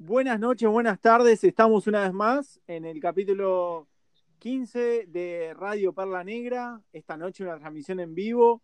Buenas 0.00 0.38
noches, 0.38 0.68
buenas 0.68 1.00
tardes. 1.00 1.42
Estamos 1.42 1.88
una 1.88 2.04
vez 2.04 2.12
más 2.12 2.60
en 2.68 2.84
el 2.84 3.00
capítulo 3.00 3.88
15 4.38 5.06
de 5.08 5.52
Radio 5.54 5.92
Perla 5.92 6.22
Negra. 6.22 6.80
Esta 6.92 7.16
noche 7.16 7.42
una 7.42 7.58
transmisión 7.58 7.98
en 7.98 8.14
vivo, 8.14 8.62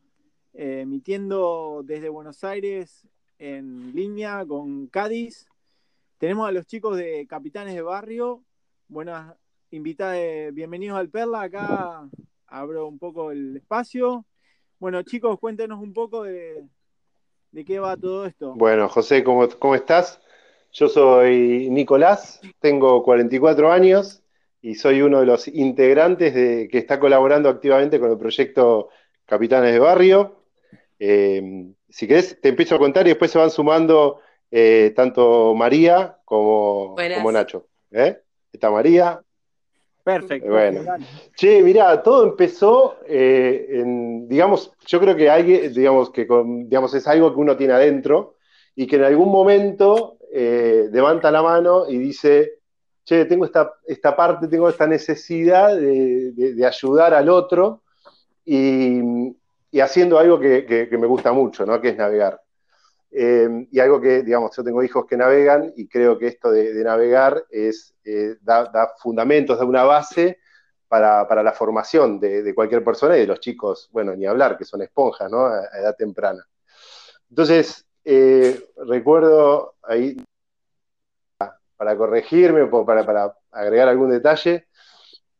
eh, 0.52 0.82
emitiendo 0.82 1.82
desde 1.84 2.08
Buenos 2.08 2.44
Aires 2.44 3.08
en 3.40 3.92
línea 3.96 4.46
con 4.46 4.86
Cádiz. 4.86 5.48
Tenemos 6.18 6.48
a 6.48 6.52
los 6.52 6.66
chicos 6.66 6.96
de 6.96 7.26
Capitanes 7.26 7.74
de 7.74 7.82
Barrio. 7.82 8.44
Buenas 8.86 9.34
invitadas, 9.72 10.54
bienvenidos 10.54 10.96
al 10.96 11.08
Perla. 11.08 11.42
Acá 11.42 12.08
abro 12.46 12.86
un 12.86 13.00
poco 13.00 13.32
el 13.32 13.56
espacio. 13.56 14.24
Bueno, 14.78 15.02
chicos, 15.02 15.40
cuéntenos 15.40 15.80
un 15.80 15.94
poco 15.94 16.22
de, 16.22 16.64
de 17.50 17.64
qué 17.64 17.80
va 17.80 17.96
todo 17.96 18.24
esto. 18.24 18.54
Bueno, 18.54 18.88
José, 18.88 19.24
¿cómo, 19.24 19.48
cómo 19.58 19.74
estás? 19.74 20.20
Yo 20.74 20.88
soy 20.88 21.70
Nicolás, 21.70 22.40
tengo 22.58 23.04
44 23.04 23.70
años 23.70 24.24
y 24.60 24.74
soy 24.74 25.02
uno 25.02 25.20
de 25.20 25.26
los 25.26 25.46
integrantes 25.46 26.34
de, 26.34 26.68
que 26.68 26.78
está 26.78 26.98
colaborando 26.98 27.48
activamente 27.48 28.00
con 28.00 28.10
el 28.10 28.18
proyecto 28.18 28.88
Capitanes 29.24 29.72
de 29.72 29.78
Barrio. 29.78 30.40
Eh, 30.98 31.66
si 31.88 32.08
querés, 32.08 32.40
te 32.40 32.48
empiezo 32.48 32.74
a 32.74 32.80
contar 32.80 33.06
y 33.06 33.10
después 33.10 33.30
se 33.30 33.38
van 33.38 33.52
sumando 33.52 34.18
eh, 34.50 34.92
tanto 34.96 35.54
María 35.54 36.18
como, 36.24 36.96
como 36.96 37.30
Nacho. 37.30 37.68
¿eh? 37.92 38.18
Está 38.52 38.68
María. 38.72 39.22
Perfecto. 40.02 40.50
Bueno. 40.50 40.82
Che, 41.36 41.62
mirá, 41.62 42.02
todo 42.02 42.24
empezó 42.24 42.96
en, 43.06 44.26
digamos, 44.26 44.72
yo 44.88 44.98
creo 44.98 45.14
que 45.14 45.30
hay, 45.30 45.68
digamos, 45.68 46.10
que 46.10 46.26
digamos, 46.66 46.94
es 46.94 47.06
algo 47.06 47.32
que 47.32 47.40
uno 47.40 47.56
tiene 47.56 47.74
adentro 47.74 48.34
y 48.74 48.88
que 48.88 48.96
en 48.96 49.04
algún 49.04 49.30
momento 49.30 50.18
levanta 50.40 51.30
la 51.30 51.42
mano 51.42 51.86
y 51.88 51.98
dice, 51.98 52.60
che, 53.04 53.26
tengo 53.26 53.44
esta, 53.44 53.74
esta 53.86 54.16
parte, 54.16 54.48
tengo 54.48 54.68
esta 54.68 54.86
necesidad 54.86 55.76
de, 55.76 56.64
ayudar 56.66 57.14
al 57.14 57.28
otro 57.28 57.82
y, 58.44 59.00
haciendo 59.80 60.18
algo 60.18 60.38
que, 60.40 60.88
me 60.90 61.06
gusta 61.06 61.32
mucho, 61.32 61.66
¿no? 61.66 61.80
que 61.80 61.90
es 61.90 61.96
navegar. 61.96 62.40
Eh, 63.10 63.68
y 63.70 63.78
algo 63.78 64.00
que, 64.00 64.22
digamos, 64.22 64.56
yo 64.56 64.64
tengo 64.64 64.82
hijos 64.82 65.06
que 65.06 65.16
navegan 65.16 65.72
y 65.76 65.86
creo 65.86 66.18
que 66.18 66.26
esto 66.26 66.50
de, 66.50 66.82
navegar 66.82 67.44
es, 67.50 67.94
eh, 68.04 68.36
da, 68.40 68.92
fundamentos, 68.98 69.58
da 69.58 69.64
una 69.64 69.84
base 69.84 70.38
para, 70.88 71.42
la 71.42 71.52
formación 71.52 72.18
de, 72.18 72.54
cualquier 72.54 72.82
persona 72.82 73.16
y 73.16 73.20
de 73.20 73.26
los 73.26 73.40
chicos, 73.40 73.88
bueno, 73.92 74.14
ni 74.16 74.26
hablar, 74.26 74.56
que 74.56 74.64
son 74.64 74.82
esponjas, 74.82 75.30
¿no? 75.30 75.46
A, 75.46 75.64
edad 75.78 75.96
temprana. 75.96 76.44
Entonces, 77.28 77.83
eh, 78.04 78.68
recuerdo 78.86 79.74
ahí, 79.82 80.16
para 81.76 81.96
corregirme, 81.96 82.66
para, 82.66 83.04
para 83.04 83.36
agregar 83.50 83.88
algún 83.88 84.10
detalle, 84.10 84.66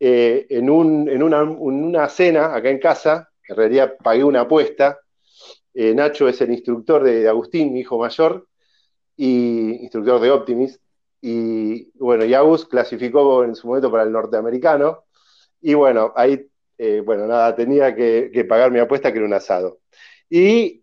eh, 0.00 0.46
en, 0.50 0.70
una, 0.70 2.08
cena 2.08 2.54
acá 2.54 2.70
en 2.70 2.78
casa, 2.78 3.28
en 3.48 3.56
realidad 3.56 3.96
pagué 4.02 4.24
una 4.24 4.42
apuesta, 4.42 4.98
eh, 5.74 5.94
Nacho 5.94 6.28
es 6.28 6.40
el 6.40 6.52
instructor 6.52 7.02
de, 7.02 7.28
Agustín, 7.28 7.72
mi 7.72 7.80
hijo 7.80 7.98
mayor, 7.98 8.46
y 9.16 9.82
instructor 9.82 10.20
de 10.20 10.30
Optimist, 10.30 10.82
y 11.20 11.90
bueno, 11.98 12.24
y 12.24 12.34
Agus 12.34 12.66
clasificó 12.66 13.44
en 13.44 13.54
su 13.54 13.66
momento 13.66 13.90
para 13.90 14.02
el 14.04 14.12
norteamericano, 14.12 15.04
y 15.60 15.74
bueno, 15.74 16.12
ahí, 16.16 16.46
bueno, 17.04 17.26
nada, 17.26 17.54
tenía 17.54 17.94
que, 17.94 18.44
pagar 18.48 18.70
mi 18.70 18.78
apuesta 18.80 19.12
que 19.12 19.18
era 19.18 19.26
un 19.26 19.32
asado. 19.34 19.78
Y 20.30 20.83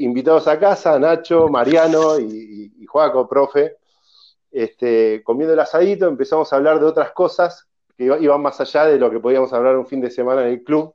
invitados 0.00 0.46
a 0.48 0.58
casa, 0.58 0.98
Nacho, 0.98 1.48
Mariano 1.48 2.18
y, 2.18 2.72
y 2.78 2.86
profe, 3.28 3.76
este, 4.50 5.22
comiendo 5.22 5.54
el 5.54 5.60
asadito, 5.60 6.08
empezamos 6.08 6.52
a 6.52 6.56
hablar 6.56 6.80
de 6.80 6.86
otras 6.86 7.12
cosas 7.12 7.68
que 7.96 8.04
iban 8.04 8.40
más 8.40 8.60
allá 8.60 8.86
de 8.86 8.98
lo 8.98 9.10
que 9.10 9.20
podíamos 9.20 9.52
hablar 9.52 9.76
un 9.76 9.86
fin 9.86 10.00
de 10.00 10.10
semana 10.10 10.42
en 10.42 10.48
el 10.48 10.64
club, 10.64 10.94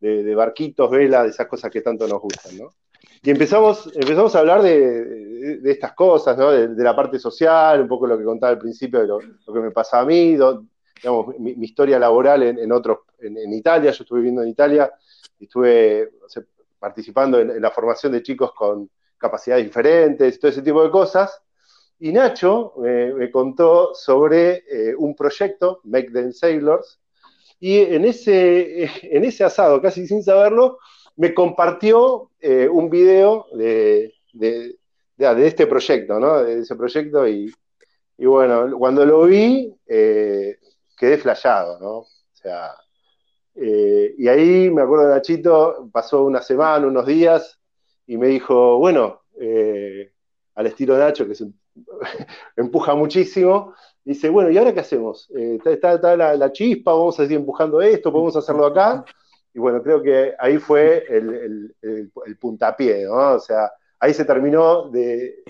de, 0.00 0.34
barquitos, 0.34 0.90
vela, 0.90 1.22
de 1.22 1.30
esas 1.30 1.46
cosas 1.46 1.70
que 1.70 1.80
tanto 1.80 2.06
nos 2.08 2.20
gustan, 2.20 2.58
¿no? 2.58 2.74
Y 3.22 3.30
empezamos, 3.30 3.86
empezamos 3.94 4.34
a 4.34 4.40
hablar 4.40 4.62
de, 4.62 5.60
estas 5.64 5.92
cosas, 5.94 6.36
¿no? 6.36 6.50
De, 6.50 6.82
la 6.82 6.94
parte 6.94 7.18
social, 7.18 7.80
un 7.80 7.88
poco 7.88 8.06
lo 8.06 8.18
que 8.18 8.24
contaba 8.24 8.52
al 8.52 8.58
principio 8.58 9.00
de 9.00 9.06
lo, 9.06 9.18
que 9.18 9.60
me 9.60 9.70
pasa 9.70 10.00
a 10.00 10.04
mí, 10.04 10.32
digamos, 10.32 11.38
mi, 11.38 11.52
historia 11.60 11.98
laboral 11.98 12.42
en, 12.42 12.72
otros, 12.72 12.98
en, 13.20 13.52
Italia, 13.52 13.92
yo 13.92 14.02
estuve 14.02 14.18
viviendo 14.18 14.42
en 14.42 14.48
Italia, 14.48 14.92
estuve 15.38 16.10
participando 16.82 17.38
en, 17.38 17.62
la 17.62 17.70
formación 17.70 18.10
de 18.10 18.24
chicos 18.24 18.52
con 18.54 18.90
capacidades 19.16 19.64
diferentes, 19.64 20.40
todo 20.40 20.50
ese 20.50 20.62
tipo 20.62 20.82
de 20.82 20.90
cosas. 20.90 21.40
Y 22.00 22.12
Nacho 22.12 22.74
eh, 22.84 23.14
me 23.16 23.30
contó 23.30 23.94
sobre 23.94 24.64
eh, 24.68 24.94
un 24.98 25.14
proyecto, 25.14 25.80
Make 25.84 26.10
Them 26.10 26.32
Sailors, 26.32 27.00
y 27.60 27.78
en 27.78 28.04
ese, 28.04 28.90
en 29.16 29.24
ese 29.24 29.44
asado, 29.44 29.80
casi 29.80 30.08
sin 30.08 30.24
saberlo, 30.24 30.78
me 31.14 31.32
compartió 31.32 32.32
eh, 32.40 32.68
un 32.68 32.90
video 32.90 33.46
de, 33.52 34.12
de, 34.32 34.76
este 35.46 35.68
proyecto, 35.68 36.18
¿no? 36.18 36.42
De 36.42 36.60
ese 36.60 36.74
proyecto, 36.74 37.28
y, 37.28 37.54
bueno, 38.18 38.76
cuando 38.76 39.06
lo 39.06 39.24
vi, 39.26 39.72
quedé 39.86 41.18
flayado, 41.18 41.78
¿no? 41.78 41.98
O 41.98 42.08
sea, 42.32 42.72
y 43.54 44.28
ahí 44.28 44.70
me 44.70 44.82
acuerdo 44.82 45.08
de 45.08 45.14
Nachito, 45.14 45.88
pasó 45.92 46.24
una 46.24 46.42
semana, 46.42 46.86
unos 46.86 47.06
días, 47.06 47.60
y 48.06 48.16
me 48.16 48.28
dijo, 48.28 48.78
bueno, 48.78 49.22
al 50.54 50.66
estilo 50.66 50.94
de 50.94 51.00
Nacho, 51.00 51.26
que 51.26 51.34
empuja 52.56 52.94
muchísimo. 52.94 53.74
Dice, 54.04 54.28
bueno, 54.28 54.50
¿y 54.50 54.58
ahora 54.58 54.74
qué 54.74 54.80
hacemos? 54.80 55.30
Eh, 55.36 55.58
está, 55.64 56.16
la, 56.16 56.52
chispa, 56.52 56.92
vamos 56.92 57.18
a 57.18 57.22
seguir 57.22 57.38
empujando 57.38 57.80
esto, 57.80 58.12
podemos 58.12 58.36
hacerlo 58.36 58.66
acá. 58.66 59.04
Y 59.54 59.58
bueno, 59.58 59.82
creo 59.82 60.02
que 60.02 60.34
ahí 60.38 60.58
fue 60.58 61.04
el, 61.08 61.74
puntapié, 62.40 63.04
¿no? 63.04 63.34
O 63.34 63.38
sea, 63.38 63.70
ahí 64.00 64.12
se 64.12 64.24
terminó 64.24 64.88
de, 64.88 65.44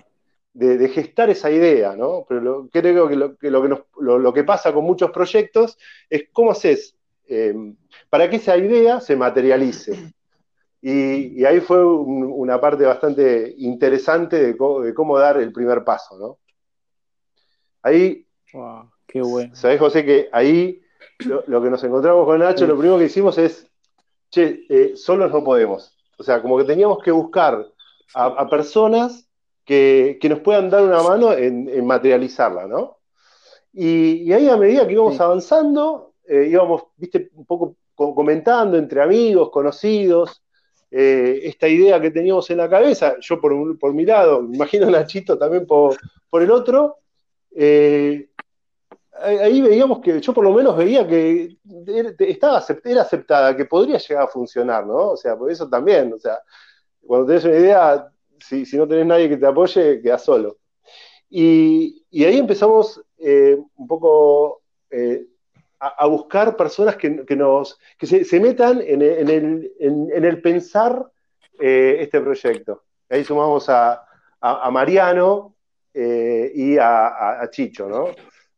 gestar 0.92 1.30
esa 1.30 1.50
idea, 1.50 1.96
¿no? 1.96 2.26
Pero 2.28 2.68
creo 2.70 3.08
que, 3.08 3.16
lo, 3.16 4.32
que 4.34 4.44
pasa 4.44 4.72
con 4.72 4.84
muchos 4.84 5.10
proyectos 5.12 5.78
es 6.10 6.24
cómo 6.32 6.50
haces 6.50 6.96
eh, 7.32 7.54
para 8.10 8.28
que 8.28 8.36
esa 8.36 8.56
idea 8.56 9.00
se 9.00 9.16
materialice. 9.16 10.12
Y, 10.80 11.44
ahí 11.44 11.60
fue 11.60 11.84
una 11.84 12.60
parte 12.60 12.84
bastante 12.84 13.54
interesante 13.58 14.54
de, 14.54 14.56
cómo 14.56 15.18
dar 15.18 15.38
el 15.38 15.52
primer 15.52 15.84
paso, 15.84 16.18
¿no? 16.18 16.38
Ahí, 17.82 18.26
wow, 18.52 18.90
qué 19.06 19.22
bueno. 19.22 19.54
Sabés, 19.54 19.78
José, 19.78 20.04
que 20.04 20.28
ahí 20.32 20.82
lo, 21.46 21.62
que 21.62 21.70
nos 21.70 21.82
encontramos 21.84 22.26
con 22.26 22.40
Nacho, 22.40 22.66
lo 22.66 22.76
primero 22.76 22.98
que 22.98 23.04
hicimos 23.04 23.38
es, 23.38 23.66
che, 24.30 24.66
eh, 24.68 24.96
solos 24.96 25.32
no 25.32 25.42
podemos. 25.42 25.96
O 26.18 26.22
sea, 26.22 26.42
como 26.42 26.58
que 26.58 26.64
teníamos 26.64 27.02
que 27.02 27.10
buscar 27.10 27.66
a, 28.14 28.48
personas 28.48 29.28
que, 29.64 30.18
nos 30.28 30.40
puedan 30.40 30.68
dar 30.68 30.82
una 30.82 31.02
mano 31.02 31.32
en, 31.32 31.84
materializarla, 31.86 32.66
¿no? 32.66 32.98
Y, 33.72 34.32
ahí 34.32 34.48
a 34.48 34.56
medida 34.56 34.86
que 34.86 34.92
íbamos 34.92 35.18
avanzando, 35.20 36.11
eh, 36.32 36.48
íbamos, 36.48 36.84
viste, 36.96 37.30
un 37.34 37.44
poco 37.44 37.76
comentando 37.94 38.78
entre 38.78 39.02
amigos, 39.02 39.50
conocidos, 39.50 40.42
eh, 40.90 41.40
esta 41.44 41.68
idea 41.68 42.00
que 42.00 42.10
teníamos 42.10 42.48
en 42.48 42.56
la 42.56 42.70
cabeza, 42.70 43.16
yo 43.20 43.38
por, 43.38 43.78
por 43.78 43.92
mi 43.92 44.06
lado, 44.06 44.40
me 44.40 44.56
imagino 44.56 44.90
Nachito 44.90 45.36
también 45.36 45.66
por, 45.66 45.94
el 46.32 46.50
otro, 46.50 47.00
eh, 47.54 48.30
ahí 49.20 49.60
veíamos 49.60 50.00
que 50.00 50.22
yo 50.22 50.32
por 50.32 50.44
lo 50.44 50.54
menos 50.54 50.74
veía 50.74 51.06
que 51.06 51.58
estaba, 52.20 52.64
era 52.82 53.02
aceptada, 53.02 53.54
que 53.54 53.66
podría 53.66 53.98
llegar 53.98 54.24
a 54.24 54.28
funcionar, 54.28 54.86
¿no? 54.86 55.10
O 55.10 55.16
sea, 55.18 55.36
por 55.36 55.50
eso 55.50 55.68
también, 55.68 56.14
o 56.14 56.18
sea, 56.18 56.38
cuando 57.06 57.26
tenés 57.26 57.44
una 57.44 57.58
idea, 57.58 58.08
si, 58.40 58.64
no 58.78 58.88
tenés 58.88 59.04
nadie 59.04 59.28
que 59.28 59.36
te 59.36 59.46
apoye, 59.46 60.00
quedás 60.00 60.24
solo. 60.24 60.56
Y, 61.28 62.06
ahí 62.24 62.38
empezamos 62.38 63.02
un 63.18 63.86
poco 63.86 64.62
a, 65.82 66.06
buscar 66.06 66.56
personas 66.56 66.96
que, 66.96 67.10
nos, 67.36 67.78
que 67.98 68.06
se, 68.06 68.40
metan 68.40 68.80
en, 68.80 69.02
el, 69.02 70.40
pensar 70.40 71.10
eh, 71.58 71.96
este 72.00 72.20
proyecto. 72.20 72.84
Ahí 73.10 73.24
sumamos 73.24 73.68
a, 73.68 74.06
Mariano 74.70 75.56
eh, 75.92 76.52
y 76.54 76.76
a, 76.78 77.48
Chicho, 77.50 77.88
¿no? 77.88 78.10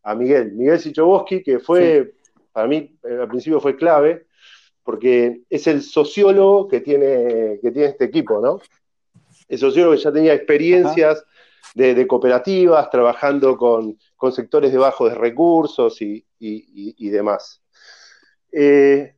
A 0.03 0.15
Miguel. 0.15 0.53
Miguel 0.53 0.79
Sichoboski, 0.79 1.43
que 1.43 1.59
fue, 1.59 2.15
para 2.53 2.69
mí, 2.69 2.95
eh, 3.03 3.19
al 3.23 3.29
principio 3.29 3.59
fue 3.59 3.75
clave, 3.75 4.27
porque 4.83 5.41
es 5.49 5.67
el 5.67 5.81
sociólogo 5.81 6.69
que 6.69 6.81
tiene, 6.81 7.59
que 7.63 7.71
tiene 7.71 7.89
este 7.89 8.05
equipo, 8.05 8.39
¿no? 8.41 8.61
El 9.49 9.59
sociólogo 9.59 9.95
que 9.95 10.03
ya 10.03 10.13
tenía 10.13 10.35
experiencias 10.35 11.25
de, 11.75 12.07
cooperativas, 12.07 12.91
trabajando 12.91 13.57
con, 13.57 13.99
sectores 14.33 14.73
de 14.73 14.79
bajos 14.79 15.15
recursos 15.15 16.01
y, 16.01 16.25
demás. 17.11 17.63
Eh, 18.53 19.15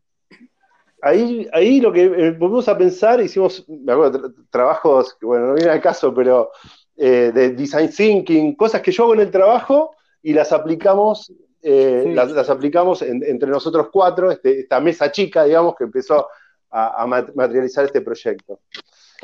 ahí, 1.02 1.48
ahí 1.52 1.80
lo 1.80 1.92
que 1.92 2.30
volvimos 2.32 2.68
a 2.68 2.76
pensar, 2.76 3.20
hicimos, 3.20 3.64
me 3.68 3.92
acuerdo, 3.92 4.32
trabajos 4.50 5.14
que, 5.14 5.26
bueno, 5.26 5.48
no 5.48 5.54
viene 5.54 5.70
al 5.70 5.80
caso, 5.80 6.12
pero 6.14 6.50
eh, 6.96 7.30
de 7.34 7.50
design 7.50 7.90
thinking, 7.90 8.54
cosas 8.54 8.80
que 8.80 8.90
yo 8.90 9.04
hago 9.04 9.14
en 9.14 9.20
el 9.20 9.30
trabajo 9.30 9.94
y 10.22 10.32
las 10.32 10.52
aplicamos, 10.52 11.32
eh, 11.62 12.12
las, 12.14 12.48
aplicamos 12.48 13.02
entre 13.02 13.50
nosotros 13.50 13.88
cuatro, 13.92 14.30
este, 14.30 14.60
esta 14.60 14.80
mesa 14.80 15.12
chica, 15.12 15.44
digamos, 15.44 15.74
que 15.76 15.84
empezó 15.84 16.26
a, 16.70 17.06
materializar 17.34 17.84
este 17.84 18.00
proyecto. 18.00 18.60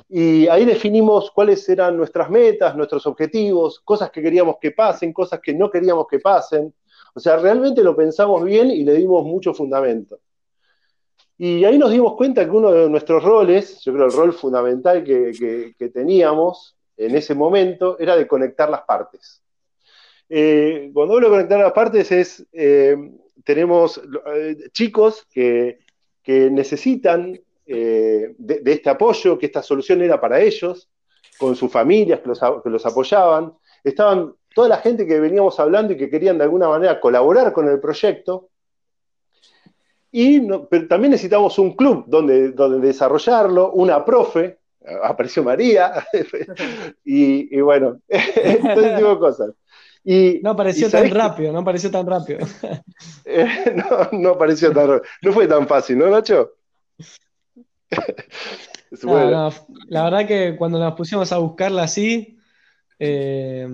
Y 0.09 0.47
ahí 0.49 0.65
definimos 0.65 1.31
cuáles 1.31 1.69
eran 1.69 1.97
nuestras 1.97 2.31
metas, 2.31 2.77
nuestros 2.77 3.07
objetivos, 3.07 3.81
cosas 3.81 4.11
que 4.11 4.23
queríamos 4.23 4.57
que 4.61 4.71
pasen, 4.73 5.13
cosas 5.13 5.41
que 5.41 5.55
no 5.55 5.71
queríamos 5.71 6.07
que 6.09 6.19
pasen. 6.19 6.73
O 7.15 7.21
sea, 7.21 7.37
realmente 7.37 7.83
lo 7.83 7.95
pensamos 7.95 8.45
bien 8.45 8.71
y 8.71 8.85
le 8.85 8.95
dimos 8.95 9.25
mucho 9.25 9.53
fundamento. 9.53 10.21
Y 11.39 11.65
ahí 11.65 11.77
nos 11.77 11.91
dimos 11.91 12.15
cuenta 12.15 12.45
que 12.45 12.51
uno 12.51 12.71
de 12.71 12.89
nuestros 12.89 13.23
roles, 13.25 13.81
yo 13.81 13.93
creo 13.93 14.07
el 14.07 14.13
rol 14.13 14.33
fundamental 14.33 15.03
que, 15.03 15.75
teníamos 15.93 16.77
en 16.97 17.17
ese 17.17 17.35
momento, 17.35 17.99
era 17.99 18.17
de 18.17 18.27
conectar 18.27 18.71
las 18.71 18.83
partes. 18.83 19.43
Eh, 20.29 20.91
cuando 20.95 21.15
hablo 21.15 21.27
de 21.29 21.33
conectar 21.33 21.59
las 21.59 21.73
partes 21.73 22.13
es, 22.13 22.47
eh, 22.53 22.97
tenemos 23.45 24.01
eh, 24.37 24.57
chicos 24.73 25.27
que, 25.33 25.81
necesitan 26.25 27.41
de, 27.67 28.63
este 28.65 28.91
apoyo, 28.91 29.39
que 29.39 29.47
esta 29.47 29.63
solución 29.63 30.03
era 30.03 30.21
para 30.21 30.41
ellos, 30.41 30.89
con 31.39 31.57
sus 31.57 31.71
familias 31.71 32.21
que 32.21 32.29
los, 32.29 32.41
que 32.63 32.71
los 32.71 32.85
apoyaban. 32.87 33.55
Estaban 33.83 34.35
toda 34.55 34.69
la 34.69 34.79
gente 34.79 35.07
que 35.07 35.21
veníamos 35.21 35.59
hablando 35.59 35.93
y 35.93 35.97
que 35.97 36.11
querían 36.11 36.39
de 36.39 36.45
alguna 36.45 36.69
manera 36.69 37.01
colaborar 37.01 37.53
con 37.53 37.69
el 37.69 37.81
proyecto, 37.81 38.51
y 40.15 40.47
pero 40.69 40.87
también 40.89 41.13
necesitamos 41.13 41.59
un 41.59 41.75
club 41.75 42.05
donde, 42.07 42.53
donde 42.53 42.87
desarrollarlo, 42.87 43.73
una 43.73 44.05
profe, 44.05 44.59
apareció 45.03 45.43
María, 45.43 46.07
y, 47.05 47.59
bueno, 47.63 47.99
todo 48.75 48.97
tipo 48.97 49.09
de 49.09 49.19
cosas. 49.19 49.51
Y, 50.05 50.41
no 50.43 50.51
apareció 50.51 50.91
tan 50.91 51.09
rápido, 51.11 51.53
no 51.53 51.61
apareció 51.61 51.91
tan 51.91 52.07
rápido. 52.07 52.41
no, 53.75 54.19
no 54.19 54.31
apareció 54.31 54.71
tan 54.73 54.89
rápido. 54.89 55.11
No 55.23 55.33
fue 55.33 55.47
tan 55.47 55.67
fácil, 55.67 55.97
¿no, 55.97 56.11
Nacho? 56.11 56.53
La 59.89 60.05
verdad 60.05 60.27
que 60.27 60.57
cuando 60.57 60.79
nos 60.79 60.95
pusimos 60.95 61.33
a 61.33 61.39
buscarla 61.39 61.85
así, 61.85 62.39
eh, 62.99 63.67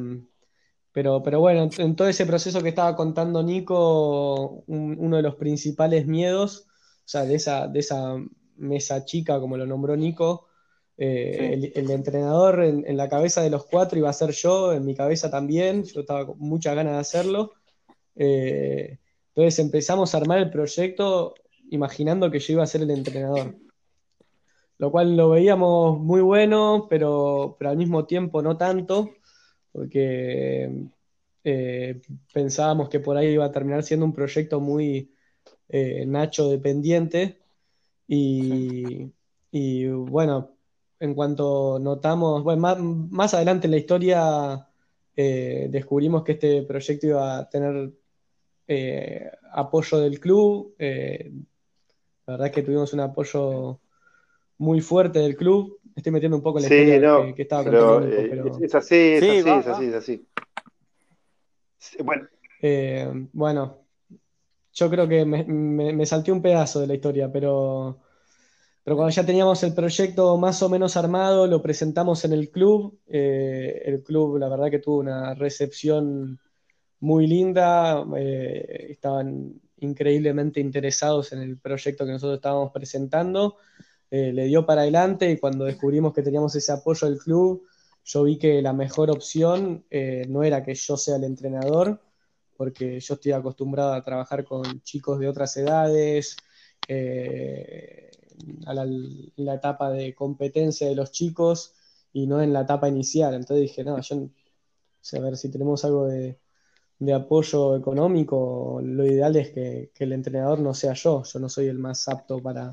pero, 0.92 1.22
pero 1.22 1.40
bueno, 1.40 1.68
en 1.78 1.96
todo 1.96 2.08
ese 2.08 2.26
proceso 2.26 2.62
que 2.62 2.70
estaba 2.70 2.96
contando 2.96 3.42
Nico, 3.42 4.64
uno 4.66 5.16
de 5.16 5.22
los 5.22 5.36
principales 5.36 6.06
miedos, 6.06 6.66
o 6.68 7.02
sea, 7.04 7.24
de 7.24 7.36
esa, 7.36 7.68
de 7.68 7.80
esa 7.80 8.16
mesa 8.56 9.04
chica, 9.04 9.38
como 9.38 9.56
lo 9.56 9.66
nombró 9.66 9.96
Nico, 9.96 10.48
eh, 10.96 11.72
el, 11.76 11.90
entrenador 11.92 12.64
en, 12.64 12.96
la 12.96 13.08
cabeza 13.08 13.40
de 13.40 13.50
los 13.50 13.66
cuatro 13.66 13.98
iba 13.98 14.10
a 14.10 14.12
ser 14.12 14.32
yo, 14.32 14.72
en 14.72 14.84
mi 14.84 14.96
cabeza 14.96 15.30
también, 15.30 15.84
yo 15.84 16.00
estaba 16.00 16.26
con 16.26 16.38
muchas 16.40 16.74
ganas 16.74 16.94
de 16.94 16.98
hacerlo. 16.98 17.52
Eh, 18.16 18.98
entonces 19.28 19.60
empezamos 19.60 20.12
a 20.12 20.18
armar 20.18 20.38
el 20.38 20.50
proyecto 20.50 21.34
imaginando 21.70 22.30
que 22.30 22.40
yo 22.40 22.54
iba 22.54 22.64
a 22.64 22.66
ser 22.66 22.82
el 22.82 22.90
entrenador. 22.90 23.54
Lo 24.78 24.92
cual 24.92 25.16
lo 25.16 25.30
veíamos 25.30 25.98
muy 25.98 26.20
bueno, 26.20 26.86
pero, 26.88 27.56
pero 27.58 27.70
al 27.70 27.76
mismo 27.76 28.06
tiempo 28.06 28.42
no 28.42 28.56
tanto, 28.56 29.10
porque 29.72 30.88
eh, 31.44 32.00
pensábamos 32.32 32.88
que 32.88 33.00
por 33.00 33.16
ahí 33.16 33.28
iba 33.28 33.44
a 33.46 33.52
terminar 33.52 33.82
siendo 33.82 34.06
un 34.06 34.12
proyecto 34.12 34.60
muy 34.60 35.12
eh, 35.68 36.04
Nacho 36.06 36.48
dependiente. 36.48 37.40
Y, 38.06 39.86
bueno, 39.86 40.56
en 41.00 41.14
cuanto 41.14 41.78
notamos, 41.80 42.42
bueno, 42.44 42.60
más, 43.10 43.34
adelante 43.34 43.66
en 43.66 43.72
la 43.72 43.76
historia 43.78 44.68
eh, 45.16 45.68
descubrimos 45.70 46.24
que 46.24 46.32
este 46.32 46.62
proyecto 46.62 47.06
iba 47.08 47.38
a 47.38 47.48
tener 47.48 47.92
apoyo 49.52 49.98
del 49.98 50.20
club. 50.20 50.74
la 50.78 52.32
verdad 52.34 52.46
es 52.48 52.52
que 52.52 52.62
tuvimos 52.62 52.92
un 52.92 53.00
apoyo 53.00 53.80
muy 54.58 54.80
fuerte 54.80 55.20
del 55.20 55.36
club 55.36 55.78
estoy 55.98 56.12
metiendo 56.12 56.36
un 56.36 56.42
poco 56.42 56.58
en 56.58 56.68
la 56.68 56.74
historia 56.74 57.34
que, 57.34 57.42
estaba 57.42 57.64
contando. 57.64 58.08
Eh, 58.08 58.26
pero, 58.30 58.58
Es 58.60 58.74
así, 58.74 58.94
es 58.94 59.22
así, 59.22 59.36
es 59.36 59.66
así, 59.66 59.84
es 59.84 59.94
así. 59.94 60.26
Bueno. 62.04 62.28
Eh, 62.62 63.08
bueno, 63.32 63.78
yo 64.72 64.90
creo 64.90 65.08
que 65.08 65.24
me, 65.24 65.44
me, 65.44 66.06
salté 66.06 66.32
un 66.32 66.42
pedazo 66.42 66.80
de 66.80 66.86
la 66.86 66.94
historia, 66.94 67.30
pero, 67.30 67.98
pero 68.82 68.96
cuando 68.96 69.12
ya 69.12 69.24
teníamos 69.24 69.62
el 69.62 69.74
proyecto 69.74 70.36
más 70.38 70.62
o 70.62 70.68
menos 70.68 70.96
armado, 70.96 71.46
lo 71.46 71.62
presentamos 71.62 72.24
en 72.24 72.32
el 72.32 72.50
club. 72.50 72.98
Eh, 73.06 73.82
el 73.84 74.02
club, 74.02 74.38
la 74.38 74.48
verdad 74.48 74.70
que 74.70 74.78
tuvo 74.78 74.98
una 74.98 75.34
recepción 75.34 76.38
muy 77.00 77.26
linda, 77.26 78.04
estaban 78.16 79.60
increíblemente 79.80 80.58
interesados 80.58 81.32
en 81.32 81.42
el 81.42 81.58
proyecto 81.58 82.04
que 82.04 82.12
nosotros 82.12 82.38
estábamos 82.38 82.72
presentando. 82.72 83.56
Eh, 84.10 84.32
le 84.32 84.44
dio 84.44 84.64
para 84.64 84.82
adelante 84.82 85.30
y 85.30 85.38
cuando 85.38 85.64
descubrimos 85.64 86.14
que 86.14 86.22
teníamos 86.22 86.54
ese 86.54 86.72
apoyo 86.72 87.08
del 87.08 87.18
club, 87.18 87.66
yo 88.04 88.22
vi 88.24 88.38
que 88.38 88.62
la 88.62 88.72
mejor 88.72 89.10
opción 89.10 89.84
eh, 89.90 90.24
no 90.28 90.42
era 90.42 90.62
que 90.62 90.74
yo 90.74 90.96
sea 90.96 91.16
el 91.16 91.24
entrenador, 91.24 92.00
porque 92.56 93.00
yo 93.00 93.14
estoy 93.14 93.32
acostumbrado 93.32 93.92
a 93.92 94.02
trabajar 94.02 94.44
con 94.44 94.82
chicos 94.82 95.18
de 95.20 95.28
otras 95.28 95.56
edades, 95.58 96.36
eh, 96.88 98.10
a 98.66 98.74
la, 98.74 99.54
etapa 99.54 99.90
de 99.90 100.14
competencia 100.14 100.88
de 100.88 100.94
los 100.94 101.12
chicos 101.12 101.74
y 102.12 102.26
no 102.26 102.40
en 102.42 102.52
la 102.52 102.62
etapa 102.62 102.88
inicial. 102.88 103.34
Entonces 103.34 103.62
dije, 103.62 103.84
no, 103.84 104.00
yo, 104.00 104.16
a 104.16 105.20
ver 105.20 105.36
si 105.36 105.50
tenemos 105.50 105.84
algo 105.84 106.06
de, 106.06 106.38
apoyo 107.14 107.76
económico, 107.76 108.80
lo 108.82 109.06
ideal 109.06 109.36
es 109.36 109.50
que, 109.50 109.92
el 109.98 110.12
entrenador 110.12 110.60
no 110.60 110.74
sea 110.74 110.94
yo, 110.94 111.22
yo 111.24 111.38
no 111.38 111.48
soy 111.48 111.66
el 111.66 111.78
más 111.78 112.08
apto 112.08 112.40
para, 112.40 112.72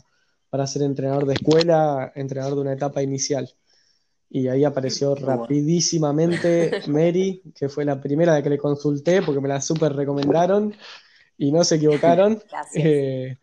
para 0.50 0.68
ser 0.68 0.84
entrenador 0.84 1.26
de 1.26 1.34
escuela, 1.34 2.12
entrenador 2.16 2.56
de 2.56 2.62
una 2.62 2.74
etapa 2.74 3.02
inicial. 3.02 3.50
Y 4.30 4.48
ahí 4.48 4.64
apareció 4.64 5.16
rapidísimamente 5.16 6.82
Mary, 6.88 7.42
que 7.56 7.70
fue 7.70 7.86
la 7.86 8.02
primera 8.02 8.36
de 8.36 8.44
que 8.44 8.50
le 8.50 8.58
consulté 8.58 9.22
porque 9.22 9.42
me 9.42 9.50
la 9.50 9.62
súper 9.62 9.94
recomendaron 9.94 10.74
y 11.38 11.52
no 11.52 11.64
se 11.64 11.76
equivocaron. 11.76 12.42
Eh, 12.76 13.38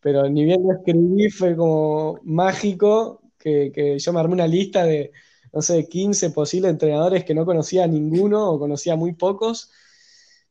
pero 0.00 0.28
ni 0.28 0.44
bien 0.44 0.62
lo 0.62 0.74
escribí, 0.74 1.30
fue 1.30 1.56
como 1.56 2.20
mágico 2.24 3.22
que, 3.38 3.98
yo 3.98 4.12
me 4.12 4.20
armé 4.20 4.34
una 4.34 4.46
lista 4.46 4.84
de, 4.84 5.12
no 5.50 5.62
sé, 5.62 5.88
15 5.88 6.28
posibles 6.28 6.70
entrenadores 6.70 7.24
que 7.24 7.34
no 7.34 7.46
conocía 7.46 7.86
ninguno 7.86 8.50
o 8.50 8.58
conocía 8.58 8.96
muy 8.96 9.14
pocos, 9.14 9.70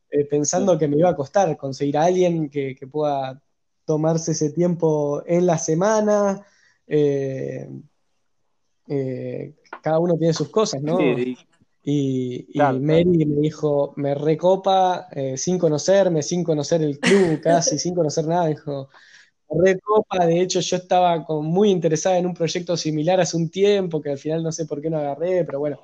eh, 0.09 0.25
pensando 0.25 0.79
que 0.79 0.87
me 0.87 0.97
iba 0.97 1.09
a 1.09 1.15
costar 1.15 1.55
conseguir 1.55 1.97
a 1.97 2.05
alguien 2.05 2.49
que, 2.49 2.75
que 2.75 2.87
pueda 2.87 3.42
tomarse 3.85 4.31
ese 4.31 4.51
tiempo 4.51 5.23
en 5.25 5.45
la 5.45 5.57
semana. 5.57 6.45
Eh, 6.87 7.69
eh, 8.87 9.53
cada 9.81 9.99
uno 9.99 10.17
tiene 10.17 10.33
sus 10.33 10.49
cosas, 10.49 10.81
¿no? 10.81 10.99
Y, 11.85 12.47
Mary 12.55 13.25
me 13.25 13.41
dijo, 13.41 13.93
me 13.97 14.15
recopa 14.15 15.07
eh, 15.11 15.37
sin 15.37 15.57
conocerme, 15.57 16.23
sin 16.23 16.43
conocer 16.43 16.81
el 16.81 16.99
club, 16.99 17.41
casi 17.43 17.77
sin 17.77 17.93
conocer 17.93 18.25
nada, 18.25 18.47
dijo, 18.47 18.89
me 19.49 19.73
recopa, 19.73 20.25
de 20.25 20.41
hecho 20.41 20.61
yo 20.61 20.77
estaba 20.77 21.25
muy 21.41 21.69
interesada 21.69 22.17
en 22.17 22.25
un 22.25 22.33
proyecto 22.33 22.77
similar 22.77 23.19
hace 23.19 23.35
un 23.35 23.49
tiempo, 23.49 24.01
que 24.01 24.11
al 24.11 24.17
final 24.17 24.41
no 24.43 24.53
sé 24.53 24.65
por 24.65 24.81
qué 24.81 24.89
no 24.89 24.97
agarré, 24.97 25.43
pero 25.43 25.59
bueno, 25.59 25.81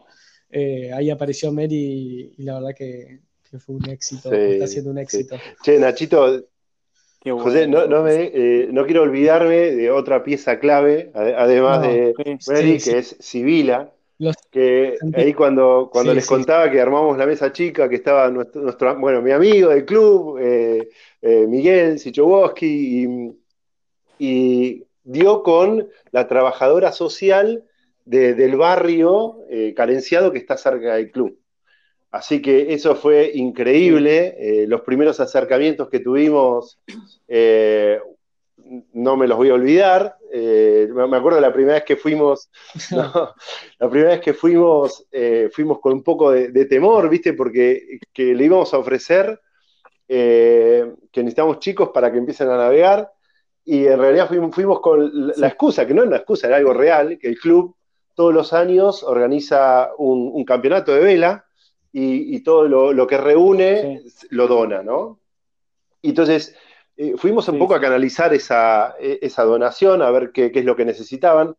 ahí 0.95 1.09
apareció 1.09 1.51
Mary 1.51 2.33
y, 2.37 2.43
la 2.43 2.55
verdad 2.55 2.75
que, 2.75 3.19
fue 3.57 3.75
un 3.75 3.89
éxito, 3.89 4.31
está 4.31 4.67
siendo 4.67 4.91
un 4.91 4.99
éxito. 4.99 5.35
Che, 5.63 5.79
Nachito, 5.79 6.45
José, 7.25 7.67
no, 7.67 8.07
eh, 8.07 8.69
no, 8.71 8.85
quiero 8.85 9.03
olvidarme 9.03 9.71
de 9.71 9.91
otra 9.91 10.23
pieza 10.23 10.57
clave, 10.57 11.11
además 11.13 11.81
de 11.81 12.13
Mary, 12.47 12.79
que 12.79 12.97
es 12.97 13.17
Sibila. 13.19 13.91
que 14.51 14.97
ahí 15.13 15.33
cuando, 15.33 15.89
cuando 15.91 16.13
les 16.13 16.25
contaba 16.25 16.71
que 16.71 16.79
armamos 16.79 17.17
la 17.17 17.25
mesa 17.25 17.51
chica, 17.51 17.89
que 17.89 17.95
estaba 17.95 18.29
nuestro, 18.29 18.97
bueno, 18.99 19.21
mi 19.21 19.31
amigo 19.31 19.69
del 19.69 19.83
club, 19.83 20.37
eh, 20.39 20.89
eh, 21.21 21.45
Miguel 21.47 21.99
Sichowowski, 21.99 23.33
y, 24.19 24.85
dio 25.03 25.43
con 25.43 25.89
la 26.11 26.27
trabajadora 26.27 26.91
social 26.91 27.63
del 28.05 28.55
barrio 28.57 29.39
carenciado 29.75 30.31
que 30.31 30.37
está 30.37 30.55
cerca 30.55 30.95
del 30.95 31.11
club. 31.11 31.37
Así 32.11 32.41
que 32.41 32.73
eso 32.73 32.95
fue 32.95 33.31
increíble. 33.35 34.35
Eh, 34.39 34.67
los 34.67 34.81
primeros 34.81 35.19
acercamientos 35.19 35.89
que 35.89 35.99
tuvimos 35.99 36.79
eh, 37.27 37.99
no 38.93 39.15
me 39.15 39.27
los 39.27 39.37
voy 39.37 39.49
a 39.49 39.53
olvidar. 39.53 40.17
Eh, 40.31 40.87
me 40.91 41.17
acuerdo 41.17 41.39
la 41.39 41.53
primera 41.53 41.75
vez 41.75 41.83
que 41.83 41.97
fuimos, 41.97 42.49
la 42.91 43.89
primera 43.89 44.11
vez 44.11 44.21
que 44.21 44.33
fuimos, 44.33 45.07
fuimos 45.51 45.79
con 45.79 45.93
un 45.93 46.03
poco 46.03 46.31
de, 46.31 46.65
temor, 46.65 47.09
¿viste? 47.09 47.33
Porque 47.33 47.99
le 48.15 48.43
íbamos 48.43 48.73
a 48.73 48.79
ofrecer 48.79 49.39
que 50.07 50.95
necesitamos 51.15 51.59
chicos 51.59 51.89
para 51.93 52.11
que 52.11 52.17
empiecen 52.17 52.49
a 52.49 52.57
navegar. 52.57 53.11
Y 53.65 53.85
en 53.85 53.99
realidad 53.99 54.27
fuimos, 54.27 54.53
fuimos 54.55 54.79
con 54.79 55.31
la 55.39 55.47
excusa, 55.47 55.85
que 55.85 55.93
no 55.93 56.01
era 56.01 56.09
una 56.09 56.17
excusa, 56.17 56.47
era 56.47 56.57
algo 56.57 56.73
real, 56.73 57.19
que 57.19 57.27
el 57.27 57.37
club 57.37 57.75
todos 58.19 58.33
los 58.33 58.51
años 58.51 59.01
organiza 59.03 59.91
un, 59.97 60.43
campeonato 60.43 60.93
de 60.93 60.99
vela 60.99 61.45
y, 61.91 62.39
todo 62.41 62.67
lo, 62.67 63.07
que 63.07 63.17
reúne 63.17 64.03
lo 64.29 64.47
dona, 64.47 64.83
¿no? 64.83 65.19
Y 66.01 66.09
entonces 66.09 66.55
eh, 66.97 67.13
fuimos 67.17 67.47
un 67.47 67.57
poco 67.57 67.75
a 67.75 67.81
canalizar 67.81 68.33
esa, 68.33 68.95
e, 68.99 69.19
esa, 69.21 69.43
donación, 69.43 70.01
a 70.01 70.11
ver 70.11 70.31
qué, 70.31 70.51
es 70.53 70.65
lo 70.65 70.75
que 70.75 70.85
necesitaban. 70.85 71.55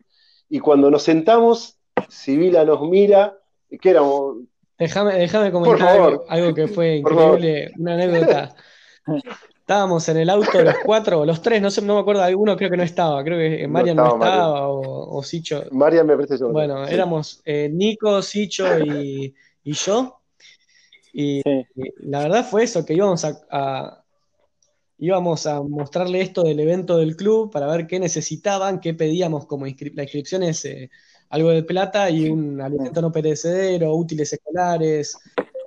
Y 0.48 0.60
cuando 0.60 0.90
nos 0.90 1.02
sentamos, 1.02 1.78
Sibila 2.08 2.64
nos 2.64 2.82
mira, 2.88 3.38
que 3.80 3.90
éramos... 3.90 4.38
Déjame, 4.78 5.14
déjame 5.14 5.52
comentar 5.52 6.20
algo, 6.28 6.54
que 6.54 6.68
fue 6.68 6.96
increíble, 6.96 7.72
una 7.78 7.94
anécdota. 7.94 8.54
Estábamos 9.70 10.08
en 10.08 10.16
el 10.16 10.30
auto 10.30 10.62
los 10.62 10.74
cuatro, 10.84 11.24
los 11.24 11.40
tres, 11.42 11.62
no 11.62 11.70
sé, 11.70 11.80
no 11.82 11.94
me 11.94 12.00
acuerdo, 12.00 12.22
alguno 12.22 12.56
creo 12.56 12.70
que 12.70 12.76
no 12.76 12.82
estaba, 12.82 13.22
creo 13.22 13.38
que 13.38 13.68
Marian 13.68 13.96
no 13.96 14.14
estaba, 14.14 14.68
o, 14.68 15.22
Sicho. 15.22 15.64
Marian 15.70 16.08
me 16.08 16.16
parece 16.16 16.38
yo. 16.38 16.50
Bueno, 16.50 16.84
éramos 16.86 17.40
eh, 17.44 17.70
Nico, 17.72 18.20
Sicho 18.20 18.66
y, 18.80 19.32
yo. 19.62 20.19
Y, 21.12 21.42
la 21.98 22.20
verdad 22.20 22.46
fue 22.48 22.64
eso, 22.64 22.84
que 22.84 22.94
íbamos 22.94 23.24
a, 23.24 24.04
íbamos 24.98 25.46
a 25.46 25.62
mostrarle 25.62 26.20
esto 26.20 26.42
del 26.42 26.60
evento 26.60 26.96
del 26.98 27.16
club 27.16 27.50
para 27.50 27.66
ver 27.66 27.86
qué 27.86 27.98
necesitaban, 27.98 28.80
qué 28.80 28.94
pedíamos 28.94 29.46
como 29.46 29.66
la 29.66 30.02
inscripción 30.02 30.42
es 30.42 30.64
eh, 30.64 30.90
algo 31.30 31.50
de 31.50 31.62
plata 31.62 32.10
y 32.10 32.28
un 32.28 32.60
alimento 32.60 33.00
no 33.00 33.12
perecedero, 33.12 33.94
útiles 33.94 34.32
escolares, 34.32 35.16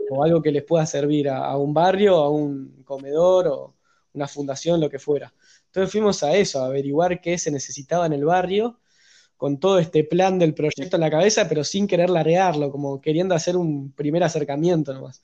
o 0.09 0.23
algo 0.23 0.41
que 0.41 0.51
les 0.51 0.63
pueda 0.63 0.85
servir 0.85 1.29
a 1.29 1.57
un 1.57 1.73
barrio, 1.73 2.17
a 2.17 2.29
un 2.29 2.83
comedor 2.83 3.47
o 3.47 3.75
una 4.13 4.27
fundación, 4.27 4.79
lo 4.79 4.89
que 4.89 4.99
fuera. 4.99 5.33
Entonces 5.67 5.91
fuimos 5.91 6.21
a 6.23 6.35
eso, 6.35 6.61
a 6.61 6.67
averiguar 6.67 7.19
qué 7.19 7.37
se 7.37 7.51
necesitaba 7.51 8.05
en 8.05 8.13
el 8.13 8.25
barrio, 8.25 8.79
con 9.37 9.59
todo 9.59 9.79
este 9.79 10.03
plan 10.03 10.39
del 10.39 10.53
proyecto 10.53 10.95
en 10.95 11.01
la 11.01 11.11
cabeza, 11.11 11.47
pero 11.49 11.63
sin 11.63 11.87
querer 11.87 12.09
largarlo, 12.09 12.71
como 12.71 13.01
queriendo 13.01 13.35
hacer 13.35 13.57
un 13.57 13.91
primer 13.91 14.23
acercamiento 14.23 14.93
nomás. 14.93 15.21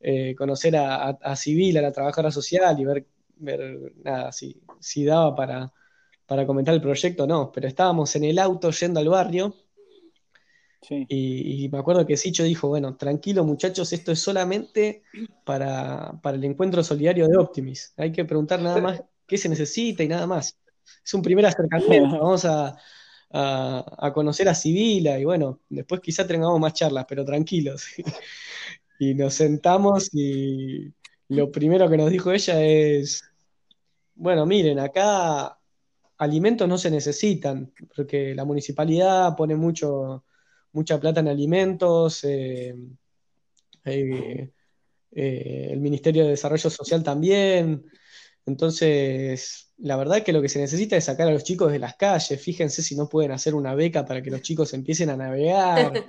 Eh, 0.00 0.34
conocer 0.36 0.76
a, 0.76 1.08
a, 1.08 1.36
Civil, 1.36 1.76
a 1.76 1.82
la 1.82 1.92
trabajadora 1.92 2.30
social 2.30 2.78
y 2.78 2.84
ver, 2.84 3.06
ver 3.36 3.92
nada, 4.04 4.30
si, 4.30 4.60
si 4.78 5.04
daba 5.04 5.34
para, 5.34 5.72
para 6.26 6.46
comentar 6.46 6.72
el 6.74 6.80
proyecto, 6.80 7.26
no, 7.26 7.50
pero 7.50 7.66
estábamos 7.66 8.14
en 8.14 8.24
el 8.24 8.38
auto 8.38 8.70
yendo 8.70 9.00
al 9.00 9.08
barrio 9.08 9.54
y, 10.90 11.68
me 11.70 11.78
acuerdo 11.78 12.06
que 12.06 12.16
Sicho 12.16 12.44
dijo, 12.44 12.68
bueno, 12.68 12.96
tranquilo 12.96 13.44
muchachos, 13.44 13.92
esto 13.92 14.12
es 14.12 14.20
solamente 14.20 15.02
para, 15.44 16.18
el 16.24 16.44
encuentro 16.44 16.82
solidario 16.82 17.26
de 17.26 17.36
Optimis. 17.36 17.92
Hay 17.96 18.12
que 18.12 18.24
preguntar 18.24 18.62
nada 18.62 18.80
más 18.80 19.02
qué 19.26 19.36
se 19.36 19.48
necesita 19.48 20.02
y 20.02 20.08
nada 20.08 20.26
más. 20.26 20.58
Es 21.04 21.14
un 21.14 21.22
primer 21.22 21.44
acercamiento, 21.46 22.18
vamos 22.20 22.44
a, 22.44 22.76
conocer 23.30 24.48
a 24.48 24.54
Sibila 24.54 25.18
y 25.18 25.24
bueno, 25.24 25.60
después 25.68 26.00
quizá 26.00 26.26
tengamos 26.26 26.58
más 26.60 26.72
charlas, 26.74 27.06
pero 27.08 27.24
tranquilos. 27.24 27.84
y 28.98 29.14
nos 29.14 29.34
sentamos 29.34 30.10
y 30.12 30.92
lo 31.28 31.50
primero 31.52 31.88
que 31.88 31.96
nos 31.96 32.10
dijo 32.10 32.32
ella 32.32 32.62
es, 32.62 33.22
bueno, 34.14 34.46
miren, 34.46 34.78
acá 34.78 35.58
alimentos 36.18 36.68
no 36.68 36.78
se 36.78 36.90
necesitan, 36.90 37.72
porque 37.94 38.34
la 38.34 38.44
municipalidad 38.44 39.36
pone 39.36 39.54
mucho 39.54 40.24
mucha 40.72 41.00
plata 41.00 41.20
en 41.20 41.28
alimentos, 41.28 42.24
eh, 42.24 42.74
eh, 43.84 44.52
eh, 45.12 45.68
el 45.70 45.80
Ministerio 45.80 46.24
de 46.24 46.30
Desarrollo 46.30 46.70
Social 46.70 47.02
también. 47.02 47.84
Entonces, 48.46 49.67
la 49.78 49.96
verdad 49.96 50.22
que 50.22 50.32
lo 50.32 50.42
que 50.42 50.48
se 50.48 50.58
necesita 50.58 50.96
es 50.96 51.04
sacar 51.04 51.28
a 51.28 51.32
los 51.32 51.44
chicos 51.44 51.70
de 51.72 51.78
las 51.78 51.96
calles. 51.96 52.40
Fíjense 52.40 52.82
si 52.82 52.96
no 52.96 53.08
pueden 53.08 53.32
hacer 53.32 53.54
una 53.54 53.74
beca 53.74 54.04
para 54.04 54.22
que 54.22 54.30
los 54.30 54.42
chicos 54.42 54.74
empiecen 54.74 55.10
a 55.10 55.16
navegar. 55.16 56.04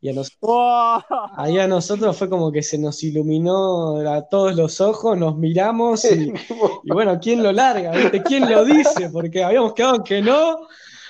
Y 0.00 0.10
a, 0.10 0.12
ahí 1.36 1.58
a 1.58 1.66
nosotros 1.66 2.16
fue 2.16 2.28
como 2.28 2.52
que 2.52 2.62
se 2.62 2.78
nos 2.78 3.02
iluminó 3.02 3.98
a 4.10 4.22
todos 4.22 4.54
los 4.56 4.80
ojos, 4.80 5.16
nos 5.16 5.36
miramos 5.36 6.04
y, 6.04 6.32
bueno, 6.84 7.18
¿quién 7.20 7.42
lo 7.42 7.52
larga? 7.52 7.92
¿Quién 8.24 8.50
lo 8.50 8.64
dice? 8.64 9.10
Porque 9.10 9.42
habíamos 9.44 9.74
quedado 9.74 9.96
en 9.96 10.02
que 10.02 10.22
no, 10.22 10.66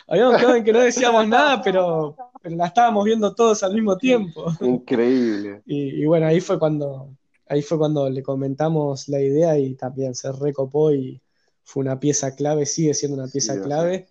habíamos 0.07 0.37
quedado 0.37 0.57
en 0.57 0.65
que 0.65 0.73
no 0.73 0.81
decíamos 0.81 1.27
nada, 1.27 1.63
pero 1.63 2.17
pero 2.45 2.57
la 2.57 2.67
estábamos 2.67 3.07
viendo 3.07 3.35
todos 3.35 3.63
al 3.63 3.73
mismo 3.73 3.97
tiempo. 3.97 4.53
Increíble. 4.61 5.63
Y, 5.65 6.05
bueno, 6.05 6.27
ahí 6.27 6.41
fue 6.41 6.59
cuando 6.59 7.09
ahí 7.49 7.63
fue 7.63 7.79
cuando 7.79 8.11
le 8.11 8.23
comentamos 8.23 9.09
la 9.09 9.19
idea 9.19 9.59
y 9.59 9.75
también 9.77 10.15
se 10.15 10.31
recopó 10.31 10.93
y 10.93 11.23
fue 11.65 11.83
una 11.83 11.99
pieza 11.99 12.35
clave, 12.35 12.67
sigue 12.67 12.95
siendo 12.95 13.17
una 13.21 13.31
pieza 13.31 13.61
clave. 13.61 14.07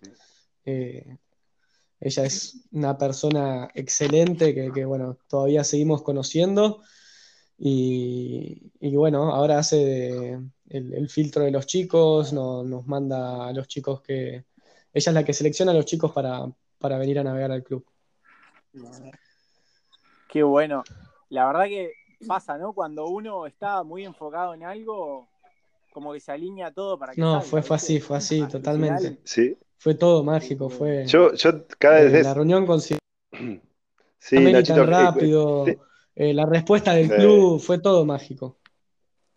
Eh, 0.64 1.16
ella 2.00 2.24
es 2.24 2.66
una 2.72 2.98
persona 2.98 3.70
excelente 3.74 4.54
que, 4.72 4.84
bueno, 4.84 5.18
todavía 5.28 5.64
seguimos 5.64 6.02
conociendo. 6.02 6.82
Y, 7.56 8.70
bueno, 8.96 9.32
ahora 9.32 9.58
hace 9.58 10.38
el, 10.68 11.08
filtro 11.08 11.44
de 11.44 11.50
los 11.50 11.66
chicos, 11.66 12.32
nos 12.32 12.86
manda 12.86 13.48
a 13.48 13.52
los 13.52 13.68
chicos 13.68 14.02
que... 14.02 14.44
Ella 14.92 15.10
es 15.10 15.14
la 15.14 15.24
que 15.24 15.32
selecciona 15.32 15.72
a 15.72 15.74
los 15.74 15.86
chicos 15.86 16.12
para 16.12 16.98
venir 16.98 17.18
a 17.18 17.24
navegar 17.24 17.50
al 17.50 17.64
club. 17.64 17.84
Qué 20.28 20.42
bueno. 20.42 20.82
La 21.28 21.46
verdad 21.46 21.64
que 21.66 21.92
pasa, 22.26 22.58
¿no? 22.58 22.72
Cuando 22.72 23.06
uno 23.06 23.46
está 23.46 23.82
muy 23.82 24.04
enfocado 24.04 24.54
en 24.54 24.64
algo, 24.64 25.28
como 25.94 26.12
que 26.12 26.18
se 26.18 26.32
alinea 26.32 26.72
todo 26.72 26.98
para 26.98 27.14
que. 27.14 27.20
No, 27.20 27.40
fue, 27.40 27.62
así, 27.70 28.00
fue 28.00 28.16
así, 28.16 28.42
totalmente. 28.48 29.18
Sí. 29.22 29.56
Fue 29.78 29.94
todo 29.94 30.24
mágico, 30.24 30.68
fue. 30.68 31.06
Yo, 31.06 31.32
yo 31.34 31.66
cada 31.78 32.00
vez. 32.02 32.12
Eh, 32.12 32.22
la 32.24 32.34
reunión 32.34 32.66
con. 32.66 32.80
Sí, 34.18 34.38
Nachito, 34.38 34.84
eh, 34.84 34.86
rápido. 34.86 35.66
Eh, 36.16 36.32
la 36.32 36.46
respuesta 36.46 36.94
del 36.94 37.10
club, 37.10 37.60
fue 37.60 37.78
todo 37.78 38.06
mágico. 38.06 38.56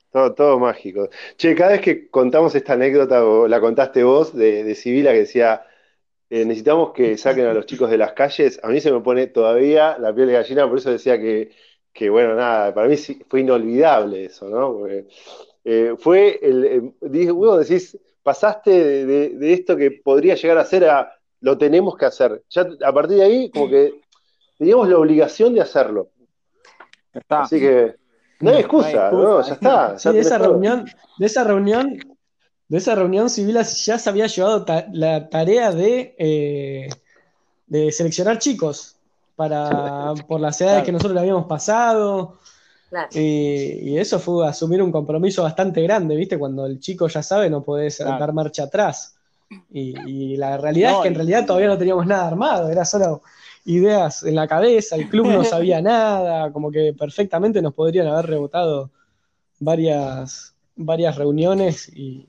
Todo, 0.09 0.33
todo 0.33 0.59
mágico. 0.59 1.09
Che, 1.35 1.53
cada 1.55 1.71
vez 1.71 1.81
que 1.81 2.09
contamos 2.09 2.55
esta 2.55 2.73
anécdota, 2.73 3.25
o 3.25 3.49
la 3.49 3.59
contaste 3.59 4.05
vos, 4.05 4.33
de, 4.33 4.63
de 4.63 4.75
Sibila, 4.75 5.11
que 5.11 5.19
decía, 5.19 5.65
eh, 6.29 6.45
necesitamos 6.45 6.93
que 6.93 7.17
saquen 7.17 7.47
a 7.47 7.53
los 7.53 7.65
chicos 7.65 7.89
de 7.89 7.97
las 7.97 8.13
calles. 8.13 8.61
A 8.63 8.69
mí 8.69 8.79
se 8.79 8.93
me 8.93 9.01
pone 9.01 9.27
todavía 9.27 9.97
la 9.97 10.15
piel 10.15 10.27
de 10.27 10.33
gallina, 10.33 10.69
por 10.69 10.77
eso 10.77 10.89
decía 10.89 11.19
que, 11.19 12.09
bueno, 12.09 12.35
nada, 12.35 12.73
para 12.73 12.87
mí 12.87 12.95
fue 13.27 13.41
inolvidable 13.41 14.23
eso, 14.23 14.47
¿no? 14.47 14.87
Eh, 15.69 15.95
fue 15.99 16.39
el, 16.41 16.63
eh, 16.63 16.93
decís, 17.01 17.97
pasaste 18.23 19.05
de, 19.05 19.53
esto 19.53 19.75
que 19.75 19.91
podría 19.91 20.35
llegar 20.35 20.57
a 20.59 20.63
ser 20.63 20.85
a 20.85 21.11
lo 21.41 21.57
tenemos 21.57 21.97
que 21.97 22.05
hacer. 22.05 22.41
Ya 22.49 22.69
a 22.85 22.93
partir 22.93 23.17
de 23.17 23.23
ahí, 23.23 23.51
como 23.51 23.67
que 23.67 23.99
teníamos 24.57 24.87
la 24.87 24.97
obligación 24.97 25.53
de 25.53 25.59
hacerlo. 25.59 26.07
Así 27.27 27.59
que 27.59 27.95
no 28.39 28.51
hay 28.51 28.59
excusa, 28.59 29.11
no, 29.11 29.41
ya 29.41 29.53
está. 29.55 29.99
Sí, 29.99 30.07
esa 30.17 30.37
reunión, 30.37 30.85
de 31.17 31.25
esa 31.25 31.43
reunión 31.43 31.99
de 32.69 32.77
esa 32.77 32.95
reunión 32.95 33.29
civil 33.29 33.57
ya 33.57 33.97
se 33.99 34.09
había 34.09 34.27
llevado 34.27 34.65
la 34.93 35.29
tarea 35.29 35.73
de, 35.73 36.15
eh, 36.17 36.89
de 37.65 37.91
seleccionar 37.91 38.39
chicos 38.39 38.95
para, 39.35 40.13
por 40.29 40.39
las 40.39 40.61
edades 40.61 40.83
que 40.83 40.93
nosotros 40.93 41.13
le 41.13 41.19
habíamos 41.19 41.45
pasado. 41.45 42.39
Y, 43.13 43.97
eso 43.97 44.19
fue 44.19 44.47
asumir 44.47 44.81
un 44.81 44.91
compromiso 44.91 45.43
bastante 45.43 45.81
grande, 45.81 46.15
¿viste? 46.15 46.37
Cuando 46.37 46.65
el 46.65 46.79
chico 46.79 47.07
ya 47.07 47.21
sabe, 47.21 47.49
no 47.49 47.63
podés 47.63 47.97
dar 47.99 48.33
marcha 48.33 48.63
atrás. 48.63 49.17
Y, 49.71 50.37
la 50.37 50.57
realidad 50.57 50.93
es 50.93 50.97
que 51.01 51.07
en 51.07 51.15
realidad 51.15 51.45
todavía 51.45 51.67
no 51.67 51.77
teníamos 51.77 52.05
nada 52.05 52.27
armado, 52.27 52.69
era 52.69 52.85
solo 52.85 53.21
ideas 53.65 54.23
en 54.23 54.35
la 54.35 54.47
cabeza, 54.47 54.95
el 54.95 55.09
club 55.09 55.27
no 55.27 55.43
sabía 55.43 55.81
nada, 55.81 56.51
como 56.51 56.71
que 56.71 56.93
perfectamente 56.93 57.61
nos 57.61 57.73
podrían 57.73 58.07
haber 58.07 58.25
rebotado 58.27 58.91
varias, 59.59 60.55
varias 60.75 61.17
reuniones 61.17 61.89
y, 61.93 62.27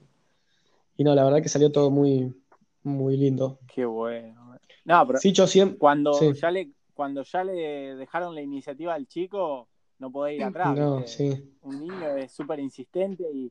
y 0.97 1.05
no, 1.05 1.15
la 1.15 1.25
verdad 1.25 1.43
que 1.43 1.49
salió 1.49 1.71
todo 1.71 1.91
muy, 1.91 2.35
muy 2.83 3.17
lindo. 3.17 3.59
Qué 3.73 3.85
bueno. 3.85 4.59
No, 4.85 5.07
pero 5.07 5.19
siempre, 5.47 5.79
cuando, 5.79 6.33
ya 6.33 6.51
le, 6.51 6.71
cuando 6.95 7.23
ya 7.23 7.45
le 7.45 7.95
dejaron 7.95 8.35
la 8.35 8.41
iniciativa 8.41 8.95
al 8.95 9.07
chico, 9.07 9.69
no 9.99 10.11
podés 10.11 10.37
ir 10.37 10.45
atrás. 10.45 10.77
No, 10.77 11.07
sí. 11.07 11.55
Un 11.63 11.81
niño 11.81 12.17
es 12.17 12.33
súper 12.33 12.61
insistente 12.61 13.25
y, 13.33 13.51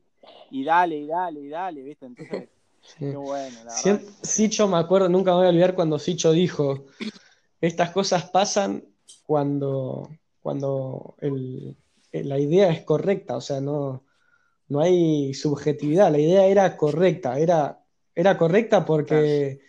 y, 0.50 0.64
dale, 0.64 0.96
y 0.96 1.06
dale, 1.06 1.40
y 1.40 1.48
dale, 1.48 1.82
¿viste? 1.82 2.06
Entonces, 2.06 2.48
qué 2.98 3.16
bueno. 3.16 3.56
La 3.64 4.00
Sicho, 4.22 4.68
me 4.68 4.78
acuerdo, 4.78 5.08
nunca 5.08 5.32
me 5.32 5.38
voy 5.38 5.46
a 5.46 5.50
olvidar 5.50 5.74
cuando 5.74 5.98
Sicho 5.98 6.32
dijo, 6.32 6.86
estas 7.60 7.90
cosas 7.90 8.30
pasan 8.30 8.84
cuando, 9.24 10.10
cuando 10.40 11.16
la 12.12 12.38
idea 12.38 12.70
es 12.70 12.82
correcta, 12.82 13.36
o 13.36 13.40
sea, 13.40 13.60
no, 13.60 14.04
no 14.68 14.80
hay 14.80 15.34
subjetividad, 15.34 16.10
la 16.10 16.18
idea 16.18 16.46
era 16.46 16.76
correcta, 16.76 17.38
era, 17.38 17.82
era 18.14 18.38
correcta 18.38 18.84
porque 18.84 19.60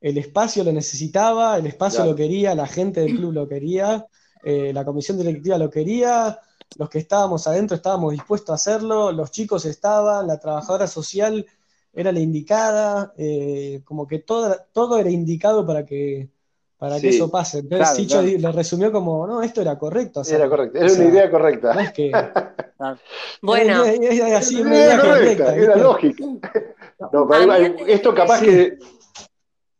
el 0.00 0.18
espacio 0.18 0.62
lo 0.62 0.72
necesitaba, 0.72 1.58
el 1.58 1.66
espacio 1.66 2.04
lo 2.04 2.14
quería, 2.14 2.54
la 2.54 2.66
gente 2.66 3.00
del 3.00 3.16
club 3.16 3.32
lo 3.32 3.48
quería, 3.48 4.06
eh, 4.42 4.72
la 4.72 4.84
comisión 4.84 5.18
directiva 5.18 5.58
lo 5.58 5.70
quería, 5.70 6.38
los 6.76 6.88
que 6.88 6.98
estábamos 6.98 7.46
adentro 7.46 7.76
estábamos 7.76 8.12
dispuestos 8.12 8.50
a 8.50 8.54
hacerlo, 8.54 9.12
los 9.12 9.30
chicos 9.30 9.64
estaban, 9.64 10.26
la 10.26 10.38
trabajadora 10.38 10.86
social 10.86 11.46
era 11.92 12.12
la 12.12 12.20
indicada, 12.20 13.12
eh, 13.16 13.80
como 13.84 14.06
que 14.06 14.20
todo, 14.20 14.56
todo 14.72 14.98
era 14.98 15.10
indicado 15.10 15.66
para 15.66 15.84
que, 15.84 16.28
para 16.76 17.00
que 17.00 17.08
eso 17.08 17.30
pase. 17.30 17.58
Entonces 17.58 17.96
Sicho 17.96 18.22
lo 18.22 18.52
resumió 18.52 18.92
como, 18.92 19.26
no, 19.26 19.42
esto 19.42 19.60
era 19.62 19.78
correcto. 19.78 20.22
era 20.28 20.48
correcto, 20.48 20.78
era 20.78 20.92
una 20.92 21.04
idea 21.04 21.30
correcta. 21.30 21.74
No 21.74 21.80
es 21.80 21.92
que... 21.92 22.12
bueno. 23.42 23.84
Era, 23.84 24.38
así, 24.38 24.60
una 24.60 24.76
idea 24.76 25.00
correcta. 25.00 25.56
Era 25.56 25.76
lógica. 25.76 26.24
No, 27.12 27.54
esto 27.86 28.14
capaz 28.14 28.40
que... 28.40 28.78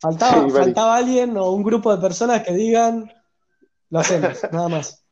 Faltaba, 0.00 0.48
faltaba 0.50 0.96
alguien 0.96 1.36
o 1.36 1.50
un 1.50 1.64
grupo 1.64 1.94
de 1.94 2.00
personas 2.00 2.44
que 2.44 2.52
digan, 2.52 3.10
lo 3.90 3.98
hacemos, 4.00 4.42
nada 4.52 4.68
más. 4.68 5.04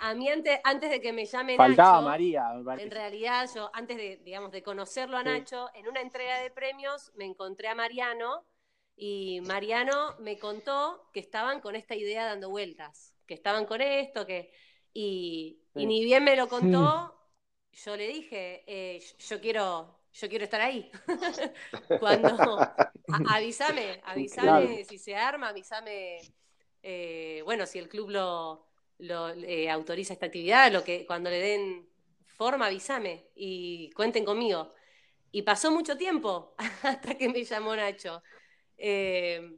A 0.00 0.14
mí 0.14 0.28
antes, 0.28 0.58
antes 0.64 0.90
de 0.90 1.00
que 1.00 1.12
me 1.12 1.26
llame 1.26 1.56
Faltaba 1.56 1.98
Nacho, 1.98 2.02
María. 2.62 2.82
en 2.82 2.90
realidad 2.90 3.48
yo 3.54 3.70
antes 3.74 3.96
de, 3.96 4.16
digamos, 4.24 4.50
de 4.50 4.62
conocerlo 4.62 5.16
a 5.16 5.22
Nacho, 5.22 5.68
en 5.74 5.88
una 5.88 6.00
entrega 6.00 6.40
de 6.40 6.50
premios 6.50 7.12
me 7.16 7.26
encontré 7.26 7.68
a 7.68 7.74
Mariano 7.74 8.46
y 8.96 9.40
Mariano 9.42 10.14
me 10.20 10.38
contó 10.38 11.10
que 11.12 11.20
estaban 11.20 11.60
con 11.60 11.76
esta 11.76 11.94
idea 11.94 12.24
dando 12.24 12.48
vueltas, 12.48 13.14
que 13.26 13.34
estaban 13.34 13.66
con 13.66 13.80
esto, 13.80 14.24
que 14.24 14.52
y, 14.94 15.60
ni 15.74 16.04
bien 16.04 16.22
me 16.22 16.36
lo 16.36 16.48
contó, 16.48 17.14
yo 17.72 17.96
le 17.96 18.06
dije, 18.06 18.62
eh, 18.66 19.02
yo 19.18 19.40
quiero, 19.40 19.98
yo 20.12 20.28
quiero 20.28 20.44
estar 20.44 20.60
ahí. 20.60 20.90
Cuando 22.00 22.58
avísame, 23.28 24.00
avísame 24.04 24.84
si 24.84 24.98
se 24.98 25.16
arma, 25.16 25.48
avísame, 25.48 26.20
eh, 26.86 27.40
bueno, 27.44 27.64
si 27.66 27.78
el 27.78 27.88
club 27.88 28.10
lo, 28.10 28.66
lo 28.98 29.30
eh, 29.30 29.70
autoriza 29.70 30.12
esta 30.12 30.26
actividad, 30.26 30.70
lo 30.70 30.84
que 30.84 31.06
cuando 31.06 31.30
le 31.30 31.38
den 31.38 31.88
forma, 32.26 32.66
avísame 32.66 33.30
y 33.34 33.90
cuenten 33.92 34.24
conmigo. 34.24 34.70
Y 35.32 35.42
pasó 35.42 35.70
mucho 35.70 35.96
tiempo 35.96 36.54
hasta 36.82 37.16
que 37.16 37.30
me 37.30 37.42
llamó 37.42 37.74
Nacho. 37.74 38.22
Eh, 38.76 39.54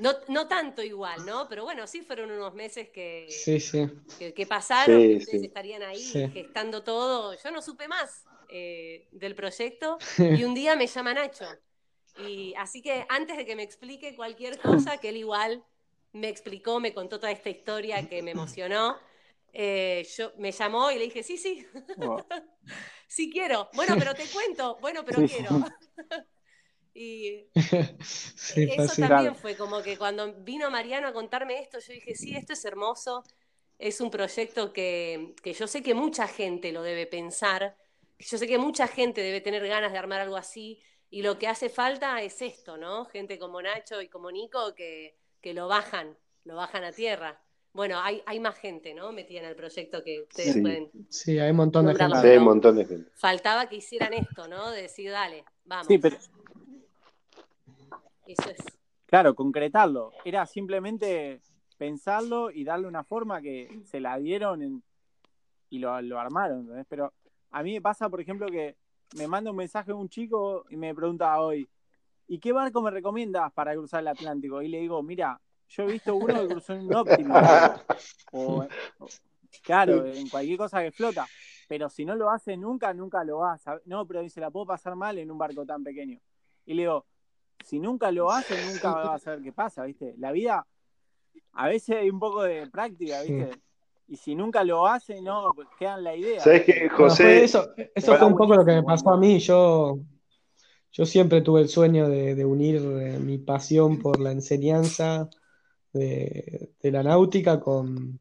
no, 0.00 0.12
no, 0.26 0.48
tanto 0.48 0.82
igual, 0.82 1.24
¿no? 1.24 1.48
Pero 1.48 1.62
bueno, 1.62 1.86
sí 1.86 2.02
fueron 2.02 2.32
unos 2.32 2.52
meses 2.54 2.88
que, 2.88 3.28
que, 4.34 4.46
pasaron, 4.46 5.00
que 5.00 5.16
ustedes 5.18 5.44
estarían 5.44 5.82
ahí 5.84 6.02
gestando 6.32 6.82
todo. 6.82 7.36
Yo 7.42 7.50
no 7.52 7.62
supe 7.62 7.86
más 7.86 8.24
eh, 8.48 9.06
del 9.12 9.36
proyecto 9.36 9.98
y 10.18 10.42
un 10.42 10.54
día 10.54 10.74
me 10.74 10.88
llama 10.88 11.14
Nacho. 11.14 11.46
Y 12.18 12.54
así 12.56 12.82
que 12.82 13.06
antes 13.08 13.36
de 13.36 13.46
que 13.46 13.54
me 13.54 13.62
explique 13.62 14.16
cualquier 14.16 14.58
cosa, 14.58 14.98
que 14.98 15.10
él 15.10 15.18
igual 15.18 15.64
me 16.16 16.28
explicó, 16.28 16.80
me 16.80 16.94
contó 16.94 17.18
toda 17.18 17.30
esta 17.30 17.50
historia 17.50 18.08
que 18.08 18.22
me 18.22 18.30
emocionó. 18.32 18.96
Eh, 19.52 20.06
yo, 20.16 20.32
me 20.38 20.52
llamó 20.52 20.90
y 20.90 20.98
le 20.98 21.04
dije, 21.04 21.22
sí, 21.22 21.38
sí, 21.38 21.66
sí 23.06 23.30
quiero. 23.30 23.68
Bueno, 23.74 23.94
pero 23.98 24.14
te 24.14 24.26
cuento, 24.26 24.76
bueno, 24.80 25.04
pero 25.04 25.26
quiero. 25.26 25.50
y 26.94 27.46
eso 27.54 29.06
también 29.08 29.34
fue 29.34 29.56
como 29.56 29.82
que 29.82 29.96
cuando 29.96 30.32
vino 30.42 30.70
Mariano 30.70 31.08
a 31.08 31.12
contarme 31.12 31.60
esto, 31.60 31.78
yo 31.78 31.92
dije, 31.92 32.14
sí, 32.14 32.34
esto 32.34 32.54
es 32.54 32.64
hermoso, 32.64 33.22
es 33.78 34.00
un 34.00 34.10
proyecto 34.10 34.72
que, 34.72 35.34
que 35.42 35.52
yo 35.52 35.66
sé 35.66 35.82
que 35.82 35.94
mucha 35.94 36.26
gente 36.26 36.72
lo 36.72 36.82
debe 36.82 37.06
pensar, 37.06 37.76
yo 38.18 38.38
sé 38.38 38.46
que 38.46 38.56
mucha 38.56 38.88
gente 38.88 39.20
debe 39.20 39.42
tener 39.42 39.66
ganas 39.68 39.92
de 39.92 39.98
armar 39.98 40.20
algo 40.20 40.36
así, 40.36 40.82
y 41.10 41.22
lo 41.22 41.38
que 41.38 41.48
hace 41.48 41.68
falta 41.68 42.20
es 42.22 42.40
esto, 42.42 42.76
¿no? 42.76 43.04
Gente 43.04 43.38
como 43.38 43.60
Nacho 43.60 44.00
y 44.00 44.08
como 44.08 44.30
Nico 44.30 44.74
que 44.74 45.16
que 45.46 45.54
lo 45.54 45.68
bajan, 45.68 46.16
lo 46.42 46.56
bajan 46.56 46.82
a 46.82 46.90
tierra. 46.90 47.40
Bueno, 47.72 48.00
hay, 48.00 48.20
hay 48.26 48.40
más 48.40 48.56
gente, 48.56 48.94
¿no? 48.94 49.12
Metida 49.12 49.38
en 49.38 49.46
el 49.46 49.54
proyecto 49.54 50.02
que 50.02 50.22
ustedes 50.22 50.54
sí. 50.54 50.60
pueden. 50.60 50.90
Sí, 51.08 51.38
hay 51.38 51.52
un 51.52 51.58
montón 51.58 51.86
de 51.86 51.94
gente. 51.94 52.20
Sí, 52.20 52.26
hay 52.26 52.38
un 52.38 52.44
montón 52.46 52.74
de 52.74 52.84
gente. 52.84 53.12
Faltaba 53.14 53.68
que 53.68 53.76
hicieran 53.76 54.12
esto, 54.12 54.48
¿no? 54.48 54.72
De 54.72 54.82
decir, 54.82 55.08
dale, 55.08 55.44
vamos. 55.64 55.86
Sí, 55.86 55.98
pero. 55.98 56.16
Eso 58.26 58.50
es. 58.50 58.56
Claro, 59.06 59.36
concretarlo. 59.36 60.10
Era 60.24 60.46
simplemente 60.46 61.40
pensarlo 61.78 62.50
y 62.50 62.64
darle 62.64 62.88
una 62.88 63.04
forma 63.04 63.40
que 63.40 63.68
se 63.84 64.00
la 64.00 64.18
dieron 64.18 64.82
y 65.70 65.78
lo, 65.78 66.02
lo 66.02 66.18
armaron, 66.18 66.62
¿entendés? 66.62 66.86
Pero 66.88 67.12
a 67.52 67.62
mí 67.62 67.72
me 67.72 67.80
pasa, 67.80 68.08
por 68.08 68.20
ejemplo, 68.20 68.48
que 68.48 68.74
me 69.16 69.28
manda 69.28 69.52
un 69.52 69.56
mensaje 69.56 69.92
un 69.92 70.08
chico 70.08 70.64
y 70.70 70.76
me 70.76 70.92
pregunta 70.92 71.38
hoy, 71.38 71.68
¿y 72.26 72.40
qué 72.40 72.50
barco 72.50 72.82
me 72.82 72.90
recomiendas 72.90 73.52
para 73.52 73.74
cruzar 73.74 74.00
el 74.00 74.08
Atlántico? 74.08 74.60
Y 74.60 74.66
le 74.66 74.80
digo, 74.80 75.00
mira, 75.04 75.40
yo 75.68 75.82
he 75.84 75.92
visto 75.92 76.14
uno 76.14 76.40
que 76.40 76.48
cruzó 76.48 76.74
en 76.74 76.86
un 76.86 76.94
óptimo. 76.94 77.34
o, 78.32 78.66
claro, 79.62 80.06
en 80.06 80.28
cualquier 80.28 80.58
cosa 80.58 80.82
que 80.82 80.92
flota. 80.92 81.26
Pero 81.68 81.88
si 81.88 82.04
no 82.04 82.14
lo 82.14 82.30
hace 82.30 82.56
nunca, 82.56 82.94
nunca 82.94 83.24
lo 83.24 83.38
vas 83.38 83.66
a... 83.66 83.80
No, 83.86 84.06
pero 84.06 84.22
dice, 84.22 84.40
la 84.40 84.50
puedo 84.50 84.66
pasar 84.66 84.94
mal 84.94 85.18
en 85.18 85.30
un 85.30 85.38
barco 85.38 85.66
tan 85.66 85.82
pequeño. 85.82 86.20
Y 86.64 86.74
le 86.74 86.82
digo, 86.82 87.06
si 87.64 87.80
nunca 87.80 88.12
lo 88.12 88.30
hace, 88.30 88.54
nunca 88.70 88.92
vas 88.92 89.14
a 89.14 89.18
saber 89.18 89.42
qué 89.42 89.52
pasa, 89.52 89.84
¿viste? 89.84 90.14
La 90.18 90.30
vida, 90.30 90.64
a 91.52 91.68
veces 91.68 91.96
hay 91.96 92.10
un 92.10 92.20
poco 92.20 92.44
de 92.44 92.68
práctica, 92.68 93.22
¿viste? 93.22 93.50
Y 94.08 94.16
si 94.16 94.36
nunca 94.36 94.62
lo 94.62 94.86
hace, 94.86 95.20
no, 95.20 95.50
pues 95.54 95.66
quedan 95.76 96.04
la 96.04 96.14
idea. 96.14 96.40
¿Sabes 96.40 96.62
qué, 96.64 96.88
José? 96.88 97.42
eso, 97.42 97.68
eso 97.92 98.16
fue 98.16 98.26
un 98.28 98.36
poco 98.36 98.54
lo 98.54 98.64
que 98.64 98.72
me 98.72 98.84
pasó 98.84 99.10
a 99.10 99.16
mí. 99.16 99.40
Yo 99.40 99.98
yo 100.96 101.04
siempre 101.04 101.42
tuve 101.42 101.60
el 101.60 101.68
sueño 101.68 102.08
de, 102.08 102.42
unir 102.46 102.76
eh, 102.76 103.18
mi 103.18 103.36
pasión 103.36 103.98
por 103.98 104.18
la 104.18 104.32
enseñanza 104.32 105.28
de, 105.96 106.70
la 106.82 107.02
náutica 107.02 107.60
con, 107.60 108.20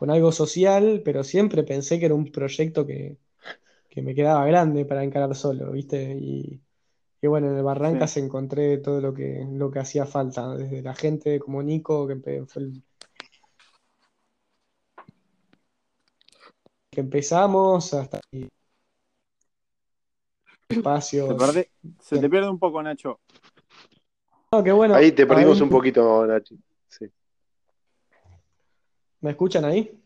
algo 0.00 0.32
social, 0.32 1.02
pero 1.04 1.22
siempre 1.22 1.62
pensé 1.62 2.00
que 2.00 2.06
era 2.06 2.14
un 2.14 2.32
proyecto 2.32 2.86
que, 2.86 3.18
me 3.96 4.14
quedaba 4.14 4.44
grande 4.46 4.84
para 4.84 5.04
encarar 5.04 5.34
solo, 5.36 5.70
¿viste? 5.70 6.16
Y, 6.18 6.60
bueno, 7.22 7.50
en 7.50 7.56
el 7.56 7.62
Barrancas 7.62 8.16
encontré 8.16 8.78
todo 8.78 9.00
lo 9.00 9.14
que, 9.14 9.46
lo 9.48 9.70
que 9.70 9.78
hacía 9.78 10.06
falta, 10.06 10.56
desde 10.56 10.82
la 10.82 10.94
gente 10.94 11.38
como 11.38 11.62
Nico, 11.62 12.08
que 12.08 12.16
fue 12.16 12.62
el, 12.62 12.82
que 16.92 17.00
empezamos 17.00 17.94
hasta 17.94 18.20
espacio. 20.68 21.38
Se, 22.00 22.18
te 22.18 22.28
pierde 22.28 22.50
un 22.50 22.58
poco, 22.58 22.82
Nacho. 22.82 23.20
bueno. 24.50 24.94
Ahí 24.94 25.12
te 25.12 25.26
perdimos 25.26 25.60
un 25.62 25.70
poquito, 25.70 26.26
Nacho. 26.26 26.54
¿Me 29.22 29.30
escuchan 29.30 29.64
ahí? 29.64 29.98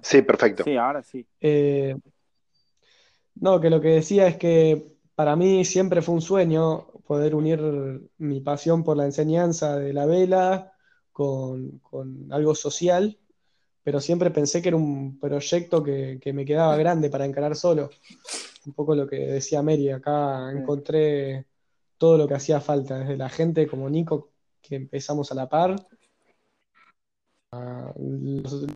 Sí, 0.00 0.22
perfecto. 0.22 0.64
Sí, 0.64 0.76
ahora 0.76 1.02
sí. 1.02 1.26
Eh, 1.40 1.94
no, 3.34 3.60
que 3.60 3.68
lo 3.68 3.80
que 3.80 3.88
decía 3.88 4.26
es 4.26 4.36
que 4.36 4.96
para 5.14 5.36
mí 5.36 5.64
siempre 5.64 6.00
fue 6.00 6.14
un 6.14 6.22
sueño 6.22 6.86
poder 7.06 7.34
unir 7.34 7.60
mi 8.18 8.40
pasión 8.40 8.82
por 8.82 8.96
la 8.96 9.04
enseñanza 9.04 9.76
de 9.76 9.92
la 9.92 10.06
vela 10.06 10.72
con, 11.12 11.80
algo 12.30 12.54
social, 12.54 13.18
pero 13.82 14.00
siempre 14.00 14.30
pensé 14.30 14.62
que 14.62 14.68
era 14.68 14.76
un 14.76 15.18
proyecto 15.18 15.82
que, 15.82 16.18
que 16.20 16.32
me 16.32 16.44
quedaba 16.44 16.76
grande 16.76 17.10
para 17.10 17.26
encarar 17.26 17.54
solo 17.54 17.90
un 18.66 18.72
poco 18.72 18.94
lo 18.94 19.06
que 19.06 19.16
decía 19.18 19.62
Mary, 19.62 19.90
acá 19.90 20.50
encontré 20.50 21.46
todo 21.96 22.18
lo 22.18 22.26
que 22.28 22.34
hacía 22.34 22.60
falta, 22.60 22.98
desde 22.98 23.16
la 23.16 23.28
gente 23.28 23.66
como 23.66 23.88
Nico, 23.88 24.30
que 24.60 24.76
empezamos 24.76 25.30
a 25.30 25.34
la 25.36 25.48
par, 25.48 25.76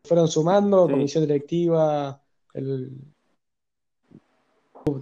fueron 0.04 0.28
sumando, 0.28 0.88
comisión 0.88 1.24
directiva, 1.24 2.20
el, 2.54 2.92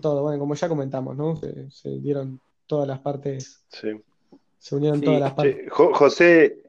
todo, 0.01 0.23
bueno, 0.23 0.39
como 0.39 0.55
ya 0.55 0.69
comentamos, 0.69 1.17
¿no? 1.17 1.37
Se, 1.37 1.89
dieron 2.01 2.41
todas 2.67 2.89
las 2.89 2.99
partes, 2.99 3.65
se 3.69 4.75
unieron 4.75 5.01
todas 5.01 5.21
las 5.21 5.33
partes. 5.35 5.71
José, 5.71 6.63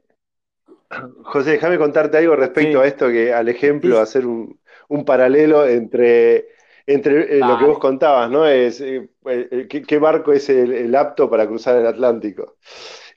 José, 1.23 1.51
déjame 1.51 1.77
contarte 1.77 2.17
algo 2.17 2.35
respecto 2.35 2.81
a 2.81 2.87
esto, 2.87 3.07
que 3.09 3.33
al 3.33 3.49
ejemplo, 3.49 3.99
hacer 3.99 4.25
un, 4.25 4.59
un 4.87 5.05
paralelo 5.05 5.65
entre 5.65 6.59
entre 6.89 7.37
eh, 7.37 7.39
lo 7.39 7.59
que 7.59 7.65
vos 7.65 7.77
contabas, 7.77 8.31
¿no? 8.31 8.47
Es, 8.47 8.81
eh, 8.81 9.07
eh, 9.25 9.67
¿qué, 9.69 9.99
barco 9.99 10.33
es 10.33 10.49
el, 10.49 10.95
apto 10.95 11.29
para 11.29 11.45
cruzar 11.45 11.77
el 11.77 11.85
Atlántico? 11.85 12.57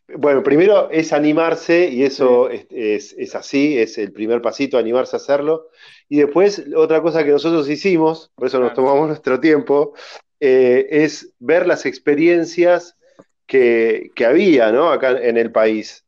Bueno, 0.08 0.42
primero 0.42 0.90
es 0.90 1.12
animarse, 1.12 1.88
y 1.88 2.02
eso 2.02 2.50
es, 2.50 3.34
así, 3.34 3.78
es 3.78 3.96
el 3.98 4.12
primer 4.12 4.42
pasito, 4.42 4.76
animarse 4.76 5.16
a 5.16 5.18
hacerlo. 5.18 5.68
Y 6.08 6.18
después, 6.18 6.64
otra 6.76 7.00
cosa 7.00 7.24
que 7.24 7.30
nosotros 7.30 7.68
hicimos, 7.68 8.30
por 8.34 8.48
eso 8.48 8.60
nos 8.60 8.74
tomamos 8.74 9.08
nuestro 9.08 9.40
tiempo, 9.40 9.94
es 10.38 11.32
ver 11.38 11.66
las 11.66 11.86
experiencias 11.86 12.96
que, 13.46 14.10
que 14.14 14.26
había, 14.26 14.72
¿no? 14.72 14.90
Acá 14.90 15.12
en 15.12 15.38
el 15.38 15.52
país. 15.52 16.04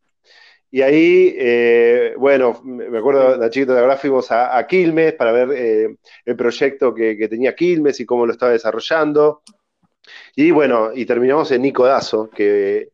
Y 0.75 0.83
ahí, 0.83 1.33
eh, 1.39 2.15
bueno, 2.19 2.61
me 2.65 2.99
acuerdo, 2.99 3.37
la 3.37 3.49
chiquita 3.49 3.75
de 3.75 3.79
ahora 3.79 3.97
fuimos 3.97 4.33
a, 4.33 4.67
Quilmes 4.67 5.13
para 5.13 5.31
ver 5.31 5.53
eh, 5.53 5.97
el 6.25 6.35
proyecto 6.35 6.93
que, 6.93 7.29
tenía 7.29 7.55
Quilmes 7.55 8.01
y 8.01 8.05
cómo 8.05 8.27
lo 8.27 8.33
estaba 8.33 8.51
desarrollando. 8.51 9.45
Y 10.35 10.51
bueno, 10.51 10.91
y 10.93 11.07
terminamos 11.07 11.53
en 11.53 11.63
Nico 11.63 11.87
Dazo, 11.87 12.29
que 12.29 12.89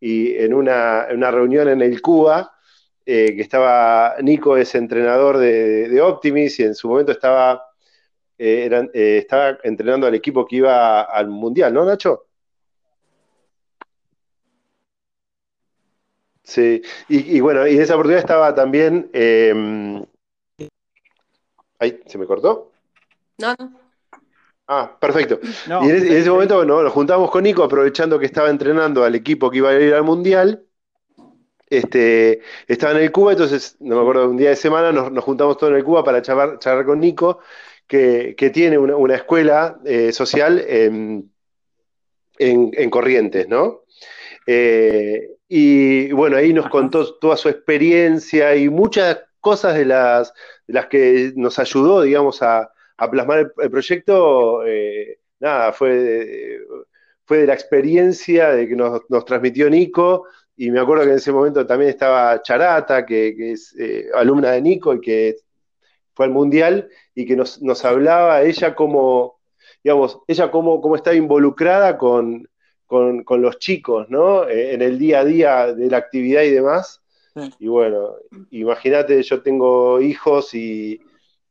y 0.00 0.34
en 0.36 0.54
una, 0.54 1.06
reunión 1.30 1.68
en 1.68 1.82
el 1.82 2.00
Cuba, 2.02 2.52
eh, 3.04 3.34
que 3.34 3.42
estaba, 3.42 4.16
Nico 4.22 4.56
es 4.56 4.74
entrenador 4.74 5.38
de, 5.38 5.88
de 5.88 6.00
Optimis 6.00 6.58
y 6.60 6.64
en 6.64 6.74
su 6.74 6.88
momento 6.88 7.12
estaba, 7.12 7.62
estaba 8.38 9.58
entrenando 9.62 10.06
al 10.06 10.14
equipo 10.14 10.46
que 10.46 10.56
iba 10.56 11.02
al 11.02 11.28
Mundial, 11.28 11.72
¿no, 11.72 11.84
Nacho? 11.84 12.26
Sí, 16.46 16.80
y, 17.08 17.40
bueno, 17.40 17.66
y 17.66 17.74
en 17.74 17.82
esa 17.82 17.94
oportunidad 17.94 18.20
estaba 18.20 18.54
también. 18.54 19.10
Eh, 19.12 19.52
¿se 22.06 22.18
me 22.18 22.26
cortó? 22.26 22.70
No, 23.38 23.56
Ah, 24.68 24.96
perfecto. 25.00 25.38
y 25.82 25.90
en, 25.90 26.12
ese, 26.12 26.30
momento, 26.30 26.56
bueno, 26.56 26.82
nos 26.82 26.92
juntamos 26.92 27.30
con 27.30 27.44
Nico, 27.44 27.62
aprovechando 27.62 28.18
que 28.18 28.26
estaba 28.26 28.50
entrenando 28.50 29.04
al 29.04 29.14
equipo 29.14 29.50
que 29.50 29.58
iba 29.58 29.70
a 29.70 29.80
ir 29.80 29.94
al 29.94 30.02
Mundial. 30.02 30.64
Este, 31.68 32.42
estaba 32.68 32.92
en 32.92 33.02
el 33.02 33.12
Cuba, 33.12 33.32
entonces, 33.32 33.76
no 33.80 33.96
me 33.96 34.02
acuerdo, 34.02 34.30
un 34.30 34.36
día 34.36 34.50
de 34.50 34.56
semana 34.56 34.92
nos, 34.92 35.24
juntamos 35.24 35.56
todos 35.58 35.72
en 35.72 35.78
el 35.78 35.84
Cuba 35.84 36.04
para 36.04 36.22
charlar, 36.22 36.84
con 36.84 37.00
Nico, 37.00 37.40
que, 37.86 38.34
tiene 38.52 38.78
una, 38.78 39.14
escuela 39.14 39.78
eh, 39.84 40.12
social 40.12 40.64
en, 40.68 41.30
Corrientes, 42.90 43.48
¿no? 43.48 43.82
Eh, 44.46 45.36
y 45.48 46.12
bueno, 46.12 46.36
ahí 46.36 46.52
nos 46.52 46.68
contó 46.68 47.14
toda 47.18 47.36
su 47.36 47.48
experiencia 47.48 48.54
y 48.54 48.68
muchas 48.68 49.20
cosas 49.40 49.74
de 49.74 49.84
las, 49.86 50.32
de 50.66 50.74
las 50.74 50.86
que 50.86 51.32
nos 51.36 51.58
ayudó, 51.58 52.02
digamos, 52.02 52.42
a, 52.42 52.70
a 52.96 53.10
plasmar 53.10 53.52
el, 53.58 53.70
proyecto, 53.70 54.64
eh, 54.66 55.18
nada, 55.40 55.72
fue, 55.72 56.60
fue 57.24 57.38
de 57.38 57.46
la 57.46 57.54
experiencia 57.54 58.50
de 58.50 58.68
que 58.68 58.76
nos, 58.76 59.02
transmitió 59.24 59.68
Nico, 59.68 60.24
y 60.56 60.70
me 60.70 60.80
acuerdo 60.80 61.04
que 61.04 61.10
en 61.10 61.16
ese 61.16 61.32
momento 61.32 61.66
también 61.66 61.90
estaba 61.90 62.40
Charata, 62.42 63.04
que, 63.04 63.52
es 63.52 63.74
eh, 63.78 64.06
alumna 64.14 64.52
de 64.52 64.62
Nico 64.62 64.94
y 64.94 65.00
que 65.00 65.36
fue 66.14 66.26
al 66.26 66.32
Mundial, 66.32 66.88
y 67.14 67.26
que 67.26 67.36
nos, 67.36 67.84
hablaba 67.84 68.42
ella 68.42 68.74
como, 68.74 69.38
digamos, 69.84 70.18
ella 70.26 70.50
cómo, 70.50 70.80
cómo 70.80 70.96
estaba 70.96 71.16
involucrada 71.16 71.98
con, 71.98 72.48
con, 72.86 73.42
los 73.42 73.58
chicos, 73.58 74.08
¿no? 74.08 74.48
Eh, 74.48 74.72
en 74.74 74.80
el 74.80 74.98
día 74.98 75.20
a 75.20 75.24
día 75.24 75.74
de 75.74 75.90
la 75.90 75.98
actividad 75.98 76.42
y 76.42 76.50
demás. 76.50 77.02
Y 77.58 77.68
bueno, 77.68 78.14
imagínate, 78.50 79.22
yo 79.22 79.42
tengo 79.42 80.00
hijos 80.00 80.54
y, 80.54 81.02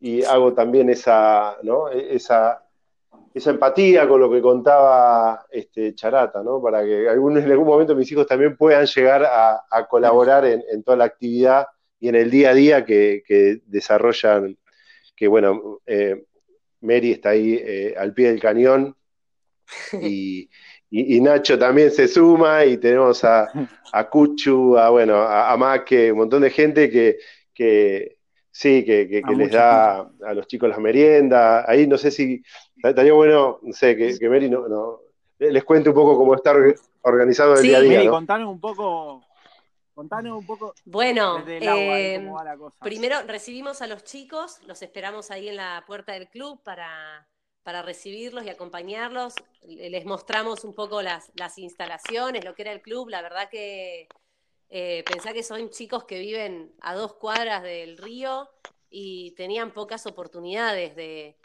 y 0.06 0.24
hago 0.24 0.54
también 0.54 0.88
esa. 0.90 1.58
E, 1.92 2.16
esa, 2.16 2.62
esa 3.34 3.50
empatía 3.50 4.08
con 4.08 4.22
lo 4.22 4.32
que 4.32 4.40
contaba 4.40 5.48
este, 5.50 5.96
Charata, 5.96 6.44
¿no? 6.44 6.62
para 6.62 6.86
que 6.86 7.10
algún, 7.10 7.38
en 7.40 7.52
algún 7.52 7.66
momento 7.66 7.96
mis 7.96 8.10
hijos 8.12 8.28
también 8.28 8.56
puedan 8.56 8.86
llegar 8.86 9.26
a, 9.26 9.88
colaborar 9.90 10.46
en, 10.46 10.84
toda 10.84 10.98
la 10.98 11.06
actividad 11.06 11.66
y 12.00 12.08
en 12.08 12.16
el 12.16 12.30
día 12.30 12.52
a 12.52 12.54
día 12.54 12.86
que, 12.86 13.62
desarrollan, 13.66 14.58
que 15.16 15.28
bueno, 15.28 15.82
eh, 15.88 16.24
Mary 16.82 17.14
está 17.14 17.30
ahí 17.30 17.56
eh, 17.56 17.96
al 17.98 18.14
pie 18.14 18.28
del 18.28 18.40
cañón 18.40 18.96
y, 20.02 20.50
Nacho 20.92 21.58
también 21.58 21.92
se 21.92 22.08
suma 22.08 22.64
y 22.64 22.78
tenemos 22.78 23.24
a, 23.24 23.50
a 23.92 24.10
Cuchu, 24.10 24.78
a, 24.78 24.92
bueno, 24.92 25.16
a, 25.16 25.52
a 25.52 25.58
Maque, 25.58 26.12
un 26.12 26.20
montón 26.20 26.44
de 26.44 26.52
gente 26.52 26.90
que, 26.90 27.18
que 27.54 28.15
Sí, 28.58 28.86
que, 28.86 29.22
les 29.36 29.52
da 29.52 30.00
a 30.00 30.34
los 30.34 30.48
chicos 30.48 30.70
las 30.70 30.80
meriendas. 30.80 31.66
Ahí 31.68 31.88
no 31.88 31.98
sé 31.98 32.10
si 32.10 32.42
estaría 32.82 33.12
bueno, 33.12 33.60
no 33.62 33.74
sé, 33.74 33.98
que, 33.98 34.18
que 34.18 34.30
Mary 34.30 34.50
no, 34.50 35.02
les 35.38 35.62
cuente 35.66 35.90
un 35.90 35.96
poco 35.96 36.16
cómo 36.16 36.34
está 36.36 36.54
organizado 37.02 37.56
el 37.56 37.64
día 37.64 37.80
a 37.80 37.82
día. 37.82 37.98
Mary, 37.98 38.08
contanos 38.08 38.50
un 38.50 38.62
poco. 38.62 39.26
Contanos 39.94 40.40
un 40.40 40.46
poco. 40.46 40.74
Bueno, 40.86 41.44
eh, 41.46 42.26
primero 42.80 43.18
recibimos 43.28 43.82
a 43.82 43.88
los 43.88 44.06
chicos, 44.06 44.62
los 44.66 44.82
esperamos 44.82 45.32
ahí 45.32 45.50
en 45.50 45.58
la 45.58 45.84
puerta 45.86 46.14
del 46.14 46.30
club 46.30 46.64
para, 46.64 47.28
para 47.62 47.82
recibirlos 47.82 48.46
y 48.46 48.50
acompañarlos. 48.50 49.34
Les 49.64 50.06
mostramos 50.06 50.64
un 50.64 50.74
poco 50.74 51.02
las, 51.02 51.30
las 51.36 51.58
instalaciones, 51.58 52.46
lo 52.46 52.56
que 52.56 52.62
era 52.62 52.72
el 52.72 52.82
club. 52.82 53.10
La 53.10 53.22
verdad 53.22 53.50
que 53.52 54.08
eh, 54.70 55.04
pensá 55.06 55.34
que 55.34 55.44
son 55.44 55.70
chicos 55.70 56.06
que 56.06 56.20
viven 56.20 56.74
a 56.82 56.96
dos 56.96 57.14
cuadras 57.14 57.64
del 57.64 57.98
río 57.98 58.50
y 58.90 59.32
tenían 59.32 59.72
pocas 59.72 60.06
oportunidades 60.06 60.96
de, 60.96 61.38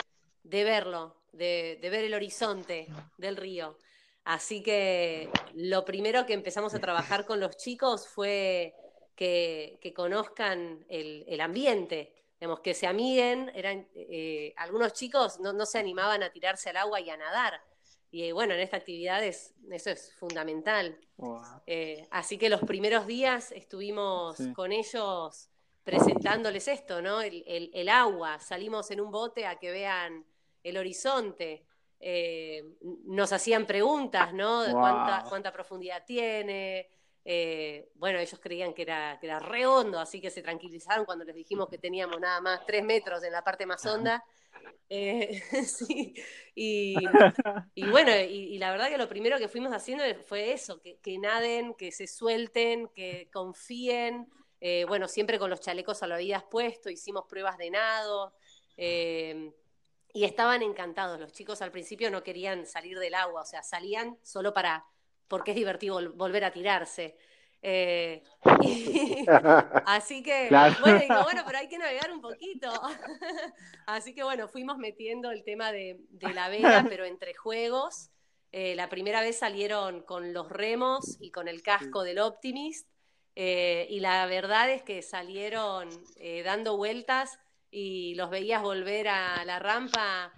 verlo, 0.42 1.16
de, 1.32 1.78
ver 1.82 2.04
el 2.04 2.14
horizonte 2.14 2.88
del 3.18 3.36
río. 3.36 3.76
Así 4.24 4.62
que 4.62 5.30
lo 5.54 5.84
primero 5.84 6.26
que 6.26 6.34
empezamos 6.34 6.74
a 6.74 6.78
trabajar 6.78 7.26
con 7.26 7.40
los 7.40 7.56
chicos 7.56 8.06
fue 8.06 8.74
que, 9.16 9.92
conozcan 9.94 10.84
el, 10.88 11.40
ambiente, 11.40 12.14
que 12.62 12.74
se 12.74 12.86
amiguen. 12.86 13.50
Eran, 13.54 13.88
eh, 13.94 14.54
algunos 14.56 14.92
chicos 14.92 15.40
no, 15.40 15.66
se 15.66 15.78
animaban 15.78 16.22
a 16.22 16.30
tirarse 16.30 16.70
al 16.70 16.76
agua 16.76 17.00
y 17.00 17.10
a 17.10 17.16
nadar. 17.16 17.60
Y 18.12 18.32
bueno, 18.32 18.54
en 18.54 18.60
esta 18.60 18.76
actividad 18.76 19.22
eso 19.24 19.90
es 19.90 20.12
fundamental. 20.14 20.98
Eh, 21.66 22.06
así 22.10 22.38
que 22.38 22.48
los 22.48 22.60
primeros 22.62 23.06
días 23.06 23.52
estuvimos 23.52 24.36
con 24.54 24.72
ellos 24.72 25.48
presentándoles 25.84 26.66
esto, 26.68 27.00
¿no? 27.00 27.20
El, 27.20 27.88
agua, 27.88 28.40
salimos 28.40 28.90
en 28.90 29.00
un 29.00 29.10
bote 29.10 29.46
a 29.46 29.56
que 29.56 29.70
vean 29.70 30.24
el 30.62 30.76
horizonte. 30.76 31.64
Eh, 32.00 32.64
nos 33.04 33.32
hacían 33.32 33.66
preguntas, 33.66 34.32
¿no? 34.34 34.62
De 34.62 34.72
cuánta, 34.72 35.52
profundidad 35.52 36.04
tiene. 36.04 36.88
Eh, 37.24 37.92
bueno, 37.94 38.18
ellos 38.18 38.40
creían 38.40 38.72
que 38.72 38.82
era, 38.82 39.18
que 39.20 39.26
era 39.26 39.38
re 39.38 39.66
hondo, 39.66 40.00
así 40.00 40.20
que 40.20 40.30
se 40.30 40.42
tranquilizaron 40.42 41.04
cuando 41.04 41.24
les 41.24 41.36
dijimos 41.36 41.68
que 41.68 41.78
teníamos 41.78 42.18
nada 42.18 42.40
más 42.40 42.66
tres 42.66 42.82
metros 42.82 43.22
en 43.22 43.32
la 43.32 43.44
parte 43.44 43.66
más 43.66 43.84
honda. 43.86 44.24
Eh, 44.92 45.40
sí, 45.66 46.14
y, 46.54 46.96
bueno, 47.90 48.10
y, 48.16 48.58
la 48.58 48.72
verdad 48.72 48.88
que 48.88 48.98
lo 48.98 49.08
primero 49.08 49.38
que 49.38 49.48
fuimos 49.48 49.72
haciendo 49.72 50.04
fue 50.26 50.52
eso, 50.52 50.80
que, 50.80 51.18
naden, 51.18 51.74
que 51.74 51.92
se 51.92 52.08
suelten, 52.08 52.88
que 52.88 53.30
confíen, 53.32 54.28
eh, 54.60 54.84
bueno, 54.88 55.06
siempre 55.06 55.38
con 55.38 55.48
los 55.48 55.60
chalecos 55.60 55.98
salvavidas 55.98 56.42
puestos, 56.44 56.92
hicimos 56.92 57.24
pruebas 57.28 57.56
de 57.56 57.70
nado, 57.70 58.34
eh, 58.76 59.52
y 60.12 60.24
estaban 60.24 60.60
encantados, 60.62 61.20
los 61.20 61.32
chicos 61.32 61.62
al 61.62 61.70
principio 61.70 62.10
no 62.10 62.24
querían 62.24 62.66
salir 62.66 62.98
del 62.98 63.14
agua, 63.14 63.42
o 63.42 63.46
sea, 63.46 63.62
salían 63.62 64.18
solo 64.22 64.52
para, 64.52 64.84
porque 65.28 65.52
es 65.52 65.56
divertido 65.56 66.12
volver 66.14 66.44
a 66.44 66.50
tirarse. 66.50 67.16
Eh, 67.62 68.22
así 69.86 70.22
que, 70.22 70.48
bueno, 70.80 71.22
bueno, 71.24 71.42
pero 71.46 71.58
hay 71.58 71.68
que 71.68 71.78
navegar 71.78 72.10
un 72.12 72.20
poquito. 72.20 72.70
así 73.86 74.14
que 74.14 74.22
bueno, 74.22 74.48
fuimos 74.48 74.78
metiendo 74.78 75.30
el 75.30 75.44
tema 75.44 75.72
de, 75.72 76.00
la 76.34 76.48
vela, 76.48 76.86
pero 76.88 77.04
entre 77.04 77.34
juegos. 77.34 78.10
Eh, 78.52 78.74
la 78.74 78.88
primera 78.88 79.20
vez 79.20 79.38
salieron 79.38 80.02
con 80.02 80.32
los 80.32 80.48
remos 80.48 81.18
y 81.20 81.30
con 81.30 81.48
el 81.48 81.62
casco 81.62 82.02
del 82.02 82.18
Optimist. 82.18 82.88
Eh, 83.36 83.86
y 83.88 84.00
la 84.00 84.26
verdad 84.26 84.70
es 84.70 84.82
que 84.82 85.02
salieron 85.02 85.88
dando 86.44 86.76
vueltas 86.76 87.38
y 87.70 88.14
los 88.16 88.28
veías 88.28 88.60
volver 88.60 89.06
a 89.08 89.44
la 89.44 89.60
rampa 89.60 90.32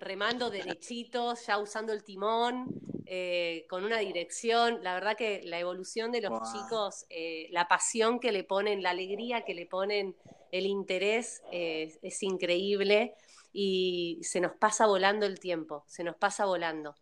remando 0.00 0.48
derechitos, 0.48 1.46
ya 1.46 1.58
usando 1.58 1.92
el 1.92 2.04
timón. 2.04 2.95
Eh, 3.08 3.66
con 3.68 3.84
una 3.84 3.98
dirección. 3.98 4.82
La 4.82 4.94
verdad 4.94 5.16
que 5.16 5.40
la 5.44 5.60
evolución 5.60 6.10
de 6.10 6.20
los 6.20 6.52
chicos, 6.52 7.06
eh, 7.08 7.46
la 7.50 7.68
pasión 7.68 8.18
que 8.18 8.32
le 8.32 8.42
ponen, 8.42 8.82
la 8.82 8.90
alegría 8.90 9.44
que 9.44 9.54
le 9.54 9.66
ponen, 9.66 10.16
el 10.50 10.66
interés 10.66 11.42
es 11.52 12.22
increíble 12.22 13.14
y 13.52 14.18
se 14.22 14.40
nos 14.40 14.52
pasa 14.52 14.86
volando 14.86 15.24
el 15.24 15.38
tiempo, 15.38 15.84
se 15.86 16.02
nos 16.02 16.16
pasa 16.16 16.46
volando. 16.46 16.96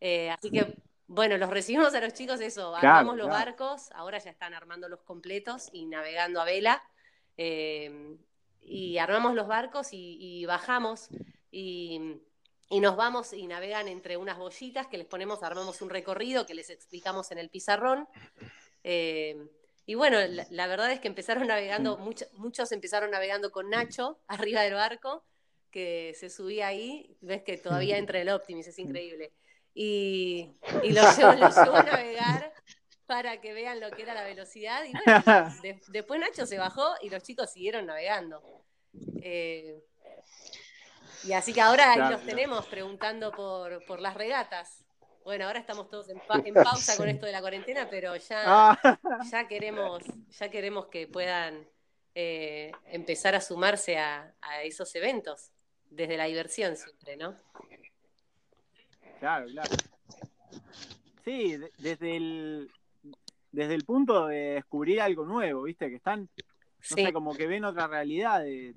Eh, 0.00 0.30
así 0.30 0.50
que, 0.50 0.74
bueno, 1.06 1.36
los 1.36 1.50
recibimos 1.50 1.94
a 1.94 2.00
los 2.00 2.14
chicos, 2.14 2.40
eso, 2.40 2.74
armamos 2.74 3.16
los 3.16 3.28
barcos, 3.28 3.90
ahora 3.92 4.18
ya 4.18 4.30
están 4.30 4.54
armando 4.54 4.88
los 4.88 5.02
completos 5.02 5.68
y 5.72 5.86
navegando 5.86 6.40
a 6.40 6.44
vela. 6.44 6.82
y 7.36 8.96
armamos 8.96 9.34
los 9.34 9.46
barcos 9.46 9.88
y 9.92 10.46
bajamos 10.46 11.10
y 11.50 12.00
y 12.70 12.80
nos 12.80 12.96
vamos 12.96 13.32
y 13.32 13.46
navegan 13.46 13.88
entre 13.88 14.16
unas 14.16 14.38
bollitas 14.38 14.86
que 14.86 14.98
les 14.98 15.06
ponemos, 15.06 15.42
armamos 15.42 15.82
un 15.82 15.90
recorrido 15.90 16.46
que 16.46 16.54
les 16.54 16.70
explicamos 16.70 17.30
en 17.30 17.38
el 17.38 17.50
pizarrón. 17.50 18.08
Eh, 18.82 19.48
y 19.86 19.94
bueno, 19.94 20.18
la, 20.50 20.66
verdad 20.66 20.90
es 20.92 21.00
que 21.00 21.08
empezaron 21.08 21.46
navegando, 21.46 21.98
muchos 21.98 22.72
empezaron 22.72 23.10
navegando 23.10 23.50
con 23.50 23.68
Nacho 23.68 24.18
arriba 24.28 24.62
del 24.62 24.74
barco, 24.74 25.24
que 25.70 26.14
se 26.18 26.30
subía 26.30 26.68
ahí, 26.68 27.16
ves 27.20 27.42
que 27.42 27.58
todavía 27.58 27.98
entra 27.98 28.20
el 28.20 28.28
Optimis, 28.30 28.68
es 28.68 28.78
increíble. 28.78 29.32
Y, 29.74 30.52
y 30.84 30.92
lo, 30.92 31.02
llevó, 31.16 31.30
a 31.74 31.82
navegar 31.82 32.52
para 33.06 33.40
que 33.40 33.52
vean 33.52 33.80
lo 33.80 33.90
que 33.90 34.02
era 34.02 34.14
la 34.14 34.24
velocidad. 34.24 34.84
Y 34.84 34.92
bueno, 34.92 35.80
después 35.88 36.20
Nacho 36.20 36.46
se 36.46 36.58
bajó 36.58 36.94
y 37.02 37.10
los 37.10 37.22
chicos 37.22 37.50
siguieron 37.52 37.86
navegando. 37.86 38.64
Eh, 39.20 39.82
y 41.26 41.32
así 41.32 41.52
que 41.52 41.60
ahora 41.60 41.92
ahí 41.92 42.12
los 42.12 42.22
tenemos 42.24 42.66
preguntando 42.66 43.32
por, 43.32 44.00
las 44.00 44.14
regatas. 44.14 44.84
Bueno, 45.24 45.46
ahora 45.46 45.58
estamos 45.58 45.88
todos 45.88 46.08
en, 46.10 46.20
pausa 46.54 46.96
con 46.96 47.08
esto 47.08 47.26
de 47.26 47.32
la 47.32 47.40
cuarentena, 47.40 47.88
pero 47.88 48.14
ya, 48.16 48.42
ah. 48.46 48.98
ya, 49.30 49.48
queremos, 49.48 50.02
ya 50.38 50.50
queremos 50.50 50.86
que 50.86 51.06
puedan 51.06 51.66
eh, 52.14 52.72
empezar 52.86 53.34
a 53.34 53.40
sumarse 53.40 53.98
a, 53.98 54.34
esos 54.62 54.94
eventos, 54.94 55.50
desde 55.90 56.16
la 56.16 56.24
diversión 56.24 56.76
siempre, 56.76 57.16
¿no? 57.16 57.34
Claro, 59.18 59.46
claro. 59.46 59.70
Sí, 61.24 61.56
desde 61.78 62.16
el, 62.16 62.70
desde 63.50 63.74
el 63.74 63.84
punto 63.84 64.26
de 64.26 64.54
descubrir 64.54 65.00
algo 65.00 65.24
nuevo, 65.24 65.62
¿viste? 65.62 65.88
Que 65.88 65.96
están, 65.96 66.28
no 66.90 66.96
sé, 66.96 67.12
como 67.12 67.34
que 67.34 67.46
ven 67.46 67.64
otra 67.64 67.86
realidad, 67.86 68.42
de, 68.42 68.74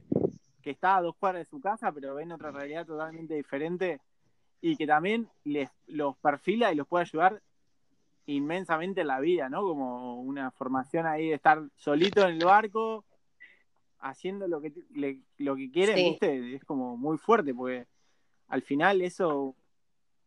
que 0.67 0.71
está 0.71 0.97
a 0.97 1.01
dos 1.01 1.15
cuadras 1.15 1.45
de 1.45 1.49
su 1.49 1.61
casa, 1.61 1.93
pero 1.93 2.13
ven 2.13 2.33
otra 2.33 2.51
realidad 2.51 2.85
totalmente 2.85 3.35
diferente 3.35 4.01
y 4.59 4.75
que 4.75 4.85
también 4.85 5.29
les 5.45 5.69
los 5.85 6.17
perfila 6.17 6.73
y 6.73 6.75
los 6.75 6.85
puede 6.85 7.03
ayudar 7.03 7.41
inmensamente 8.25 8.99
en 8.99 9.07
la 9.07 9.21
vida, 9.21 9.47
¿no? 9.47 9.61
Como 9.61 10.21
una 10.21 10.51
formación 10.51 11.05
ahí 11.05 11.29
de 11.29 11.35
estar 11.35 11.63
solito 11.77 12.27
en 12.27 12.35
el 12.35 12.43
barco, 12.43 13.05
haciendo 13.99 14.45
lo 14.49 14.59
que, 14.59 14.73
lo 15.37 15.55
que 15.55 15.71
quieren, 15.71 15.95
¿viste? 15.95 16.55
Es 16.55 16.65
como 16.65 16.97
muy 16.97 17.17
fuerte, 17.17 17.53
porque 17.53 17.87
al 18.49 18.61
final 18.61 19.01
eso, 19.01 19.55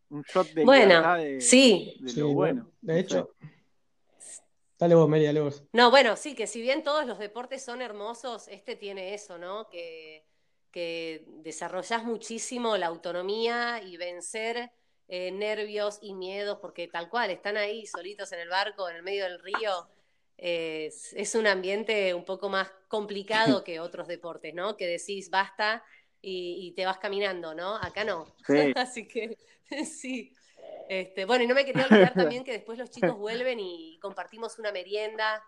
un 0.09 0.23
shot 0.23 0.55
de 0.55 0.65
bueno, 0.65 1.17
de, 1.17 1.43
sí. 1.43 1.99
de 2.01 2.15
lo 2.15 2.29
bueno. 2.29 2.71
De 2.81 2.99
hecho, 2.99 3.35
dale 4.79 4.95
vos, 4.95 5.07
Mary, 5.07 5.27
dale 5.27 5.43
vos. 5.43 5.63
No, 5.75 5.91
bueno, 5.91 6.17
sí, 6.17 6.35
que 6.35 6.47
si 6.47 6.63
bien 6.63 6.83
todos 6.83 7.05
los 7.05 7.19
deportes 7.19 7.63
son 7.63 7.83
hermosos, 7.83 8.49
este 8.49 8.75
tiene 8.75 9.13
eso, 9.13 9.37
¿no? 9.37 9.69
Que, 9.69 10.30
que 10.71 11.25
desarrollás 11.43 12.05
muchísimo 12.05 12.77
la 12.77 12.87
autonomía 12.87 13.83
y 13.83 13.97
vencer 13.97 14.71
eh, 15.09 15.33
nervios 15.33 15.99
y 16.01 16.15
miedos, 16.15 16.59
porque 16.61 16.89
tal 16.89 17.09
cual, 17.09 17.31
están 17.31 17.57
ahí 17.57 17.87
solitos 17.87 18.31
en 18.33 18.41
el 18.41 18.49
barco, 18.49 18.89
en 18.89 18.97
el 18.97 19.03
medio 19.03 19.25
del 19.25 19.41
río. 19.41 19.89
es, 20.37 21.35
un 21.35 21.47
ambiente 21.47 22.15
un 22.15 22.25
poco 22.25 22.49
más 22.49 22.71
complicado 22.89 23.63
que 23.65 23.81
otros 23.81 24.09
deportes, 24.09 24.55
¿no? 24.55 24.77
Que 24.77 24.87
decís 24.87 25.31
basta 25.31 25.85
y, 26.23 26.73
te 26.77 26.87
vas 26.87 26.99
caminando, 26.99 27.55
¿no? 27.55 27.77
Acá 27.77 28.05
no. 28.05 28.27
Así 28.77 29.07
que 29.09 29.37
sí. 29.85 30.35
Este, 30.89 31.25
bueno, 31.25 31.45
y 31.45 31.47
no 31.47 31.55
me 31.55 31.65
quería 31.65 31.87
olvidar 31.87 32.15
también 32.15 32.45
que 32.45 32.53
después 32.53 32.79
los 32.79 32.91
chicos 32.91 33.17
vuelven 33.17 33.61
y 33.61 33.99
compartimos 34.01 34.59
una 34.59 34.73
merienda 34.73 35.43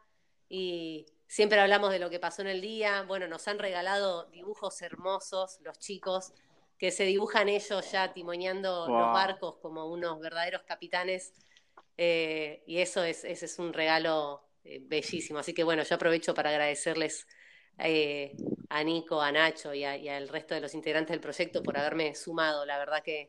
y 0.55 1.07
siempre 1.27 1.59
hablamos 1.59 1.91
de 1.91 1.99
lo 1.99 2.11
que 2.11 2.21
pasó 2.21 2.43
en 2.43 2.49
el 2.49 2.61
día. 2.61 3.05
Bueno, 3.09 3.27
nos 3.27 3.49
han 3.49 3.59
regalado 3.59 4.27
dibujos 4.27 4.83
hermosos 4.83 5.59
los 5.63 5.79
chicos 5.79 6.35
que 6.77 6.91
se 6.91 7.05
dibujan 7.05 7.49
ellos 7.49 7.91
ya 7.91 8.13
timoneando 8.13 8.87
los 8.87 9.13
barcos 9.15 9.57
como 9.63 9.87
unos 9.87 10.21
verdaderos 10.21 10.61
capitanes. 10.65 11.33
Eh, 11.97 12.63
y 12.67 12.81
eso 12.81 13.03
es, 13.03 13.25
ese 13.25 13.47
es 13.47 13.59
un 13.59 13.73
regalo 13.73 14.43
eh, 14.63 14.79
bellísimo. 14.83 15.39
Así 15.39 15.55
que 15.55 15.65
bueno, 15.65 15.85
yo 15.85 15.95
aprovecho 15.95 16.35
para 16.35 16.51
agradecerles 16.51 17.27
eh, 17.79 18.37
a 18.69 18.85
Nico, 18.85 19.23
a 19.23 19.33
Nacho 19.33 19.73
y, 19.73 19.85
al 19.85 20.29
resto 20.29 20.55
de 20.55 20.61
los 20.61 20.75
integrantes 20.75 21.15
del 21.15 21.21
proyecto 21.21 21.63
por 21.63 21.79
haberme 21.79 22.15
sumado. 22.15 22.67
La 22.67 22.77
verdad 22.77 23.03
que 23.03 23.29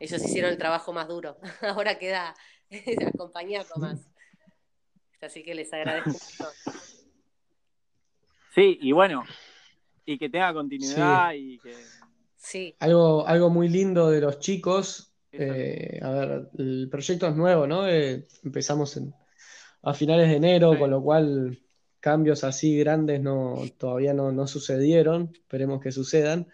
ellos 0.00 0.24
hicieron 0.24 0.52
el 0.52 0.58
trabajo 0.58 0.90
más 0.94 1.06
duro. 1.06 1.36
Ahora 1.60 1.98
queda 1.98 2.34
acompañar 3.14 3.66
más. 3.76 4.08
Así 5.20 5.42
que 5.42 5.54
les 5.54 5.72
agradezco 5.72 6.10
mucho. 6.10 6.52
Sí, 8.54 8.78
y 8.80 8.92
bueno, 8.92 9.22
y 10.06 10.16
que 10.16 10.30
tenga 10.30 10.54
continuidad 10.54 11.34
y 11.34 11.58
que... 11.58 11.74
Sí. 12.38 12.74
Algo, 12.78 13.26
algo 13.26 13.50
muy 13.50 13.68
lindo 13.68 14.10
de 14.10 14.22
los 14.22 14.38
chicos. 14.38 15.12
Eh, 15.30 16.00
a 16.02 16.08
ver, 16.08 16.48
el 16.56 16.88
proyecto 16.90 17.26
es 17.26 17.36
nuevo, 17.36 17.66
¿no? 17.66 17.86
Eh, 17.86 18.26
empezamos 18.44 18.98
a 19.82 19.92
finales 19.92 20.30
de 20.30 20.36
enero, 20.36 20.78
con 20.78 20.90
lo 20.90 21.02
cual 21.02 21.58
cambios 22.06 22.44
así 22.44 22.78
grandes 22.78 23.20
no, 23.20 23.56
todavía 23.78 24.14
no, 24.14 24.46
sucedieron, 24.46 25.32
esperemos 25.32 25.80
que 25.80 25.90
sucedan, 25.90 26.46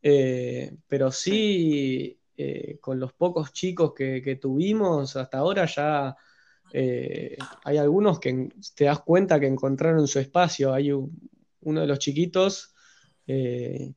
eh, 0.00 0.76
pero 0.86 1.10
sí 1.10 2.20
eh, 2.36 2.78
con 2.80 3.00
los 3.00 3.12
pocos 3.12 3.52
chicos 3.52 3.92
que, 3.94 4.38
tuvimos 4.40 5.16
hasta 5.16 5.38
ahora 5.38 5.66
ya 5.66 6.16
eh, 6.72 7.36
hay 7.64 7.78
algunos 7.78 8.18
que 8.20 8.48
te 8.74 8.84
das 8.84 9.00
cuenta 9.00 9.40
que 9.40 9.46
encontraron 9.46 10.06
su 10.06 10.18
espacio, 10.18 10.72
hay 10.72 10.90
uno 10.92 11.80
de 11.80 11.86
los 11.86 11.98
chiquitos, 11.98 12.74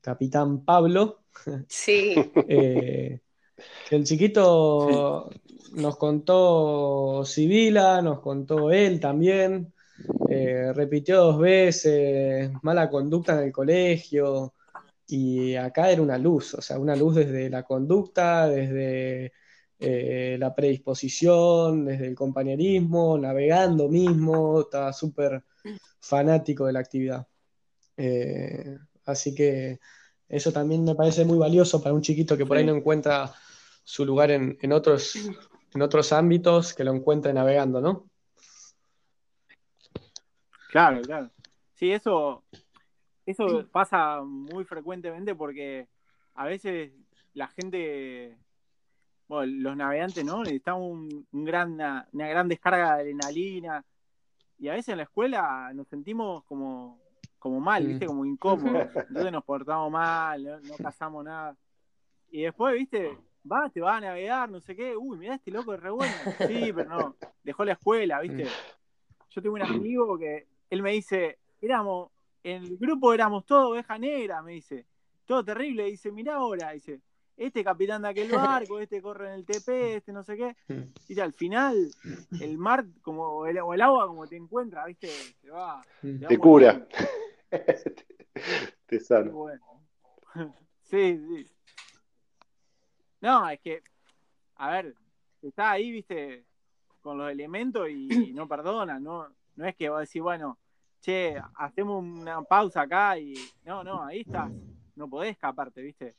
Capitán 0.01 0.65
Pablo, 0.65 1.23
sí. 1.67 2.15
el 3.91 4.03
chiquito 4.03 5.29
nos 5.73 5.97
contó 5.97 7.23
Sibila, 7.25 8.01
nos 8.01 8.19
contó 8.19 8.71
él 8.71 8.99
también, 8.99 9.73
eh, 10.29 10.71
repitió 10.73 11.17
dos 11.17 11.39
veces, 11.39 12.51
mala 12.61 12.89
conducta 12.89 13.33
en 13.37 13.45
el 13.45 13.51
colegio, 13.51 14.53
y 15.07 15.55
acá 15.55 15.91
era 15.91 16.01
una 16.01 16.17
luz, 16.17 16.53
o 16.53 16.61
sea, 16.61 16.79
una 16.79 16.95
luz 16.95 17.15
desde 17.15 17.49
la 17.49 17.63
conducta, 17.63 18.47
desde 18.47 19.33
eh, 19.79 20.35
la 20.39 20.53
predisposición, 20.53 21.85
desde 21.85 22.07
el 22.07 22.15
compañerismo, 22.15 23.17
navegando 23.17 23.87
mismo, 23.87 24.61
estaba 24.61 24.91
súper 24.91 25.43
fanático 25.99 26.65
de 26.65 26.73
la 26.73 26.79
actividad. 26.79 27.27
Eh, 27.95 28.77
así 29.05 29.33
que 29.33 29.79
eso 30.27 30.51
también 30.51 30.83
me 30.83 30.95
parece 30.95 31.25
muy 31.25 31.37
valioso 31.37 31.81
para 31.81 31.95
un 31.95 32.01
chiquito 32.01 32.37
que 32.37 32.45
por 32.45 32.57
ahí 32.57 32.65
no 32.65 32.75
encuentra 32.75 33.33
su 33.83 34.05
lugar 34.05 34.31
en, 34.31 34.71
otros, 34.71 35.15
en 35.73 35.81
otros 35.81 36.13
ámbitos, 36.13 36.73
que 36.73 36.83
lo 36.83 36.93
encuentre 36.93 37.33
navegando, 37.33 37.81
¿no? 37.81 38.09
Claro, 40.69 41.01
claro. 41.01 41.31
Sí, 41.73 41.91
eso, 41.91 42.43
eso 43.25 43.67
pasa 43.71 44.21
muy 44.21 44.65
frecuentemente 44.65 45.33
porque 45.33 45.87
a 46.35 46.45
veces 46.45 46.91
la 47.33 47.47
gente, 47.47 48.37
bueno, 49.29 49.53
los 49.59 49.77
navegantes, 49.77 50.25
¿no? 50.25 50.39
Necesitamos 50.39 50.91
un, 50.91 51.45
gran, 51.45 51.73
una, 51.73 52.07
gran 52.11 52.47
descarga 52.47 52.95
de 52.95 53.01
adrenalina 53.01 53.85
y 54.57 54.67
a 54.69 54.73
veces 54.73 54.89
en 54.89 54.97
la 54.97 55.03
escuela 55.03 55.71
nos 55.73 55.87
sentimos 55.87 56.43
como, 56.45 56.99
como 57.37 57.59
mal, 57.59 57.85
¿viste? 57.85 58.07
Como 58.07 58.25
incómodos. 58.25 58.89
Entonces 59.07 59.31
nos 59.31 59.43
portamos 59.43 59.91
mal, 59.91 60.43
no, 60.43 60.59
no 60.61 60.75
cazamos 60.77 61.23
nada. 61.23 61.55
Y 62.31 62.41
después, 62.41 62.73
¿viste? 62.73 63.15
Va, 63.49 63.69
te 63.69 63.81
va 63.81 63.97
a 63.97 64.01
navegar, 64.01 64.49
no 64.49 64.59
sé 64.59 64.75
qué. 64.75 64.97
Uy, 64.97 65.19
mirá 65.19 65.35
este 65.35 65.51
loco 65.51 65.71
de 65.71 65.77
re 65.77 65.91
bueno. 65.91 66.13
Sí, 66.47 66.73
pero 66.73 66.89
no. 66.89 67.15
Dejó 67.43 67.63
la 67.63 67.73
escuela, 67.73 68.21
¿viste? 68.21 68.47
Yo 69.29 69.41
tengo 69.43 69.55
un 69.55 69.61
amigo 69.61 70.17
que 70.17 70.47
él 70.71 70.81
me 70.81 70.91
dice, 70.91 71.37
éramos, 71.61 72.09
en 72.43 72.63
el 72.63 72.77
grupo 72.77 73.13
éramos 73.13 73.45
todos 73.45 73.73
oveja 73.73 73.99
negra, 73.99 74.41
me 74.41 74.53
dice, 74.53 74.87
todo 75.25 75.45
terrible, 75.45 75.85
dice, 75.85 76.11
mirá 76.11 76.35
ahora, 76.35 76.71
dice, 76.71 76.99
este 77.39 77.63
capitán 77.63 78.01
de 78.01 78.09
aquel 78.09 78.31
barco, 78.31 78.79
este 78.79 79.01
corre 79.01 79.29
en 79.29 79.33
el 79.33 79.45
TP, 79.45 79.67
este 79.95 80.11
no 80.11 80.23
sé 80.23 80.37
qué. 80.37 80.55
Y 81.07 81.19
al 81.19 81.33
final, 81.33 81.89
el 82.39 82.57
mar 82.57 82.85
como 83.01 83.47
el, 83.47 83.57
o 83.59 83.73
el 83.73 83.81
agua 83.81 84.05
como 84.07 84.27
te 84.27 84.35
encuentra, 84.35 84.85
¿viste? 84.85 85.09
Te 85.41 85.49
va. 85.49 85.83
Te, 86.01 86.37
cura. 86.37 86.87
te 88.85 88.99
sana. 88.99 89.31
Sí, 90.83 91.17
sí. 91.17 91.47
No, 93.21 93.49
es 93.49 93.59
que, 93.59 93.81
a 94.55 94.69
ver, 94.69 94.95
está 95.41 95.71
ahí, 95.71 95.91
viste, 95.91 96.45
con 97.01 97.17
los 97.17 97.31
elementos 97.31 97.89
y 97.89 98.31
no 98.33 98.47
perdona, 98.47 98.99
no, 98.99 99.27
no 99.55 99.65
es 99.65 99.75
que 99.75 99.89
vos 99.89 99.99
decís, 99.99 100.21
bueno, 100.21 100.59
che, 101.01 101.35
hacemos 101.55 102.03
una 102.03 102.41
pausa 102.43 102.81
acá 102.81 103.17
y. 103.17 103.33
No, 103.65 103.83
no, 103.83 104.03
ahí 104.03 104.21
estás. 104.21 104.51
No 104.95 105.09
podés 105.09 105.31
escaparte, 105.31 105.81
¿viste? 105.81 106.15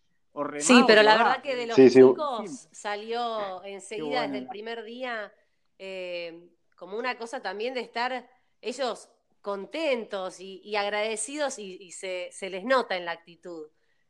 Sí, 0.60 0.84
pero 0.86 1.02
la 1.02 1.16
verdad 1.16 1.42
que 1.42 1.56
de 1.56 1.66
los 1.66 1.76
chicos 1.76 2.68
salió 2.72 3.62
enseguida 3.64 4.22
desde 4.22 4.38
el 4.38 4.48
primer 4.48 4.84
día 4.84 5.32
eh, 5.78 6.50
como 6.76 6.98
una 6.98 7.16
cosa 7.16 7.40
también 7.40 7.74
de 7.74 7.80
estar 7.80 8.28
ellos 8.60 9.08
contentos 9.42 10.40
y, 10.40 10.76
agradecidos 10.76 11.58
y, 11.58 11.90
se, 11.92 12.30
les 12.42 12.64
nota 12.64 12.96
en 12.96 13.06
la 13.06 13.12
actitud 13.12 13.68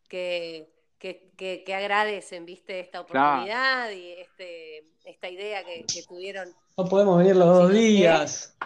que, 0.09 0.73
que, 0.99 1.75
agradecen, 1.75 2.45
viste, 2.45 2.81
esta 2.81 3.01
oportunidad 3.01 3.91
y 3.91 4.13
este, 4.13 4.85
esta 5.05 5.29
idea 5.29 5.65
que, 5.65 5.85
tuvieron. 6.07 6.53
No 6.77 6.85
podemos 6.87 7.19
venir 7.19 7.37
los 7.37 7.47
dos 7.47 7.73
días. 7.73 8.57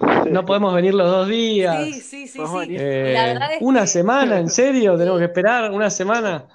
No 0.00 0.44
podemos 0.44 0.74
venir 0.74 0.94
los 0.94 1.10
dos 1.10 1.28
días. 1.28 1.84
Sí, 1.84 2.00
sí, 2.00 2.28
sí. 2.28 2.40
Eh, 2.70 3.58
una 3.60 3.86
semana, 3.86 4.38
¿en 4.38 4.48
serio? 4.48 4.96
¿Tenemos 4.96 5.18
que 5.18 5.26
esperar 5.26 5.70
una 5.70 5.90
semana? 5.90 6.48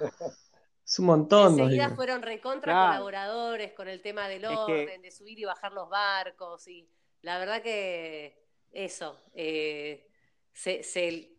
Es 0.84 0.98
un 0.98 1.06
montón. 1.06 1.58
Enseguida 1.58 1.90
fueron 1.90 2.22
recontra 2.22 2.72
colaboradores 2.72 3.72
con 3.72 3.88
el 3.88 4.00
tema 4.00 4.28
del 4.28 4.44
orden, 4.46 5.00
de 5.00 5.10
subir 5.10 5.38
y 5.38 5.44
bajar 5.44 5.72
los 5.72 5.88
barcos. 5.88 6.66
Y 6.66 6.88
la 7.22 7.38
verdad 7.38 7.62
que 7.62 8.36
eso, 8.72 9.20
eh, 9.34 10.06
se, 10.52 11.30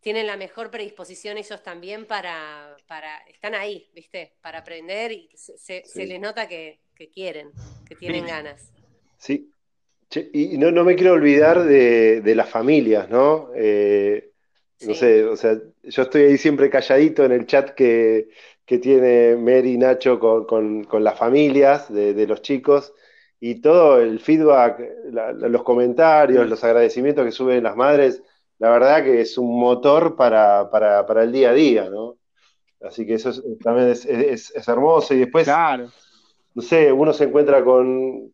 tienen 0.00 0.26
la 0.26 0.36
mejor 0.36 0.70
predisposición 0.70 1.36
ellos 1.36 1.62
también 1.62 2.06
para, 2.06 2.76
para 2.86 3.18
están 3.28 3.54
ahí, 3.54 3.90
¿viste? 3.94 4.36
Para 4.40 4.58
aprender 4.58 5.12
y 5.12 5.30
se, 5.36 5.84
les 5.94 6.20
nota 6.20 6.48
que, 6.48 6.80
que 6.94 7.10
quieren, 7.10 7.52
que 7.86 7.94
tienen 7.94 8.26
ganas. 8.26 8.72
Sí, 9.18 9.51
y 10.32 10.58
no, 10.58 10.70
no, 10.70 10.84
me 10.84 10.96
quiero 10.96 11.12
olvidar 11.12 11.64
de, 11.64 12.34
las 12.34 12.48
familias, 12.48 13.08
¿no? 13.08 13.50
Eh, 13.54 14.32
no 14.86 14.94
sé, 14.94 15.24
o 15.24 15.36
sea, 15.36 15.58
yo 15.82 16.02
estoy 16.02 16.22
ahí 16.22 16.38
siempre 16.38 16.70
calladito 16.70 17.24
en 17.24 17.32
el 17.32 17.46
chat 17.46 17.70
que, 17.70 18.28
tiene 18.80 19.36
Mary 19.36 19.72
y 19.74 19.76
Nacho 19.76 20.18
con, 20.18 20.86
las 21.00 21.18
familias 21.18 21.92
de, 21.92 22.26
los 22.26 22.40
chicos, 22.40 22.94
y 23.38 23.56
todo 23.60 24.00
el 24.00 24.18
feedback, 24.18 24.80
los 25.10 25.62
comentarios, 25.62 26.48
los 26.48 26.64
agradecimientos 26.64 27.24
que 27.24 27.32
suben 27.32 27.64
las 27.64 27.76
madres, 27.76 28.22
la 28.58 28.70
verdad 28.70 29.04
que 29.04 29.20
es 29.20 29.36
un 29.36 29.58
motor 29.58 30.16
para, 30.16 30.70
el 31.22 31.32
día 31.32 31.50
a 31.50 31.52
día, 31.52 31.90
¿no? 31.90 32.16
Así 32.80 33.06
que 33.06 33.14
eso 33.14 33.30
también 33.62 33.88
es, 33.88 34.52
hermoso. 34.68 35.14
Y 35.14 35.18
después, 35.18 35.48
no 36.54 36.62
sé, 36.62 36.92
uno 36.92 37.12
se 37.12 37.24
encuentra 37.24 37.64
con, 37.64 38.32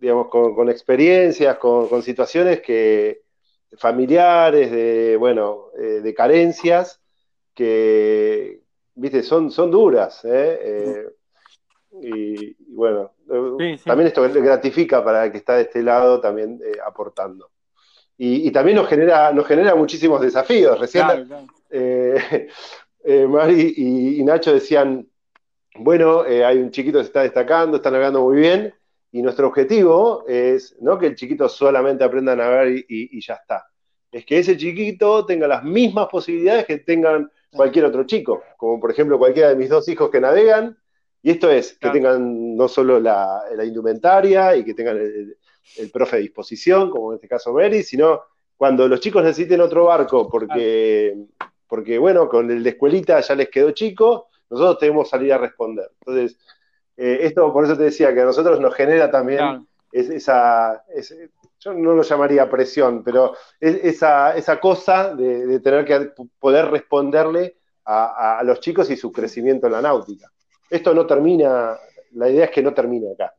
digamos, 0.00 0.28
con, 0.28 0.68
experiencias, 0.68 1.58
con, 1.58 2.02
situaciones 2.02 2.60
que 2.60 3.22
familiares, 3.78 4.70
de, 4.70 5.16
bueno, 5.16 5.70
eh, 5.78 6.00
de 6.02 6.14
carencias, 6.14 7.00
que, 7.54 8.60
viste, 8.94 9.22
son, 9.22 9.50
son 9.50 9.70
duras, 9.70 10.24
¿eh? 10.24 10.58
eh 10.62 11.06
y, 12.02 12.56
bueno, 12.74 13.12
también 13.84 14.08
esto 14.08 14.22
gratifica 14.22 15.04
para 15.04 15.26
el 15.26 15.32
que 15.32 15.38
está 15.38 15.56
de 15.56 15.62
este 15.62 15.82
lado 15.82 16.20
también 16.20 16.60
eh, 16.64 16.78
aportando. 16.84 17.50
Y, 18.18 18.50
también 18.50 18.76
nos 18.78 18.88
genera, 18.88 19.30
nos 19.32 19.46
genera 19.46 19.74
muchísimos 19.74 20.22
desafíos. 20.22 20.78
Recién 20.80 21.28
eh, 21.68 22.48
eh, 23.04 23.26
Mari 23.26 23.74
y, 23.76 24.24
Nacho 24.24 24.54
decían, 24.54 25.06
bueno, 25.78 26.22
hay 26.22 26.56
un 26.58 26.70
chiquito 26.70 26.98
que 26.98 27.04
se 27.04 27.08
está 27.08 27.22
destacando, 27.22 27.76
está 27.76 27.90
navegando 27.90 28.22
muy 28.22 28.38
bien, 28.38 28.74
y 29.12 29.22
nuestro 29.22 29.48
objetivo 29.48 30.24
es 30.26 30.76
no 30.80 30.98
que 30.98 31.06
el 31.06 31.14
chiquito 31.14 31.48
solamente 31.48 32.04
aprenda 32.04 32.32
a 32.32 32.36
navegar 32.36 32.68
y, 32.68 33.20
ya 33.20 33.34
está. 33.34 33.66
Es 34.10 34.24
que 34.24 34.38
ese 34.38 34.56
chiquito 34.56 35.24
tenga 35.24 35.46
las 35.46 35.64
mismas 35.64 36.08
posibilidades 36.08 36.66
que 36.66 36.78
tengan 36.78 37.30
cualquier 37.50 37.86
otro 37.86 38.04
chico, 38.04 38.42
como 38.56 38.80
por 38.80 38.90
ejemplo 38.90 39.18
cualquiera 39.18 39.50
de 39.50 39.56
mis 39.56 39.68
dos 39.68 39.88
hijos 39.88 40.10
que 40.10 40.20
navegan, 40.20 40.76
y 41.22 41.30
esto 41.30 41.50
es 41.50 41.76
que 41.78 41.90
tengan 41.90 42.56
no 42.56 42.68
solo 42.68 43.00
la, 43.00 43.42
indumentaria 43.64 44.54
y 44.56 44.64
que 44.64 44.74
tengan 44.74 44.98
el, 44.98 45.90
profe 45.92 46.16
a 46.16 46.20
disposición, 46.20 46.90
como 46.90 47.12
en 47.12 47.16
este 47.16 47.28
caso 47.28 47.52
Mary, 47.52 47.82
sino 47.82 48.22
cuando 48.56 48.86
los 48.88 49.00
chicos 49.00 49.24
necesiten 49.24 49.60
otro 49.60 49.84
barco, 49.84 50.28
porque, 50.28 51.16
porque 51.66 51.98
bueno, 51.98 52.28
con 52.28 52.50
el 52.50 52.62
de 52.62 52.70
escuelita 52.70 53.20
ya 53.20 53.34
les 53.34 53.48
quedó 53.50 53.72
chico, 53.72 54.28
nosotros 54.48 54.78
tenemos 54.78 55.04
que 55.04 55.10
salir 55.10 55.32
a 55.32 55.38
responder. 55.38 55.90
Entonces, 56.00 56.38
eh, 56.96 57.18
esto 57.22 57.52
por 57.52 57.64
eso 57.64 57.76
te 57.76 57.84
decía 57.84 58.14
que 58.14 58.22
a 58.22 58.24
nosotros 58.24 58.60
nos 58.60 58.74
genera 58.74 59.10
también 59.10 59.66
esa, 59.92 60.84
yo 61.60 61.72
no 61.72 61.94
lo 61.94 62.02
llamaría 62.02 62.50
presión, 62.50 63.02
pero 63.02 63.34
esa, 63.60 64.36
esa 64.36 64.60
cosa 64.60 65.14
de, 65.14 65.60
tener 65.60 65.84
que 65.84 66.12
poder 66.38 66.70
responderle 66.70 67.56
a 67.84 68.42
los 68.44 68.60
chicos 68.60 68.90
y 68.90 68.96
su 68.96 69.12
crecimiento 69.12 69.66
en 69.66 69.72
la 69.72 69.82
náutica 69.82 70.30
esto 70.70 70.94
no 70.94 71.06
termina, 71.06 71.76
la 72.12 72.28
idea 72.28 72.46
es 72.46 72.50
que 72.50 72.62
no 72.62 72.74
termine 72.74 73.12
acá. 73.12 73.34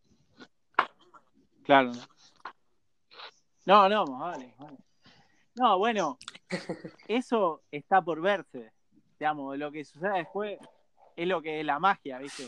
Claro. 1.63 1.91
No, 3.65 3.89
no, 3.89 4.05
vale, 4.05 4.55
No, 5.55 5.77
bueno, 5.77 6.17
eso 7.07 7.63
está 7.69 8.01
por 8.01 8.21
verse. 8.21 8.71
Digamos, 9.19 9.57
lo 9.57 9.71
que 9.71 9.83
sucede 9.83 10.19
después 10.19 10.57
es 11.15 11.27
lo 11.27 11.41
que 11.41 11.59
es 11.59 11.65
la 11.65 11.79
magia, 11.79 12.19
¿viste? 12.19 12.45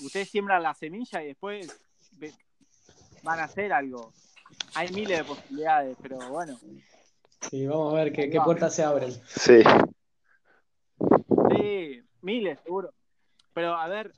Ustedes 0.00 0.30
siembran 0.30 0.62
la 0.62 0.74
semilla 0.74 1.22
y 1.22 1.28
después 1.28 1.68
van 3.22 3.40
a 3.40 3.44
hacer 3.44 3.72
algo. 3.72 4.12
Hay 4.74 4.88
miles 4.90 5.18
de 5.18 5.24
posibilidades, 5.24 5.96
pero 6.00 6.18
bueno. 6.30 6.58
Sí, 7.50 7.66
vamos 7.66 7.92
a 7.92 7.96
ver 7.96 8.12
qué, 8.12 8.30
qué 8.30 8.40
puertas 8.40 8.74
se 8.74 8.82
abren. 8.82 9.12
Sí. 9.26 9.62
Sí, 11.50 12.02
miles, 12.22 12.58
seguro. 12.60 12.92
Pero 13.52 13.74
a 13.74 13.88
ver, 13.88 14.12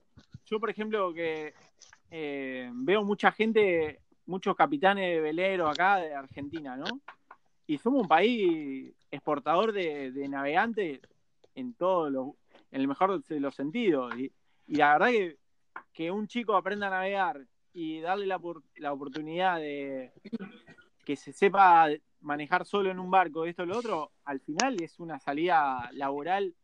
yo 0.46 0.58
por 0.58 0.70
ejemplo 0.70 1.12
que 1.12 1.54
eh, 2.10 2.70
veo 2.72 3.04
mucha 3.04 3.30
gente, 3.32 4.00
muchos 4.26 4.56
capitanes 4.56 5.14
de 5.14 5.20
velero 5.20 5.68
acá 5.68 5.96
de 5.96 6.14
Argentina, 6.14 6.76
¿no? 6.76 6.86
Y 7.66 7.78
somos 7.78 8.02
un 8.02 8.08
país 8.08 8.94
exportador 9.10 9.72
de, 9.72 10.26
navegantes 10.28 11.00
en 11.54 11.74
todo 11.74 12.08
lo, 12.08 12.36
en 12.70 12.80
el 12.80 12.88
mejor 12.88 13.22
de 13.22 13.40
los 13.40 13.54
sentidos. 13.54 14.14
Y, 14.18 14.32
la 14.68 14.92
verdad 14.94 15.08
que, 15.08 15.36
que 15.92 16.10
un 16.10 16.26
chico 16.26 16.54
aprenda 16.54 16.88
a 16.88 16.90
navegar 16.90 17.40
y 17.72 18.00
darle 18.00 18.26
la, 18.26 18.40
la 18.76 18.92
oportunidad 18.92 19.58
de 19.58 20.12
que 21.04 21.16
se 21.16 21.32
sepa 21.32 21.88
manejar 22.20 22.64
solo 22.64 22.90
en 22.90 22.98
un 22.98 23.10
barco, 23.10 23.44
esto 23.44 23.62
y 23.62 23.66
lo 23.66 23.78
otro, 23.78 24.12
al 24.24 24.40
final 24.40 24.80
es 24.82 24.98
una 24.98 25.18
salida 25.18 25.88
laboral 25.92 26.54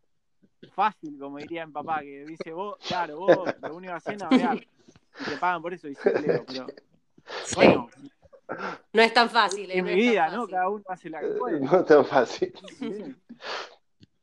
fácil, 0.72 1.18
como 1.18 1.38
diría 1.38 1.66
mi 1.66 1.72
papá, 1.72 2.00
que 2.00 2.24
dice 2.26 2.52
vos, 2.52 2.76
claro, 2.86 3.18
vos 3.18 3.38
lo 3.62 3.76
único 3.76 3.92
que 3.92 3.96
haces 3.96 4.14
es 4.14 4.22
navegar 4.22 4.56
y 4.56 5.24
te 5.24 5.36
pagan 5.36 5.62
por 5.62 5.74
eso, 5.74 5.88
dice 5.88 6.10
pero 6.46 6.66
bueno. 7.54 7.88
No 8.92 9.02
es 9.02 9.14
tan 9.14 9.30
fácil. 9.30 9.70
En 9.70 9.84
mi 9.84 9.94
vida, 9.94 10.28
¿no? 10.28 10.46
Cada 10.46 10.68
uno 10.68 10.84
hace 10.88 11.08
la 11.08 11.20
que 11.20 11.28
puede. 11.28 11.60
No 11.60 11.80
es 11.80 11.86
tan 11.86 12.04
fácil. 12.04 12.52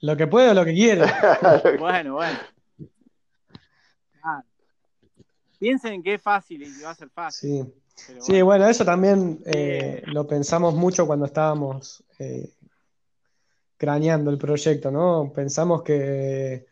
Lo 0.02 0.16
que 0.16 0.28
puede 0.28 0.50
o 0.50 0.54
lo 0.54 0.64
que 0.64 0.74
quiere. 0.74 1.06
bueno, 1.80 2.16
bueno. 2.16 2.38
Piensen 5.62 6.02
que 6.02 6.16
es 6.16 6.22
fácil 6.24 6.64
y 6.64 6.76
que 6.76 6.84
va 6.84 6.90
a 6.90 6.96
ser 6.96 7.10
fácil. 7.12 7.72
Sí, 7.94 8.14
sí 8.20 8.42
bueno, 8.42 8.68
eso 8.68 8.84
también 8.84 9.44
eh, 9.46 10.02
lo 10.08 10.26
pensamos 10.26 10.74
mucho 10.74 11.06
cuando 11.06 11.28
estábamos 11.28 12.04
eh, 12.18 12.50
craneando 13.78 14.32
el 14.32 14.40
proyecto, 14.40 14.90
¿no? 14.90 15.32
Pensamos 15.32 15.84
que, 15.84 16.66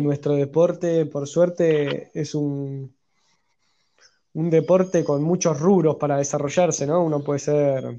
nuestro 0.00 0.36
deporte, 0.36 1.06
por 1.06 1.26
suerte, 1.26 2.12
es 2.14 2.36
un, 2.36 2.94
un 4.34 4.50
deporte 4.50 5.02
con 5.02 5.24
muchos 5.24 5.58
rubros 5.58 5.96
para 5.96 6.16
desarrollarse, 6.16 6.86
¿no? 6.86 7.02
Uno 7.02 7.24
puede 7.24 7.40
ser 7.40 7.96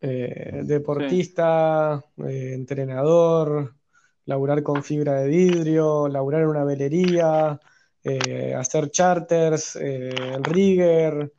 eh, 0.00 0.62
deportista, 0.64 2.02
eh, 2.26 2.52
entrenador, 2.54 3.74
laburar 4.24 4.62
con 4.62 4.82
fibra 4.82 5.20
de 5.20 5.28
vidrio, 5.28 6.08
laburar 6.08 6.44
en 6.44 6.48
una 6.48 6.64
velería, 6.64 7.60
eh, 8.08 8.54
hacer 8.54 8.90
charters, 8.90 9.76
el 9.76 10.44
rigger, 10.44 11.32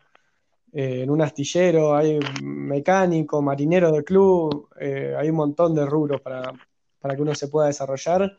en 0.74 1.10
un 1.10 1.22
astillero, 1.22 1.96
hay 1.96 2.20
mecánico, 2.44 3.42
marinero 3.42 3.92
de 3.92 4.04
club, 4.04 4.70
eh, 4.80 5.16
hay 5.18 5.30
un 5.30 5.38
montón 5.38 5.74
de 5.74 5.86
rubros 5.86 6.22
para, 6.22 6.52
que 7.16 7.22
uno 7.22 7.34
se 7.34 7.48
pueda 7.48 7.68
desarrollar 7.68 8.38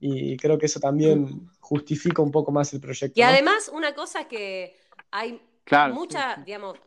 y 0.00 0.36
creo 0.38 0.56
que 0.56 0.66
eso 0.66 0.80
también 0.80 1.50
justifica 1.60 2.22
un 2.22 2.30
poco 2.30 2.50
más 2.50 2.72
el 2.72 2.80
proyecto. 2.80 3.20
Y 3.20 3.22
además, 3.22 3.70
una 3.72 3.94
cosa 3.94 4.22
es 4.22 4.26
que 4.28 4.76
hay 5.10 5.40
mucha, 5.92 6.42
digamos, 6.44 6.78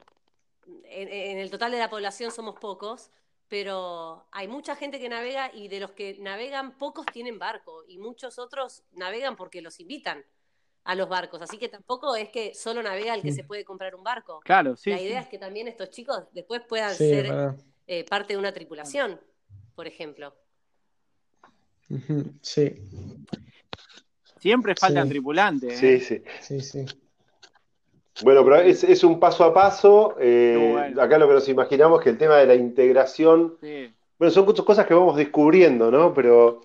en, 0.86 1.38
el 1.38 1.52
total 1.52 1.72
de 1.72 1.80
la 1.80 1.90
población 1.90 2.32
somos 2.32 2.60
pocos, 2.60 3.12
pero 3.48 4.26
hay 4.32 4.48
mucha 4.48 4.76
gente 4.76 5.00
que 5.00 5.10
navega 5.10 5.52
y 5.54 5.68
de 5.68 5.80
los 5.80 5.92
que 5.92 6.18
navegan, 6.20 6.78
pocos 6.78 7.06
tienen 7.06 7.38
barco 7.38 7.84
y 7.88 7.98
muchos 7.98 8.40
otros 8.40 8.84
navegan 8.94 9.36
porque 9.36 9.62
los 9.62 9.80
invitan 9.80 10.26
a 10.84 10.96
los 10.96 11.08
barcos. 11.08 11.42
Así 11.42 11.58
que 11.58 11.70
tampoco 11.70 12.16
es 12.16 12.30
que 12.30 12.54
solo 12.54 12.82
navega 12.82 13.14
el 13.14 13.22
que 13.22 13.32
se 13.32 13.44
puede 13.44 13.64
comprar 13.64 13.96
un 13.96 14.04
barco. 14.04 14.40
Claro, 14.44 14.76
sí. 14.76 14.90
La 14.90 15.02
idea 15.02 15.22
es 15.22 15.28
que 15.28 15.38
también 15.38 15.68
estos 15.68 15.90
chicos 15.90 16.24
después 16.34 16.62
puedan 16.68 16.94
ser 16.94 17.56
eh, 17.88 18.06
parte 18.06 18.34
de 18.34 18.40
una 18.40 18.52
tripulación, 18.52 19.20
por 19.76 19.88
ejemplo. 19.88 20.34
Sí. 22.42 22.74
Siempre 24.40 24.76
faltan 24.76 25.10
tripulantes. 25.10 25.82
¿eh? 25.84 26.00
Sí, 26.00 26.22
sí. 26.42 26.62
sí, 26.62 26.86
Bueno, 28.24 28.44
pero 28.44 28.62
es, 28.62 29.04
un 29.04 29.20
paso 29.20 29.44
a 29.44 29.54
paso. 29.54 30.16
Eh, 30.20 30.94
acá 31.00 31.18
lo 31.18 31.28
que 31.28 31.34
nos 31.36 31.50
imaginamos 31.50 32.00
es 32.00 32.04
que 32.06 32.10
el 32.10 32.18
tema 32.18 32.38
de 32.38 32.48
la 32.48 32.56
integración. 32.56 33.58
Bueno, 34.18 34.32
son 34.32 34.46
cosas 34.46 34.88
que 34.88 34.94
vamos 34.94 35.16
descubriendo, 35.18 35.92
¿no? 35.92 36.14
Pero 36.14 36.62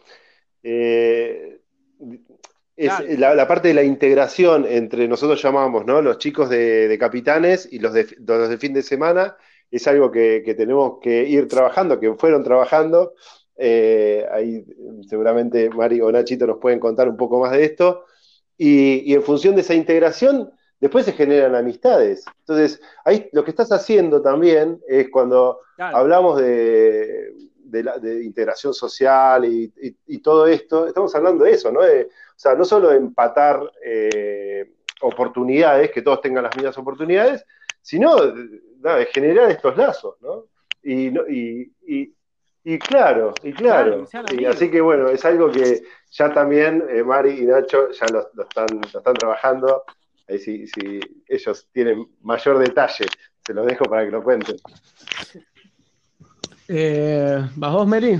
es 2.77 3.19
la, 3.19 3.49
parte 3.49 3.69
de 3.69 3.75
la 3.75 3.83
integración 3.83 4.67
entre 4.69 5.09
nosotros 5.09 5.43
llamamos, 5.43 5.87
¿no? 5.87 6.03
Los 6.03 6.19
chicos 6.19 6.51
de, 6.51 6.95
capitanes 7.01 7.67
y 7.71 7.79
los 7.79 7.95
de, 7.95 8.07
los 8.27 8.49
de 8.49 8.59
fin 8.59 8.75
de 8.75 8.83
semana 8.83 9.37
es 9.71 9.87
algo 9.87 10.11
que, 10.11 10.43
tenemos 10.57 10.99
que 11.01 11.27
ir 11.27 11.49
trabajando, 11.49 11.99
que 11.99 12.13
fueron 12.15 12.45
trabajando. 12.45 13.15
Eh, 13.57 14.27
ahí 14.31 14.67
seguramente 15.09 15.71
Mari 15.71 16.03
o 16.03 16.13
Nachito 16.13 16.47
nos 16.47 16.59
pueden 16.59 16.79
contar 16.79 17.09
un 17.09 17.17
poco 17.17 17.41
más 17.41 17.53
de 17.53 17.65
esto. 17.65 18.05
Y, 18.59 19.13
en 19.13 19.23
función 19.23 19.55
de 19.55 19.63
esa 19.63 19.75
integración, 19.75 20.51
después 20.79 21.07
se 21.07 21.13
generan 21.13 21.55
amistades. 21.55 22.25
Entonces, 22.41 22.81
ahí 23.05 23.29
lo 23.33 23.43
que 23.43 23.51
estás 23.51 23.73
haciendo 23.73 24.21
también 24.21 24.81
es 24.87 25.09
cuando 25.11 25.61
hablamos 25.79 26.41
de, 26.41 27.33
de, 27.65 28.25
integración 28.25 28.75
social 28.75 29.45
y, 29.45 30.19
todo 30.19 30.47
esto, 30.47 30.87
estamos 30.87 31.15
hablando 31.15 31.45
de 31.45 31.53
eso, 31.53 31.73
¿no? 31.73 31.83
De, 31.83 32.09
o 32.37 32.39
sea, 32.39 32.55
no 32.55 32.65
solo 32.65 32.93
empatar 32.93 33.61
eh, 33.83 34.75
oportunidades, 35.01 35.91
que 35.91 36.03
todos 36.03 36.21
tengan 36.21 36.45
las 36.45 36.55
mismas 36.55 36.77
oportunidades, 36.77 37.45
sino 37.81 38.15
de, 38.17 39.07
generar 39.13 39.51
estos 39.51 39.77
lazos, 39.77 40.17
¿no? 40.21 40.45
Y, 40.83 41.09
y, 42.63 42.79
claro, 42.79 43.33
y 43.43 43.53
claro. 43.53 44.07
y 44.37 44.45
así 44.45 44.71
que 44.71 44.81
bueno, 44.81 45.09
es 45.09 45.25
algo 45.25 45.51
que 45.51 45.83
ya 46.11 46.33
también 46.33 46.85
eh, 46.89 47.03
Mari 47.03 47.41
y 47.41 47.47
Nacho 47.47 47.91
ya 47.91 48.07
lo, 48.09 48.29
están, 48.43 48.81
están 48.85 49.15
trabajando 49.15 49.83
ahí 50.29 50.39
sí, 50.39 51.01
ellos 51.29 51.69
tienen 51.73 52.07
mayor 52.23 52.59
detalle, 52.59 53.07
se 53.45 53.55
lo 53.55 53.65
dejo 53.65 53.85
para 53.85 54.05
que 54.05 54.11
lo 54.11 54.23
cuenten. 54.23 54.57
Eh, 56.69 57.49
¿Vas 57.55 57.73
vos, 57.73 57.87
Mary? 57.87 58.19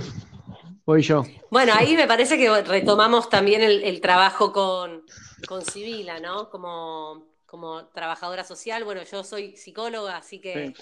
Voy 0.87 1.03
yo. 1.03 1.25
Bueno, 1.51 1.73
ahí 1.75 1.97
me 1.97 2.07
parece 2.07 2.39
que 2.39 2.63
retomamos 2.63 3.29
también 3.29 3.61
el, 3.61 4.01
trabajo 4.01 4.53
con, 4.53 5.05
con 5.49 5.65
Sibila, 5.65 6.21
¿no? 6.21 6.49
Como, 6.49 7.27
como 7.45 7.89
trabajadora 7.89 8.45
social. 8.45 8.85
Bueno, 8.85 9.03
yo 9.03 9.25
soy 9.25 9.57
psicóloga, 9.57 10.17
así 10.17 10.41
que 10.41 10.75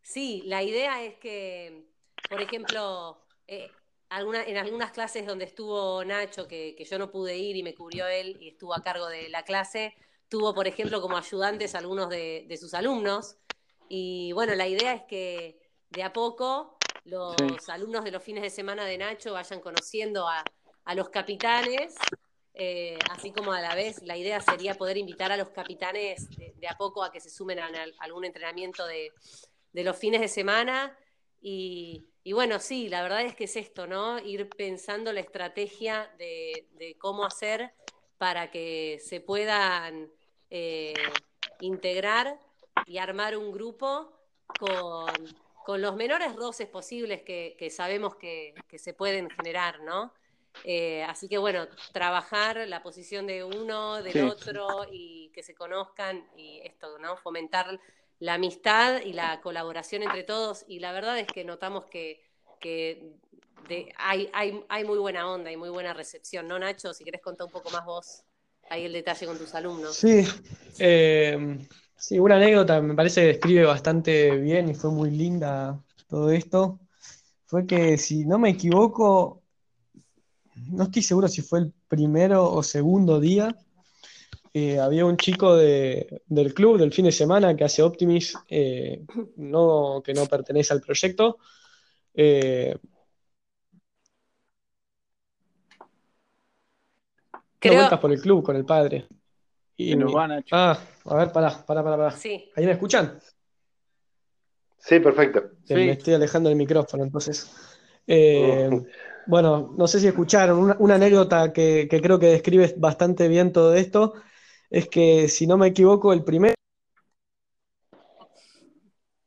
sí, 0.00 0.44
la 0.46 0.62
idea 0.62 1.02
es 1.02 1.16
que, 1.16 1.88
por 2.30 2.40
ejemplo, 2.40 3.18
eh, 3.48 3.68
en 4.46 4.56
algunas 4.56 4.92
clases 4.92 5.26
donde 5.26 5.46
estuvo 5.46 6.04
Nacho, 6.04 6.46
que, 6.46 6.76
yo 6.88 6.96
no 7.00 7.10
pude 7.10 7.36
ir 7.36 7.56
y 7.56 7.64
me 7.64 7.74
cubrió 7.74 8.06
él 8.06 8.36
y 8.40 8.50
estuvo 8.50 8.76
a 8.76 8.84
cargo 8.84 9.08
de 9.08 9.28
la 9.28 9.42
clase, 9.42 9.96
tuvo, 10.28 10.54
por 10.54 10.68
ejemplo, 10.68 11.00
como 11.00 11.16
ayudantes 11.16 11.74
algunos 11.74 12.08
de, 12.10 12.46
de 12.48 12.56
sus 12.56 12.74
alumnos. 12.74 13.38
Y 13.88 14.30
bueno, 14.34 14.54
la 14.54 14.68
idea 14.68 14.94
es 14.94 15.02
que 15.02 15.58
de 15.90 16.04
a 16.04 16.12
poco 16.12 16.77
los 17.08 17.68
alumnos 17.68 18.04
de 18.04 18.10
los 18.10 18.22
fines 18.22 18.42
de 18.42 18.50
semana 18.50 18.84
de 18.84 18.98
Nacho 18.98 19.32
vayan 19.32 19.60
conociendo 19.60 20.28
a, 20.28 20.44
los 20.94 21.10
capitanes, 21.10 21.94
eh, 22.54 22.98
así 23.10 23.30
como 23.30 23.52
a 23.52 23.60
la 23.60 23.74
vez 23.74 24.02
la 24.04 24.16
idea 24.16 24.40
sería 24.40 24.74
poder 24.74 24.96
invitar 24.96 25.30
a 25.30 25.36
los 25.36 25.50
capitanes 25.50 26.30
de, 26.30 26.66
a 26.66 26.78
poco 26.78 27.04
a 27.04 27.12
que 27.12 27.20
se 27.20 27.28
sumen 27.28 27.58
a, 27.58 27.70
algún 27.98 28.24
entrenamiento 28.24 28.86
de, 28.86 29.12
los 29.72 29.96
fines 29.96 30.20
de 30.20 30.28
semana. 30.28 30.96
Y, 31.40 32.06
bueno, 32.32 32.58
sí, 32.58 32.88
la 32.88 33.02
verdad 33.02 33.22
es 33.22 33.34
que 33.34 33.44
es 33.44 33.56
esto, 33.56 33.86
¿no? 33.86 34.18
Ir 34.18 34.48
pensando 34.48 35.12
la 35.12 35.20
estrategia 35.20 36.10
de, 36.18 36.96
cómo 36.98 37.24
hacer 37.24 37.72
para 38.16 38.50
que 38.50 38.98
se 39.02 39.20
puedan 39.20 40.10
eh, 40.50 40.94
integrar 41.60 42.38
y 42.86 42.98
armar 42.98 43.36
un 43.36 43.52
grupo 43.52 44.10
con 44.58 45.12
con 45.68 45.82
los 45.82 45.96
menores 45.96 46.34
roces 46.34 46.66
posibles 46.66 47.20
que, 47.20 47.68
sabemos 47.70 48.16
que, 48.16 48.54
se 48.78 48.94
pueden 48.94 49.28
generar, 49.28 49.82
¿no? 49.82 50.14
Eh, 50.64 51.02
así 51.02 51.28
que 51.28 51.36
bueno, 51.36 51.68
trabajar 51.92 52.66
la 52.66 52.82
posición 52.82 53.26
de 53.26 53.44
uno, 53.44 54.02
del 54.02 54.30
otro 54.30 54.86
y 54.90 55.30
que 55.34 55.42
se 55.42 55.54
conozcan 55.54 56.26
y 56.38 56.62
esto, 56.64 56.98
¿no? 56.98 57.18
Fomentar 57.18 57.78
la 58.18 58.32
amistad 58.32 59.02
y 59.02 59.12
la 59.12 59.42
colaboración 59.42 60.04
entre 60.04 60.22
todos. 60.22 60.64
Y 60.68 60.78
la 60.78 60.92
verdad 60.92 61.18
es 61.18 61.26
que 61.26 61.44
notamos 61.44 61.84
que, 61.84 62.24
hay, 63.98 64.30
hay, 64.32 64.84
muy 64.84 64.98
buena 64.98 65.30
onda 65.30 65.52
y 65.52 65.58
muy 65.58 65.68
buena 65.68 65.92
recepción, 65.92 66.48
¿no, 66.48 66.58
Nacho? 66.58 66.94
Si 66.94 67.04
querés 67.04 67.20
contar 67.20 67.44
un 67.44 67.52
poco 67.52 67.68
más 67.68 67.84
vos 67.84 68.22
ahí 68.70 68.86
el 68.86 68.94
detalle 68.94 69.26
con 69.26 69.36
tus 69.36 69.54
alumnos. 69.54 69.96
Sí, 69.96 70.26
eh, 70.78 71.58
Sí, 71.98 72.18
una 72.18 72.36
anécdota 72.36 72.80
me 72.80 72.94
parece 72.94 73.22
que 73.22 73.26
describe 73.26 73.64
bastante 73.64 74.36
bien 74.36 74.68
y 74.68 74.74
fue 74.74 74.90
muy 74.90 75.10
linda 75.10 75.82
todo 76.06 76.30
esto. 76.30 76.78
Fue 77.46 77.66
que, 77.66 77.98
si 77.98 78.24
no 78.24 78.38
me 78.38 78.50
equivoco, 78.50 79.42
no 80.70 80.84
estoy 80.84 81.02
seguro 81.02 81.26
si 81.26 81.42
fue 81.42 81.58
el 81.58 81.72
primero 81.88 82.52
o 82.52 82.62
segundo 82.62 83.18
día, 83.18 83.56
eh, 84.54 84.78
había 84.78 85.04
un 85.06 85.16
chico 85.16 85.56
del 85.56 86.54
club 86.54 86.78
del 86.78 86.92
fin 86.92 87.06
de 87.06 87.12
semana 87.12 87.56
que 87.56 87.64
hace 87.64 87.82
Optimis, 87.82 88.34
eh, 88.48 89.04
no, 89.36 90.00
que 90.04 90.14
no 90.14 90.26
pertenece 90.26 90.72
al 90.72 90.80
proyecto. 90.80 91.38
Eh, 92.14 92.76
vueltas 97.70 97.98
por 97.98 98.12
el 98.12 98.20
club 98.20 98.44
con 98.44 98.54
el 98.54 98.64
padre. 98.64 99.08
Y 99.80 99.94
nos 99.94 100.12
van 100.12 100.32
a... 100.32 100.44
Ah, 100.50 100.76
a 101.04 101.16
ver, 101.16 101.32
pará, 101.32 101.64
pará, 101.64 101.84
pará, 101.84 101.96
pará. 101.96 102.10
Sí. 102.10 102.50
¿Ahí 102.56 102.66
me 102.66 102.72
escuchan? 102.72 103.20
Sí, 104.76 104.98
perfecto. 104.98 105.50
Me 105.68 105.92
estoy 105.92 106.14
alejando 106.14 106.48
del 106.48 106.58
micrófono, 106.58 107.04
entonces. 107.04 107.48
Eh, 108.04 108.68
bueno, 109.28 109.72
no 109.78 109.86
sé 109.86 110.00
si 110.00 110.08
escucharon, 110.08 110.74
una, 110.80 110.94
anécdota 110.96 111.52
que, 111.52 111.86
creo 111.88 112.18
que 112.18 112.26
describe 112.26 112.74
bastante 112.76 113.28
bien 113.28 113.52
todo 113.52 113.76
esto, 113.76 114.14
es 114.68 114.88
que, 114.88 115.28
si 115.28 115.46
no 115.46 115.56
me 115.56 115.68
equivoco, 115.68 116.12
el 116.12 116.24
primer 116.24 116.54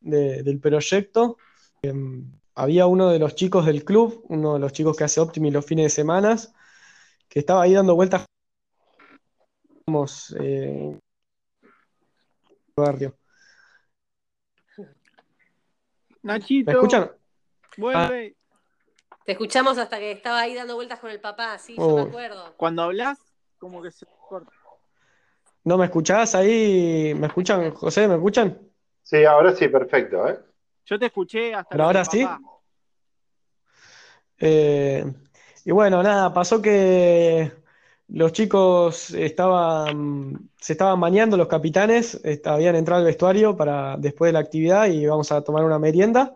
del 0.02 0.60
proyecto, 0.60 1.38
em, 1.82 2.30
había 2.56 2.88
uno 2.88 3.10
de 3.10 3.20
los 3.20 3.36
chicos 3.36 3.66
del 3.66 3.86
club, 3.86 4.26
uno 4.28 4.56
de 4.56 4.60
los 4.60 4.74
chicos 4.74 4.98
que 4.98 5.06
hace 5.06 5.22
Optimi 5.22 5.50
los 5.50 5.66
fines 5.66 5.86
de 5.86 5.90
semana, 5.92 6.36
que 7.30 7.40
estaba 7.40 7.62
ahí 7.62 7.74
dando 7.74 7.96
vueltas 7.96 8.26
eh, 10.40 11.00
barrio. 12.76 13.18
Nachito. 16.24 16.72
¿Me 16.72 16.78
escuchan? 16.78 17.12
Vuelve. 17.78 18.36
Te 19.26 19.34
escuchamos 19.34 19.78
hasta 19.78 20.00
que 20.00 20.12
estaba 20.12 20.42
ahí 20.42 20.56
dando 20.56 20.76
vueltas 20.76 21.00
con 21.00 21.12
el 21.12 21.20
papá, 21.20 21.58
sí, 21.58 21.76
yo 21.76 21.96
me 21.96 22.02
oh. 22.02 22.06
acuerdo. 22.06 22.54
Cuando 22.58 22.84
hablas, 22.84 23.20
como 23.60 23.82
que 23.82 23.92
se 23.92 24.06
corta. 24.28 24.52
¿No 25.64 25.78
me 25.78 25.86
escuchás 25.86 26.34
ahí? 26.34 27.14
¿Me 27.16 27.28
escuchan, 27.28 27.72
José? 27.72 28.08
¿Me 28.08 28.16
escuchan? 28.16 28.60
Sí, 29.04 29.24
ahora 29.26 29.56
sí, 29.56 29.68
perfecto. 29.68 30.28
¿eh? 30.28 30.40
Yo 30.86 30.98
te 30.98 31.06
escuché 31.06 31.54
hasta 31.54 31.70
Pero 31.70 31.84
ahora 31.84 32.04
sí. 32.04 32.28
Eh, 34.40 35.06
y 35.66 35.72
bueno, 35.72 36.02
nada, 36.02 36.34
pasó 36.34 36.60
que 36.60 37.61
los 38.14 38.34
chicos 38.34 39.12
estaban, 39.12 40.50
se 40.60 40.74
estaban 40.74 41.00
bañando, 41.00 41.38
los 41.38 41.48
capitanes, 41.48 42.22
habían 42.44 42.76
entrado 42.76 43.00
al 43.00 43.06
vestuario 43.06 43.56
para 43.56 43.96
después 43.98 44.30
de 44.30 44.34
la 44.34 44.40
actividad 44.40 44.88
y 44.88 45.04
íbamos 45.04 45.32
a 45.32 45.42
tomar 45.42 45.64
una 45.64 45.80
merienda. 45.80 46.36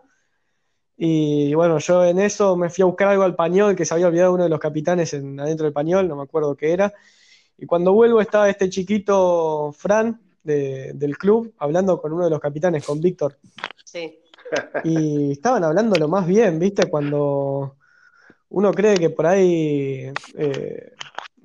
Y 0.96 1.52
bueno, 1.52 1.78
yo 1.78 2.02
en 2.04 2.18
eso 2.18 2.56
me 2.56 2.70
fui 2.70 2.80
a 2.80 2.86
buscar 2.86 3.08
algo 3.08 3.24
al 3.24 3.34
pañol 3.34 3.76
que 3.76 3.84
se 3.84 3.92
había 3.92 4.08
olvidado 4.08 4.32
uno 4.32 4.44
de 4.44 4.48
los 4.48 4.58
capitanes 4.58 5.12
en, 5.12 5.38
adentro 5.38 5.64
del 5.64 5.74
pañol, 5.74 6.08
no 6.08 6.16
me 6.16 6.22
acuerdo 6.22 6.56
qué 6.56 6.72
era. 6.72 6.94
Y 7.58 7.66
cuando 7.66 7.92
vuelvo 7.92 8.22
estaba 8.22 8.48
este 8.48 8.70
chiquito 8.70 9.70
Fran 9.76 10.18
del 10.42 11.18
club 11.18 11.52
hablando 11.58 12.00
con 12.00 12.12
uno 12.12 12.24
de 12.24 12.30
los 12.30 12.40
capitanes, 12.40 12.86
con 12.86 13.00
Víctor. 13.00 13.36
Sí. 13.84 14.18
Y 14.84 15.32
estaban 15.32 15.64
hablando 15.64 15.96
lo 15.96 16.08
más 16.08 16.26
bien, 16.26 16.58
¿viste? 16.58 16.88
Cuando 16.88 17.76
uno 18.48 18.72
cree 18.72 18.96
que 18.96 19.10
por 19.10 19.26
ahí 19.26 20.10
eh, 20.38 20.92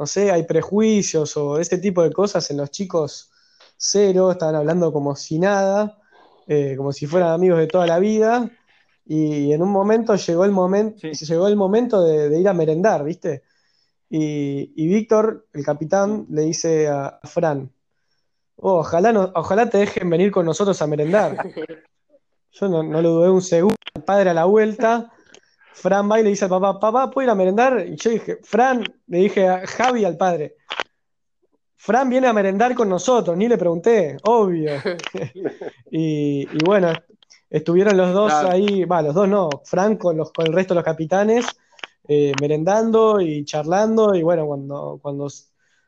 no 0.01 0.07
sé, 0.07 0.31
hay 0.31 0.45
prejuicios 0.45 1.37
o 1.37 1.59
este 1.59 1.77
tipo 1.77 2.01
de 2.01 2.11
cosas 2.11 2.49
en 2.49 2.57
los 2.57 2.71
chicos 2.71 3.29
cero, 3.77 4.31
estaban 4.31 4.55
hablando 4.55 4.91
como 4.91 5.15
si 5.15 5.37
nada, 5.37 5.99
eh, 6.47 6.73
como 6.75 6.91
si 6.91 7.05
fueran 7.05 7.29
amigos 7.29 7.59
de 7.59 7.67
toda 7.67 7.85
la 7.85 7.99
vida, 7.99 8.49
y 9.05 9.53
en 9.53 9.61
un 9.61 9.69
momento 9.69 10.15
llegó 10.15 10.43
el, 10.43 10.51
momento 10.51 11.07
llegó 11.07 11.47
el 11.47 11.55
momento 11.55 12.01
de, 12.01 12.39
ir 12.39 12.49
a 12.49 12.53
merendar, 12.53 13.03
¿viste? 13.03 13.43
Y, 14.09 14.87
Víctor, 14.87 15.45
el 15.53 15.63
capitán, 15.63 16.25
le 16.31 16.41
dice 16.45 16.87
a, 16.87 17.19
Fran, 17.23 17.71
oh, 18.55 18.79
ojalá, 18.79 19.13
no, 19.13 19.31
ojalá 19.35 19.69
te 19.69 19.77
dejen 19.77 20.09
venir 20.09 20.31
con 20.31 20.47
nosotros 20.47 20.81
a 20.81 20.87
merendar. 20.87 21.37
Yo 22.53 22.67
no, 22.67 22.81
no 22.81 23.03
lo 23.03 23.09
dudé 23.11 23.29
un 23.29 23.43
segundo, 23.43 23.75
el 23.93 24.01
padre 24.01 24.31
a 24.31 24.33
la 24.33 24.45
vuelta, 24.45 25.11
Fran 25.73 26.09
va 26.09 26.19
y 26.19 26.23
le 26.23 26.29
dice 26.29 26.45
al 26.45 26.49
papá, 26.49 26.79
papá, 26.79 27.09
¿puedo 27.09 27.25
ir 27.25 27.31
a 27.31 27.35
merendar? 27.35 27.85
Y 27.87 27.95
yo 27.95 28.11
dije, 28.11 28.39
Fran, 28.43 28.83
le 29.07 29.17
dije 29.17 29.47
a 29.47 29.65
Javi, 29.65 30.05
al 30.05 30.17
padre, 30.17 30.55
Fran 31.77 32.09
viene 32.09 32.27
a 32.27 32.33
merendar 32.33 32.75
con 32.75 32.89
nosotros, 32.89 33.35
ni 33.35 33.47
le 33.47 33.57
pregunté, 33.57 34.17
obvio. 34.23 34.73
y, 35.91 36.45
bueno, 36.63 36.93
estuvieron 37.49 37.97
los 37.97 38.13
dos 38.13 38.31
ahí, 38.33 38.85
va, 38.85 39.01
los 39.01 39.15
dos 39.15 39.27
no, 39.27 39.49
Fran 39.65 39.95
con, 39.97 40.17
los, 40.17 40.31
con 40.31 40.45
el 40.45 40.53
resto 40.53 40.73
de 40.73 40.79
los 40.79 40.85
capitanes, 40.85 41.45
eh, 42.07 42.33
merendando 42.39 43.19
y 43.19 43.45
charlando, 43.45 44.13
y 44.13 44.21
bueno, 44.21 44.45
cuando, 44.45 44.99
cuando 45.01 45.27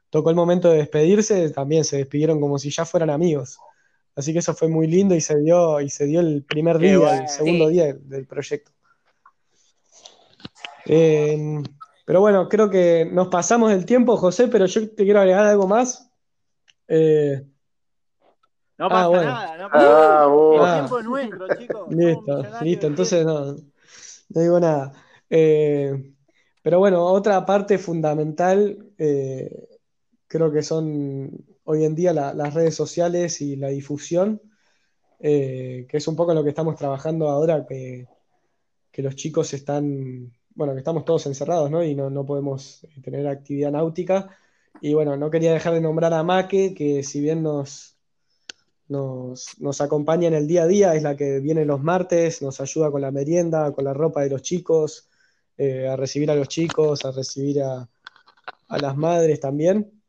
tocó 0.09 0.29
el 0.29 0.35
momento 0.35 0.69
de 0.69 0.77
despedirse, 0.77 1.49
también 1.51 1.83
se 1.83 1.97
despidieron 1.97 2.39
como 2.39 2.57
si 2.57 2.71
ya 2.71 2.85
fueran 2.85 3.09
amigos. 3.09 3.59
Así 4.15 4.31
que 4.31 4.39
eso 4.39 4.53
fue 4.53 4.67
muy 4.67 4.87
lindo 4.87 5.15
y 5.15 5.21
se 5.21 5.39
dio, 5.39 5.81
y 5.81 5.89
se 5.89 6.05
dio 6.05 6.19
el 6.21 6.43
primer 6.43 6.77
día, 6.77 7.21
el 7.21 7.27
segundo 7.27 7.67
día 7.67 7.93
del 7.93 8.25
proyecto. 8.25 8.71
Eh, 10.85 11.61
pero 12.05 12.21
bueno, 12.21 12.49
creo 12.49 12.69
que 12.69 13.09
nos 13.11 13.29
pasamos 13.29 13.71
del 13.71 13.85
tiempo, 13.85 14.17
José, 14.17 14.47
pero 14.47 14.65
yo 14.65 14.89
te 14.89 15.03
quiero 15.03 15.19
agregar 15.19 15.45
algo 15.45 15.67
más. 15.67 16.09
Eh, 16.87 17.41
no 18.77 18.89
pasa 18.89 19.05
ah, 19.05 19.23
nada, 19.23 19.57
no 19.57 19.69
pasa 19.69 20.23
ah, 20.23 20.71
El 20.73 20.79
tiempo 20.79 20.99
es 20.99 21.05
nuestro, 21.05 21.47
chicos. 21.59 21.87
Listo, 21.89 22.43
listo, 22.61 22.87
entonces 22.87 23.25
no, 23.25 23.53
no 23.53 24.41
digo 24.41 24.59
nada. 24.59 24.91
Eh, 25.29 26.13
pero 26.61 26.79
bueno, 26.79 27.05
otra 27.05 27.45
parte 27.45 27.77
fundamental 27.77 28.89
creo 28.97 30.51
que 30.51 30.63
son 30.63 31.29
hoy 31.65 31.85
en 31.85 31.95
día 31.95 32.13
las 32.13 32.53
redes 32.53 32.75
sociales 32.75 33.41
y 33.41 33.55
la 33.55 33.67
difusión, 33.67 34.41
que 35.19 35.87
es 35.89 36.07
un 36.07 36.15
poco 36.15 36.33
lo 36.33 36.43
que 36.43 36.49
estamos 36.49 36.75
trabajando 36.75 37.29
ahora, 37.29 37.65
que, 37.65 38.07
que 38.91 39.01
los 39.01 39.15
chicos 39.15 39.53
están 39.53 40.31
bueno, 40.55 40.73
que 40.73 40.79
estamos 40.79 41.05
todos 41.05 41.25
encerrados, 41.25 41.69
¿no? 41.69 41.83
Y 41.83 41.95
no, 41.95 42.25
podemos 42.25 42.83
eh, 42.83 43.01
tener 43.01 43.27
actividad 43.27 43.71
náutica. 43.71 44.35
Y 44.81 44.93
bueno, 44.93 45.15
no 45.17 45.29
quería 45.29 45.53
dejar 45.53 45.73
de 45.73 45.81
nombrar 45.81 46.13
a 46.13 46.23
Maque, 46.23 46.73
que 46.73 47.03
si 47.03 47.21
bien 47.21 47.43
nos, 47.43 47.95
nos, 48.87 49.81
acompaña 49.81 50.27
en 50.27 50.33
el 50.33 50.47
día 50.47 50.63
a 50.63 50.67
día, 50.67 50.95
es 50.95 51.03
la 51.03 51.15
que 51.15 51.39
viene 51.39 51.65
los 51.65 51.81
martes, 51.81 52.41
nos 52.41 52.59
ayuda 52.59 52.91
con 52.91 53.01
la 53.01 53.11
merienda, 53.11 53.71
con 53.71 53.85
la 53.85 53.93
ropa 53.93 54.21
de 54.21 54.29
los 54.29 54.41
chicos, 54.41 55.09
eh, 55.57 55.87
a 55.87 55.95
recibir 55.95 56.31
a 56.31 56.35
los 56.35 56.47
chicos, 56.47 57.05
a 57.05 57.11
recibir 57.11 57.61
a, 57.61 57.87
las 58.69 58.97
madres 58.97 59.39
también. 59.39 60.01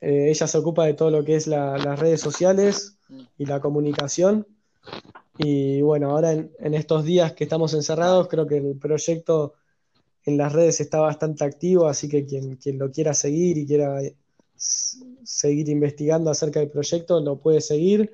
Eh, 0.00 0.30
ella 0.30 0.46
se 0.46 0.58
ocupa 0.58 0.86
de 0.86 0.94
todo 0.94 1.10
lo 1.10 1.24
que 1.24 1.34
es 1.34 1.46
las 1.48 1.98
redes 1.98 2.20
sociales 2.20 2.98
y 3.36 3.46
la 3.46 3.60
comunicación. 3.60 4.46
Y 5.38 5.82
bueno, 5.82 6.10
ahora 6.10 6.32
en, 6.32 6.74
estos 6.74 7.04
días 7.04 7.32
que 7.32 7.44
estamos 7.44 7.74
encerrados, 7.74 8.28
creo 8.28 8.46
que 8.46 8.58
el 8.58 8.78
proyecto 8.78 9.54
en 10.26 10.36
las 10.36 10.52
redes 10.52 10.80
está 10.80 10.98
bastante 10.98 11.44
activo, 11.44 11.86
así 11.86 12.08
que 12.08 12.26
quien, 12.26 12.56
quien 12.56 12.78
lo 12.78 12.90
quiera 12.90 13.14
seguir 13.14 13.56
y 13.58 13.66
quiera 13.66 14.00
seguir 14.56 15.68
investigando 15.68 16.30
acerca 16.30 16.60
del 16.60 16.70
proyecto, 16.70 17.20
lo 17.20 17.38
puede 17.38 17.60
seguir. 17.60 18.12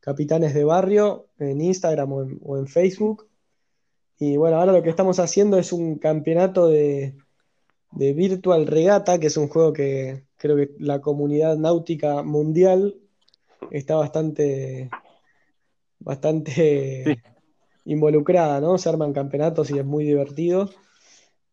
Capitanes 0.00 0.54
de 0.54 0.64
Barrio 0.64 1.26
en 1.38 1.60
Instagram 1.60 2.12
o 2.12 2.58
en, 2.58 2.66
Facebook. 2.68 3.26
Y 4.18 4.36
bueno, 4.36 4.58
ahora 4.58 4.72
lo 4.72 4.82
que 4.82 4.90
estamos 4.90 5.18
haciendo 5.18 5.58
es 5.58 5.72
un 5.72 5.96
campeonato 5.96 6.68
de, 6.68 7.16
de 7.92 8.12
Virtual 8.12 8.66
Regata, 8.66 9.18
que 9.18 9.26
es 9.28 9.36
un 9.36 9.48
juego 9.48 9.72
que 9.72 10.24
creo 10.36 10.56
que 10.56 10.70
la 10.78 11.00
comunidad 11.00 11.56
náutica 11.56 12.22
mundial 12.22 12.96
está 13.70 13.96
bastante 13.96 14.90
bastante 15.98 17.22
involucrada, 17.84 18.60
¿no? 18.60 18.78
Se 18.78 18.88
arman 18.88 19.12
campeonatos 19.12 19.70
y 19.70 19.78
es 19.78 19.84
muy 19.84 20.04
divertido. 20.04 20.70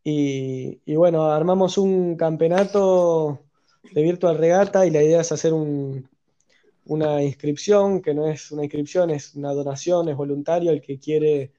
Y, 0.04 0.95
bueno, 0.95 1.32
armamos 1.32 1.78
un 1.78 2.16
campeonato 2.18 3.39
de 3.93 4.04
Virtual 4.04 4.38
Regata 4.38 4.86
y 4.86 4.91
la 4.91 5.01
idea 5.04 5.22
es 5.22 5.32
hacer 5.32 5.54
una 5.54 7.24
inscripción, 7.24 8.01
que 8.01 8.14
no 8.14 8.28
es 8.28 8.51
una 8.51 8.64
inscripción, 8.64 9.10
es 9.12 9.36
una 9.36 9.54
donación, 9.54 10.10
es 10.10 10.18
voluntario, 10.18 10.72
el 10.72 10.82
que 10.82 10.99
quiere 10.99 11.54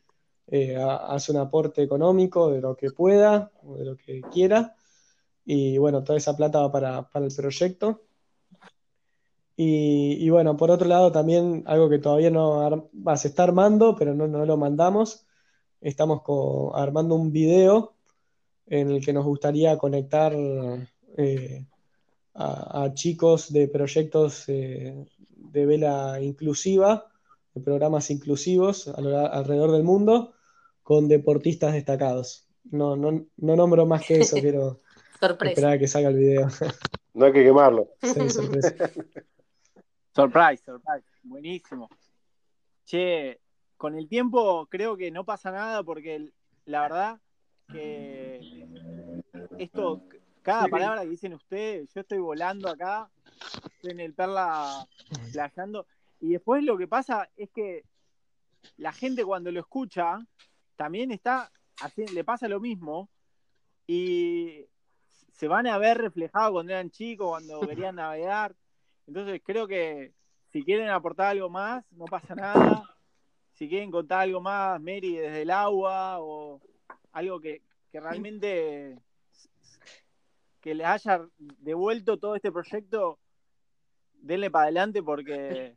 eh, 0.48 0.76
hace 0.76 1.32
un 1.32 1.38
aporte 1.38 1.82
económico 1.82 2.50
de 2.50 2.60
lo 2.60 2.76
que 2.76 2.90
pueda 2.90 3.50
o 3.62 3.76
de 3.76 3.84
lo 3.84 3.96
que 3.96 4.20
quiera. 4.32 4.76
Y 5.44 5.78
bueno, 5.78 6.04
toda 6.04 6.18
esa 6.18 6.36
plata 6.36 6.60
va 6.60 6.72
para, 6.72 7.10
para 7.10 7.26
el 7.26 7.34
proyecto. 7.34 8.02
Y, 9.56 10.28
bueno, 10.30 10.56
por 10.56 10.70
otro 10.70 10.88
lado, 10.88 11.12
también 11.12 11.62
algo 11.66 11.88
que 11.88 11.98
todavía 11.98 12.30
no 12.30 12.90
se 13.16 13.28
está 13.28 13.44
armando, 13.44 13.94
pero 13.96 14.14
no, 14.14 14.26
lo 14.26 14.56
mandamos. 14.56 15.26
Estamos 15.80 16.22
armando 16.74 17.14
un 17.14 17.30
video 17.30 17.93
en 18.66 18.90
el 18.90 19.04
que 19.04 19.12
nos 19.12 19.24
gustaría 19.24 19.76
conectar 19.78 20.32
eh, 21.16 21.66
a, 22.34 22.90
chicos 22.94 23.52
de 23.52 23.68
proyectos 23.68 24.48
eh, 24.48 25.06
de 25.28 25.66
vela 25.66 26.20
inclusiva, 26.20 27.06
de 27.54 27.60
programas 27.60 28.10
inclusivos 28.10 28.88
alrededor 28.88 29.72
del 29.72 29.84
mundo, 29.84 30.34
con 30.82 31.08
deportistas 31.08 31.72
destacados. 31.72 32.48
No, 32.64 32.96
no, 32.96 33.26
no 33.36 33.56
nombro 33.56 33.86
más 33.86 34.04
que 34.06 34.20
eso, 34.20 34.36
quiero 34.40 34.80
esperar 35.20 35.72
a 35.72 35.78
que 35.78 35.88
salga 35.88 36.08
el 36.08 36.16
video. 36.16 36.48
No 37.12 37.26
hay 37.26 37.32
que 37.32 37.44
quemarlo. 37.44 37.88
Sí, 38.02 38.30
sorpresa. 38.30 38.90
Surprise, 40.14 40.62
surprise. 40.64 41.06
Buenísimo. 41.22 41.88
Che, 42.84 43.40
con 43.76 43.96
el 43.96 44.08
tiempo 44.08 44.66
creo 44.66 44.96
que 44.96 45.10
no 45.10 45.24
pasa 45.24 45.50
nada 45.50 45.82
porque 45.82 46.30
la 46.66 46.82
verdad 46.82 47.20
que 47.70 48.40
esto, 49.58 50.02
cada 50.42 50.68
palabra 50.68 51.02
que 51.02 51.08
dicen 51.08 51.34
ustedes, 51.34 51.92
yo 51.94 52.00
estoy 52.00 52.18
volando 52.18 52.68
acá, 52.68 53.10
estoy 53.76 53.92
en 53.92 54.00
el 54.00 54.14
Perla 54.14 54.86
playando, 55.32 55.86
y 56.20 56.30
después 56.30 56.62
lo 56.64 56.78
que 56.78 56.88
pasa 56.88 57.28
es 57.36 57.50
que 57.50 57.84
la 58.76 58.92
gente 58.92 59.24
cuando 59.24 59.50
lo 59.50 59.60
escucha 59.60 60.18
también 60.76 61.10
está, 61.10 61.50
le 62.12 62.24
pasa 62.24 62.48
lo 62.48 62.60
mismo 62.60 63.08
y 63.86 64.66
se 65.32 65.48
van 65.48 65.66
a 65.66 65.78
ver 65.78 65.98
reflejados 65.98 66.52
cuando 66.52 66.72
eran 66.72 66.90
chicos, 66.90 67.28
cuando 67.28 67.60
querían 67.68 67.96
navegar. 67.96 68.54
Entonces 69.06 69.42
creo 69.44 69.66
que 69.66 70.12
si 70.50 70.64
quieren 70.64 70.88
aportar 70.88 71.28
algo 71.28 71.50
más, 71.50 71.84
no 71.92 72.06
pasa 72.06 72.34
nada. 72.34 72.82
Si 73.52 73.68
quieren 73.68 73.90
contar 73.90 74.20
algo 74.20 74.40
más, 74.40 74.80
Mary, 74.80 75.16
desde 75.16 75.42
el 75.42 75.50
agua 75.50 76.20
o 76.20 76.60
algo 77.14 77.40
que, 77.40 77.62
realmente 77.92 78.98
que 80.60 80.74
les 80.74 80.86
haya 80.86 81.26
devuelto 81.38 82.18
todo 82.18 82.36
este 82.36 82.52
proyecto, 82.52 83.18
denle 84.14 84.50
para 84.50 84.64
adelante 84.64 85.02
porque 85.02 85.76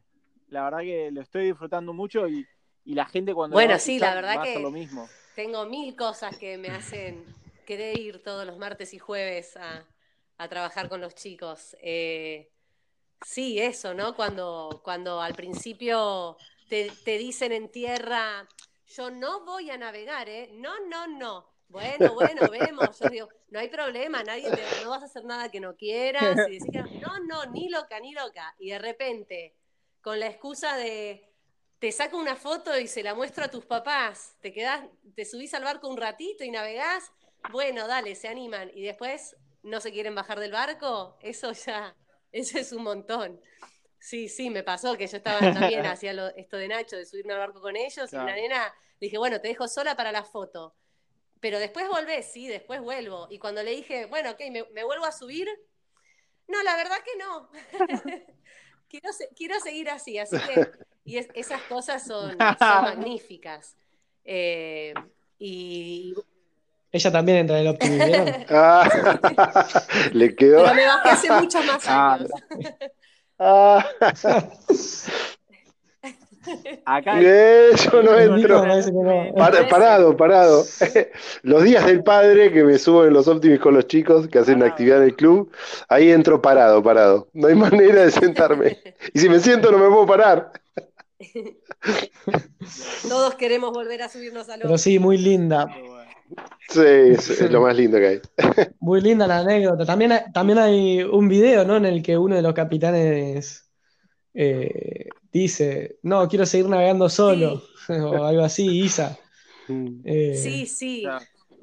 la 0.49 0.63
verdad 0.63 0.79
que 0.79 1.11
lo 1.11 1.21
estoy 1.21 1.45
disfrutando 1.45 1.93
mucho 1.93 2.27
y, 2.27 2.45
la 2.85 3.05
gente 3.05 3.33
cuando 3.33 3.55
bueno 3.55 3.77
sí 3.79 3.99
la 3.99 4.15
verdad 4.15 4.41
que 4.41 4.57
lo 4.59 4.71
mismo. 4.71 5.09
tengo 5.35 5.65
mil 5.65 5.93
cosas 5.97 6.37
que 6.37 6.57
me 6.57 6.69
hacen 6.69 7.25
querer 7.65 7.99
ir 7.99 8.23
todos 8.23 8.45
los 8.45 8.57
martes 8.57 8.93
y 8.93 8.97
jueves 8.97 9.57
a, 9.57 9.85
trabajar 10.47 10.87
con 10.87 11.01
los 11.01 11.13
chicos 11.13 11.75
eh, 11.81 12.49
Sí, 13.25 13.59
eso, 13.59 13.93
¿no? 13.93 14.15
Cuando, 14.15 14.81
cuando 14.83 15.21
al 15.21 15.33
principio 15.33 16.37
te, 16.69 17.17
dicen 17.17 17.51
en 17.51 17.69
tierra, 17.69 18.47
yo 18.87 19.11
no 19.11 19.45
voy 19.45 19.69
a 19.69 19.77
navegar, 19.77 20.29
¿eh? 20.29 20.49
No, 20.53 20.79
no, 20.87 21.07
no. 21.07 21.47
Bueno, 21.69 22.13
bueno, 22.13 22.41
vemos. 22.51 22.99
Yo 22.99 23.09
digo, 23.09 23.29
no 23.49 23.59
hay 23.59 23.69
problema, 23.69 24.23
nadie 24.23 24.49
te, 24.49 24.63
no 24.83 24.89
vas 24.89 25.03
a 25.03 25.05
hacer 25.05 25.25
nada 25.25 25.49
que 25.49 25.59
no 25.59 25.75
quieras. 25.75 26.37
Y 26.49 26.59
decís, 26.59 26.83
no, 27.01 27.19
no, 27.19 27.45
ni 27.51 27.69
loca, 27.69 27.99
ni 27.99 28.13
loca. 28.13 28.55
Y 28.59 28.69
de 28.69 28.79
repente, 28.79 29.55
con 30.01 30.19
la 30.19 30.27
excusa 30.27 30.77
de, 30.77 31.29
te 31.79 31.91
saco 31.91 32.17
una 32.17 32.35
foto 32.35 32.77
y 32.79 32.87
se 32.87 33.03
la 33.03 33.13
muestro 33.13 33.45
a 33.45 33.51
tus 33.51 33.65
papás, 33.65 34.35
te 34.41 34.53
quedás, 34.53 34.85
te 35.15 35.25
subís 35.25 35.53
al 35.53 35.63
barco 35.63 35.87
un 35.89 35.97
ratito 35.97 36.43
y 36.43 36.51
navegás, 36.51 37.11
bueno, 37.51 37.87
dale, 37.87 38.15
se 38.15 38.27
animan. 38.27 38.71
Y 38.73 38.83
después 38.83 39.35
no 39.63 39.81
se 39.81 39.91
quieren 39.91 40.15
bajar 40.15 40.39
del 40.39 40.51
barco, 40.51 41.17
eso 41.21 41.51
ya 41.51 41.95
eso 42.31 42.59
es 42.59 42.71
un 42.71 42.83
montón. 42.83 43.39
Sí, 43.99 44.29
sí, 44.29 44.49
me 44.49 44.63
pasó 44.63 44.97
que 44.97 45.07
yo 45.07 45.17
estaba 45.17 45.39
también 45.39 45.85
hacía 45.85 46.13
esto 46.35 46.57
de 46.57 46.67
Nacho, 46.67 46.95
de 46.97 47.05
subirme 47.05 47.33
al 47.33 47.39
barco 47.39 47.61
con 47.61 47.75
ellos, 47.75 48.11
y 48.11 48.15
la 48.15 48.35
nena 48.35 48.73
dije, 48.99 49.17
bueno, 49.17 49.41
te 49.41 49.49
dejo 49.49 49.67
sola 49.67 49.95
para 49.95 50.11
la 50.11 50.23
foto. 50.23 50.75
Pero 51.39 51.59
después 51.59 51.87
volvés, 51.87 52.31
sí, 52.31 52.47
después 52.47 52.81
vuelvo. 52.81 53.27
Y 53.29 53.37
cuando 53.37 53.61
le 53.63 53.71
dije, 53.71 54.05
bueno, 54.05 54.31
ok, 54.31 54.41
¿me, 54.73 54.83
vuelvo 54.83 55.05
a 55.05 55.11
subir? 55.11 55.47
No, 56.47 56.63
la 56.63 56.75
verdad 56.75 56.97
que 57.03 57.17
no. 57.17 57.49
quiero, 58.89 59.59
seguir 59.59 59.89
así, 59.89 60.17
así 60.17 60.37
que, 60.39 60.71
y 61.03 61.17
esas 61.17 61.61
cosas 61.63 62.05
son, 62.05 62.37
magníficas. 62.59 63.75
Eh, 64.23 64.93
y 65.39 66.15
ella 66.91 67.11
también 67.11 67.39
entra 67.39 67.59
en 67.59 67.67
el 67.67 67.73
optimismo. 67.73 68.25
Ah, 68.49 68.89
le 70.13 70.35
quedó. 70.35 70.63
Pero 70.63 70.75
me 70.75 70.85
bajé 70.85 71.09
hace 71.09 71.31
muchos 71.31 71.65
más 71.65 71.87
ah, 71.87 72.13
años. 72.13 72.31
Ah. 72.33 72.87
Acá 76.85 77.21
yo 77.21 78.03
no 78.03 78.17
entro. 78.17 78.63
parado, 79.69 80.15
parado. 80.15 80.63
Los 81.43 81.63
días 81.63 81.85
del 81.85 82.03
padre 82.03 82.51
que 82.51 82.63
me 82.63 82.77
subo 82.77 83.05
en 83.05 83.13
los 83.13 83.27
Optimis 83.27 83.59
con 83.59 83.73
los 83.73 83.87
chicos 83.87 84.27
que 84.27 84.39
hacen 84.39 84.57
una 84.57 84.67
actividad 84.67 84.99
en 84.99 85.09
el 85.09 85.15
club, 85.15 85.51
ahí 85.89 86.11
entro 86.11 86.41
parado, 86.41 86.81
parado. 86.81 87.27
No 87.33 87.47
hay 87.47 87.55
manera 87.55 88.03
de 88.03 88.11
sentarme. 88.11 88.77
Y 89.13 89.19
si 89.19 89.29
me 89.29 89.39
siento 89.39 89.71
no 89.71 89.77
me 89.77 89.89
puedo 89.89 90.05
parar. 90.05 90.51
Todos 93.07 93.35
queremos 93.35 93.71
volver 93.71 94.03
a 94.03 94.09
subirnos 94.09 94.49
al 94.49 94.61
Pero 94.61 94.77
sí, 94.77 94.99
muy 94.99 95.17
linda. 95.17 95.67
Sí, 96.69 96.81
es, 96.81 97.51
lo 97.51 97.61
más 97.61 97.75
lindo 97.75 97.97
que 97.97 98.07
hay. 98.07 98.19
Muy 98.79 99.01
linda 99.01 99.25
la 99.25 99.39
anécdota. 99.39 99.85
También 99.85 100.11
hay, 100.11 100.21
también 100.33 100.59
hay 100.59 101.01
un 101.01 101.27
video, 101.27 101.63
¿no? 101.65 101.77
En 101.77 101.85
el 101.85 102.03
que 102.03 102.17
uno 102.17 102.35
de 102.35 102.41
los 102.41 102.53
capitanes 102.53 103.69
eh, 104.33 105.07
dice, 105.31 105.97
no, 106.03 106.27
quiero 106.27 106.45
seguir 106.45 106.67
navegando 106.67 107.09
solo, 107.09 107.63
o 107.89 108.23
algo 108.23 108.43
así, 108.43 108.81
Isa. 108.81 109.17
Mm. 109.67 110.01
Eh, 110.03 110.35
sí, 110.35 110.65
sí. 110.65 111.05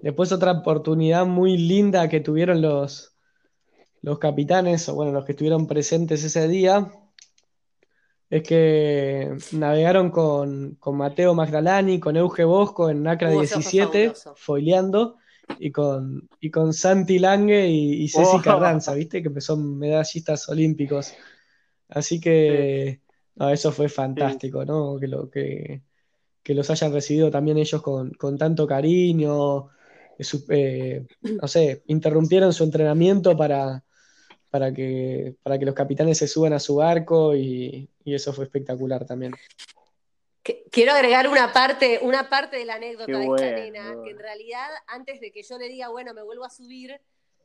Después 0.00 0.32
otra 0.32 0.52
oportunidad 0.52 1.26
muy 1.26 1.56
linda 1.56 2.08
que 2.08 2.20
tuvieron 2.20 2.60
los, 2.62 3.16
los 4.02 4.18
capitanes, 4.18 4.88
o 4.88 4.94
bueno, 4.94 5.12
los 5.12 5.24
que 5.24 5.32
estuvieron 5.32 5.66
presentes 5.66 6.24
ese 6.24 6.48
día, 6.48 6.90
es 8.30 8.42
que 8.42 9.36
navegaron 9.52 10.10
con, 10.10 10.78
Mateo 10.92 11.34
Magdalani, 11.34 12.00
con 12.00 12.16
Euge 12.16 12.44
Bosco 12.44 12.90
en 12.90 13.02
NACRA 13.02 13.30
17, 13.30 14.12
foileando, 14.36 15.16
y 15.58 15.70
con, 15.70 16.28
y 16.40 16.50
con 16.50 16.72
Santi 16.72 17.18
Lange 17.18 17.68
y, 17.68 18.08
Ceci 18.08 18.36
oh. 18.36 18.42
Carranza, 18.42 18.94
¿viste? 18.94 19.22
Que 19.22 19.40
son 19.40 19.78
medallistas 19.78 20.48
olímpicos. 20.48 21.14
Así 21.88 22.20
que 22.20 23.00
eso 23.36 23.72
fue 23.72 23.88
fantástico, 23.88 24.64
¿no? 24.64 24.98
Que, 24.98 25.08
lo, 25.08 25.30
que, 25.30 25.82
los 26.46 26.70
hayan 26.70 26.92
recibido 26.92 27.30
también 27.30 27.58
ellos 27.58 27.82
con, 27.82 28.38
tanto 28.38 28.66
cariño, 28.66 29.68
eh, 30.48 31.06
no 31.22 31.48
sé, 31.48 31.82
interrumpieron 31.86 32.52
su 32.52 32.64
entrenamiento 32.64 33.36
para, 33.36 33.84
para 34.54 34.72
que, 34.72 35.34
para 35.42 35.58
que 35.58 35.64
los 35.64 35.74
capitanes 35.74 36.16
se 36.16 36.28
suban 36.28 36.52
a 36.52 36.60
su 36.60 36.76
barco 36.76 37.34
y, 37.34 37.90
eso 38.04 38.32
fue 38.32 38.44
espectacular 38.44 39.04
también. 39.04 39.34
Quiero 40.70 40.92
agregar 40.92 41.26
una 41.26 41.52
parte, 41.52 41.98
una 42.00 42.28
parte 42.28 42.58
de 42.58 42.64
la 42.64 42.76
anécdota 42.76 43.18
de 43.18 43.24
esta 43.24 43.50
nena, 43.50 43.96
que 44.04 44.10
en 44.10 44.18
realidad 44.20 44.68
antes 44.86 45.18
de 45.18 45.32
que 45.32 45.42
yo 45.42 45.58
le 45.58 45.68
diga, 45.68 45.88
bueno, 45.88 46.14
me 46.14 46.22
vuelvo 46.22 46.44
a 46.44 46.50
subir, 46.50 47.00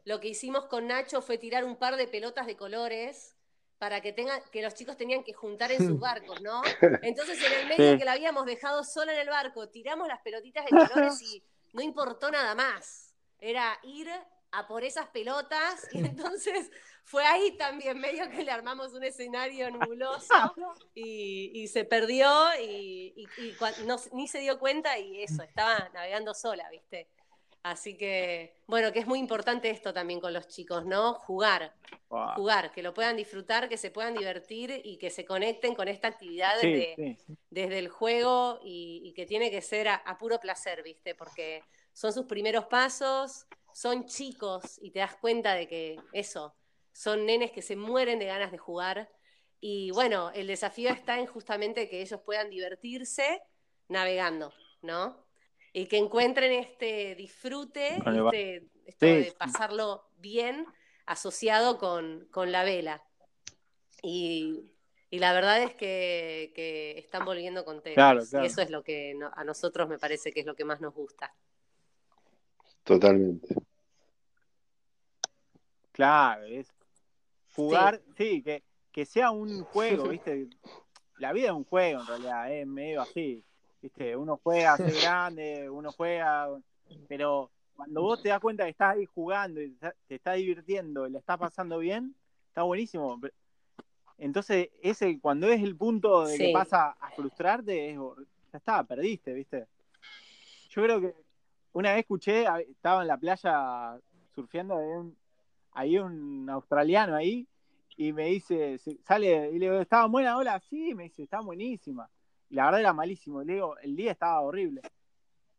lo 0.06 0.20
que 0.20 0.28
hicimos 0.28 0.68
con 0.68 0.86
Nacho 0.86 1.24
fue 1.24 1.40
tirar 1.40 1.64
un 1.64 1.78
par 1.78 1.96
de 1.96 2.08
pelotas 2.08 2.46
de 2.46 2.56
colores 2.56 3.36
para 3.80 4.02
que 4.02 4.14
tenga, 4.14 4.40
que 4.52 4.62
los 4.62 4.76
chicos 4.76 4.96
tenían 4.96 5.24
que 5.24 5.34
juntar 5.34 5.72
en 5.72 5.80
sus 5.80 6.00
barcos, 6.00 6.40
¿no? 6.44 6.62
Entonces 7.02 7.40
en 7.44 7.54
el 7.54 7.68
medio 7.76 7.98
que 7.98 8.06
la 8.06 8.12
habíamos 8.12 8.46
dejado 8.46 8.84
sola 8.84 9.16
en 9.16 9.22
el 9.22 9.30
barco, 9.30 9.68
tiramos 9.68 10.08
las 10.08 10.22
pelotitas 10.22 10.64
de 10.66 10.78
colores 10.78 11.20
y 11.24 11.44
no 11.74 11.82
importó 11.82 12.30
nada 12.30 12.54
más. 12.54 13.16
Era 13.40 13.80
ir 13.82 14.12
a 14.52 14.68
por 14.68 14.84
esas 14.84 15.08
pelotas 15.10 15.88
y 15.92 16.00
entonces 16.00 16.72
fue 17.04 17.26
ahí 17.26 17.56
también 17.58 18.00
medio 18.00 18.30
que 18.30 18.44
le 18.44 18.52
armamos 18.52 18.94
un 18.94 19.04
escenario 19.04 19.70
nubuloso 19.72 20.34
y, 20.96 21.68
se 21.68 21.86
perdió 21.86 22.30
y, 22.62 23.28
ni 24.14 24.28
se 24.28 24.40
dio 24.40 24.60
cuenta 24.60 24.98
y 24.98 25.24
eso, 25.24 25.44
estaba 25.44 25.90
navegando 25.94 26.34
sola, 26.34 26.70
¿viste? 26.70 27.08
Así 27.62 27.98
que, 27.98 28.56
bueno, 28.68 28.94
que 28.94 29.00
es 29.00 29.08
muy 29.08 29.20
importante 29.20 29.70
esto 29.70 29.94
también 29.94 30.22
con 30.22 30.34
los 30.34 30.48
chicos, 30.48 30.86
¿no? 30.86 31.16
Jugar, 31.16 31.74
jugar, 32.08 32.72
que 32.72 32.82
lo 32.82 32.94
puedan 32.94 33.18
disfrutar, 33.18 33.68
que 33.68 33.76
se 33.76 33.92
puedan 33.92 34.14
divertir 34.14 34.82
y 34.86 34.98
que 34.98 35.10
se 35.10 35.26
conecten 35.26 35.76
con 35.76 35.90
esta 35.90 36.08
actividad 36.08 36.54
desde, 36.62 37.78
el 37.78 37.90
juego 37.90 38.60
y, 38.64 39.12
que 39.14 39.26
tiene 39.26 39.52
que 39.52 39.62
ser 39.62 39.90
a 39.90 40.18
puro 40.18 40.40
placer, 40.40 40.84
¿viste? 40.84 41.16
Porque 41.16 41.64
son 42.00 42.14
sus 42.14 42.28
primeros 42.28 42.64
pasos, 42.68 43.46
son 43.74 44.06
chicos 44.06 44.80
y 44.82 44.92
te 44.92 45.00
das 45.00 45.18
cuenta 45.18 45.54
de 45.54 45.68
que 45.68 46.00
eso, 46.14 46.56
son 46.94 47.26
nenes 47.26 47.52
que 47.52 47.62
se 47.62 47.76
mueren 47.76 48.20
de 48.20 48.26
ganas 48.26 48.54
de 48.54 48.58
jugar. 48.58 49.12
Y 49.60 49.92
bueno, 49.92 50.32
el 50.34 50.48
desafío 50.48 50.92
está 50.92 51.20
en 51.20 51.26
justamente 51.26 51.90
que 51.90 52.02
ellos 52.02 52.22
puedan 52.22 52.50
divertirse 52.50 53.42
navegando, 53.90 54.54
¿no? 54.82 55.26
Y 55.74 55.88
que 55.88 55.98
encuentren 55.98 56.54
este 56.54 57.16
disfrute, 57.16 57.98
este, 57.98 58.70
esto 58.86 59.06
de 59.06 59.36
pasarlo 59.38 60.10
bien 60.20 60.66
asociado 61.06 61.78
con, 61.78 62.30
la 62.50 62.64
vela. 62.64 63.04
Y, 64.02 64.72
la 65.12 65.34
verdad 65.34 65.62
es 65.64 65.76
que, 65.76 66.94
están 66.98 67.26
volviendo 67.26 67.66
contentos. 67.66 68.32
Y 68.42 68.46
eso 68.46 68.62
es 68.62 68.70
lo 68.70 68.84
que 68.84 69.20
a 69.34 69.44
nosotros 69.44 69.90
me 69.90 70.00
parece 70.00 70.32
que 70.32 70.40
es 70.40 70.46
lo 70.46 70.56
que 70.56 70.64
más 70.64 70.80
nos 70.80 70.94
gusta. 70.94 71.36
Totalmente. 72.84 73.56
Claro, 75.92 76.46
es 76.46 76.74
jugar, 77.54 78.02
sí, 78.18 78.42
que, 78.42 78.64
que, 78.92 79.06
sea 79.06 79.32
un 79.32 79.64
juego, 79.66 80.08
¿viste? 80.08 80.48
La 81.18 81.34
vida 81.34 81.48
es 81.48 81.54
un 81.54 81.66
juego 81.66 82.00
en 82.02 82.08
realidad, 82.08 82.54
es 82.54 82.66
medio 82.66 83.02
así, 83.02 83.44
¿viste? 83.82 84.16
Uno 84.16 84.40
juega 84.42 84.74
a 84.74 84.78
ser 84.78 84.94
grande, 85.02 85.70
uno 85.70 85.92
juega, 85.92 86.48
pero 87.08 87.52
cuando 87.76 88.02
vos 88.02 88.22
te 88.22 88.30
das 88.30 88.40
cuenta 88.40 88.64
que 88.64 88.72
estás 88.72 88.96
ahí 88.96 89.06
jugando 89.06 89.62
y 89.62 89.72
te 90.08 90.16
estás 90.16 90.38
divirtiendo 90.38 91.08
y 91.08 91.12
le 91.12 91.20
estás 91.20 91.38
pasando 91.38 91.80
bien, 91.80 92.16
está 92.48 92.64
buenísimo. 92.64 93.20
Entonces, 94.18 94.70
ese 94.82 95.20
cuando 95.20 95.48
es 95.48 95.62
el 95.62 95.76
punto 95.76 96.26
de 96.26 96.38
que 96.38 96.52
pasa 96.54 96.96
a 97.00 97.12
frustrarte, 97.12 97.92
es, 97.92 97.98
ya 98.52 98.58
está, 98.58 98.84
perdiste, 98.84 99.34
¿viste? 99.34 99.68
Yo 100.70 100.84
creo 100.84 101.02
que 101.02 101.16
una 101.74 101.92
vez 101.92 102.00
escuché, 102.00 102.46
estaba 102.70 103.02
en 103.02 103.08
la 103.08 103.18
playa 103.18 104.00
surfeando, 104.34 104.78
hay 105.72 105.98
un, 105.98 106.50
australiano 106.50 107.16
ahí, 107.16 107.48
y 107.98 108.14
me 108.14 108.28
dice, 108.28 108.80
sale, 109.04 109.52
y 109.52 109.60
le 109.60 109.70
digo, 109.70 109.82
¿estaba 109.82 110.06
buena 110.08 110.38
ola? 110.38 110.60
Sí, 110.70 110.96
me 110.96 111.04
dice, 111.04 111.24
está 111.24 111.42
buenísima. 111.42 112.10
Y 112.50 112.56
la 112.56 112.66
verdad 112.66 112.80
era 112.80 112.94
malísimo. 112.94 113.44
Le 113.44 113.56
digo, 113.56 113.78
el 113.80 113.96
día 113.96 114.12
estaba 114.12 114.40
horrible. 114.42 114.82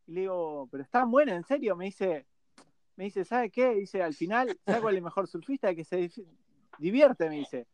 Y 0.07 0.13
le 0.13 0.21
digo, 0.23 0.67
pero 0.71 0.83
está 0.83 1.05
buena, 1.05 1.37
en 1.37 1.45
serio. 1.45 1.77
Me 1.77 1.85
dice, 1.87 2.27
me 2.97 3.05
dice, 3.05 3.25
¿sabe 3.25 3.51
qué? 3.51 3.75
Dice, 3.75 4.03
al 4.03 4.15
final, 4.15 4.59
¿sabe 4.65 4.81
cuál 4.81 4.95
es 4.95 4.99
el 4.99 5.05
mejor 5.05 5.29
surfista? 5.29 5.75
Que 5.75 5.85
se 5.85 6.11
divierte, 6.79 7.29
me 7.29 7.37
dice. 7.37 7.67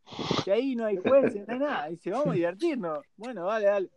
Que 0.44 0.52
ahí 0.52 0.74
no 0.74 0.84
hay 0.84 0.96
jueces, 0.96 1.46
no 1.46 1.54
hay 1.54 1.60
nada. 1.60 1.88
Dice, 1.88 2.10
vamos 2.10 2.28
a 2.28 2.32
divertirnos. 2.32 2.98
Bueno, 3.16 3.46
dale, 3.46 3.66
dale. 3.66 3.90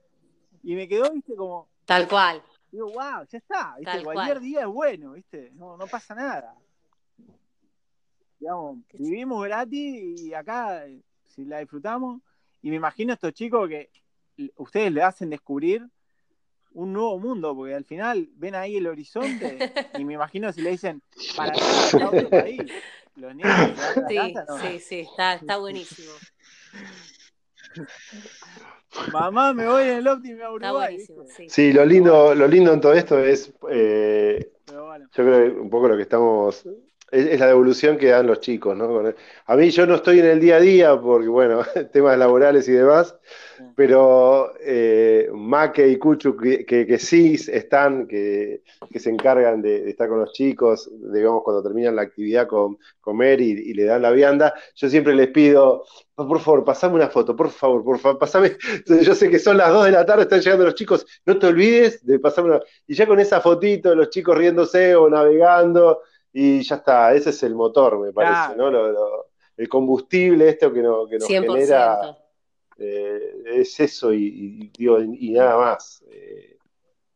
Y 0.63 0.75
me 0.75 0.87
quedó, 0.87 1.11
viste, 1.11 1.35
como. 1.35 1.67
Tal 1.85 2.07
cual. 2.07 2.43
Digo, 2.71 2.91
wow, 2.91 3.25
ya 3.27 3.37
está, 3.37 3.75
¿viste? 3.77 4.03
cualquier 4.03 4.39
día 4.39 4.61
es 4.61 4.67
bueno, 4.67 5.13
¿viste? 5.13 5.51
No, 5.55 5.77
no 5.77 5.87
pasa 5.87 6.13
nada. 6.13 6.55
Digamos, 8.39 8.79
vivimos 8.93 9.43
gratis 9.43 10.21
y 10.21 10.33
acá, 10.33 10.85
si 11.25 11.45
la 11.45 11.59
disfrutamos, 11.59 12.21
y 12.61 12.69
me 12.69 12.75
imagino 12.75 13.11
a 13.11 13.15
estos 13.15 13.33
chicos 13.33 13.67
que 13.67 13.89
ustedes 14.55 14.91
le 14.91 15.03
hacen 15.03 15.29
descubrir 15.29 15.87
un 16.71 16.93
nuevo 16.93 17.19
mundo, 17.19 17.55
porque 17.55 17.73
al 17.73 17.85
final 17.85 18.29
ven 18.35 18.55
ahí 18.55 18.77
el 18.77 18.87
horizonte 18.87 19.57
y 19.97 20.05
me 20.05 20.13
imagino 20.13 20.53
si 20.53 20.61
le 20.61 20.71
dicen 20.71 21.01
para 21.35 21.53
otro 22.07 22.29
país, 22.29 22.61
los 23.15 23.35
niños 23.35 23.51
sí, 24.07 24.33
sí, 24.61 24.79
sí, 24.79 24.99
está, 24.99 25.33
está 25.33 25.57
buenísimo. 25.57 26.11
Mamá, 29.11 29.53
me 29.53 29.67
voy 29.67 29.83
en 29.83 29.97
el 29.97 30.07
Optima 30.07 30.45
a 30.45 30.51
Uruguay. 30.51 30.97
Sí. 31.47 31.73
lo 31.73 31.85
lindo, 31.85 32.33
lo 32.33 32.47
lindo 32.47 32.73
en 32.73 32.81
todo 32.81 32.93
esto 32.93 33.19
es, 33.19 33.53
eh, 33.69 34.51
yo 34.67 34.99
creo 35.11 35.53
que 35.53 35.59
un 35.59 35.69
poco 35.69 35.87
lo 35.87 35.95
que 35.95 36.03
estamos, 36.03 36.65
es, 37.11 37.39
la 37.39 37.47
devolución 37.47 37.97
que 37.97 38.07
dan 38.07 38.27
los 38.27 38.39
chicos, 38.39 38.75
¿no? 38.75 39.01
A 39.45 39.55
mí 39.55 39.69
yo 39.69 39.85
no 39.85 39.95
estoy 39.95 40.19
en 40.19 40.25
el 40.25 40.39
día 40.39 40.57
a 40.57 40.59
día 40.59 40.99
porque, 40.99 41.27
bueno, 41.27 41.61
temas 41.93 42.17
laborales 42.17 42.67
y 42.67 42.73
demás, 42.73 43.15
pero 43.75 44.53
eh, 44.61 45.29
Maque 45.33 45.87
y 45.87 45.97
Cuchu, 45.97 46.35
que, 46.37 46.97
sí 46.99 47.35
están, 47.51 48.07
que, 48.07 48.61
se 48.95 49.09
encargan 49.09 49.61
de, 49.61 49.89
estar 49.89 50.07
con 50.07 50.19
los 50.19 50.31
chicos, 50.33 50.89
digamos, 51.13 51.43
cuando 51.43 51.63
terminan 51.63 51.95
la 51.95 52.03
actividad 52.03 52.47
con 52.47 52.77
comer 52.99 53.41
y, 53.41 53.73
le 53.73 53.83
dan 53.85 54.01
la 54.01 54.11
vianda, 54.11 54.53
yo 54.75 54.89
siempre 54.89 55.15
les 55.15 55.29
pido, 55.29 55.83
por 56.15 56.39
favor, 56.39 56.63
pasame 56.63 56.95
una 56.95 57.09
foto, 57.09 57.35
por 57.35 57.49
favor, 57.49 57.83
por 57.83 57.99
favor, 57.99 58.19
pasame. 58.19 58.57
Yo 58.85 59.15
sé 59.15 59.29
que 59.29 59.39
son 59.39 59.57
las 59.57 59.71
2 59.71 59.85
de 59.85 59.91
la 59.91 60.05
tarde, 60.05 60.23
están 60.23 60.41
llegando 60.41 60.65
los 60.65 60.75
chicos, 60.75 61.05
no 61.25 61.39
te 61.39 61.47
olvides 61.47 62.05
de 62.05 62.19
pasarme 62.19 62.51
una. 62.51 62.59
Y 62.87 62.93
ya 62.93 63.07
con 63.07 63.19
esa 63.19 63.39
fotito, 63.39 63.95
los 63.95 64.09
chicos 64.09 64.37
riéndose 64.37 64.95
o 64.95 65.09
navegando, 65.09 66.01
y 66.41 66.61
ya 66.61 66.75
está, 66.75 67.13
ese 67.13 67.31
es 67.31 67.43
el 67.43 67.53
motor, 67.53 67.99
me 67.99 68.13
parece, 68.13 68.55
¿no? 68.55 68.69
el 69.57 69.67
combustible, 69.67 70.47
esto 70.47 70.71
que, 70.71 70.81
no, 70.81 71.05
que 71.05 71.17
nos 71.17 71.27
genera 71.27 72.17
eh, 72.77 73.43
es 73.45 73.77
eso 73.81 74.13
y, 74.13 74.71
y, 74.77 75.31
nada 75.31 75.57
más. 75.57 76.01
Eh, 76.09 76.57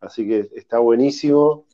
así 0.01 0.27
que 0.27 0.49
está 0.53 0.79
buenísimo. 0.79 1.65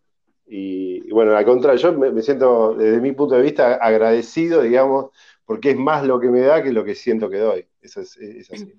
Y, 0.45 1.09
bueno, 1.09 1.35
al 1.35 1.43
contrario, 1.43 1.79
yo 1.79 1.93
me, 1.93 2.21
siento 2.21 2.75
desde 2.75 3.01
mi 3.01 3.13
punto 3.13 3.33
de 3.33 3.41
vista 3.41 3.75
agradecido, 3.75 4.61
digamos, 4.61 5.09
porque 5.43 5.71
es 5.71 5.77
más 5.77 6.05
lo 6.05 6.19
que 6.19 6.27
me 6.27 6.41
da 6.41 6.61
que 6.61 6.71
lo 6.71 6.83
que 6.83 6.93
siento 6.93 7.31
que 7.31 7.37
doy. 7.37 7.67
Eso 7.81 8.01
es, 8.01 8.15
así. 8.51 8.71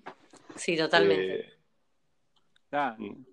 Sí, 0.55 0.77
totalmente. 0.77 1.41
Eh, 1.41 2.95
mm. 2.99 3.25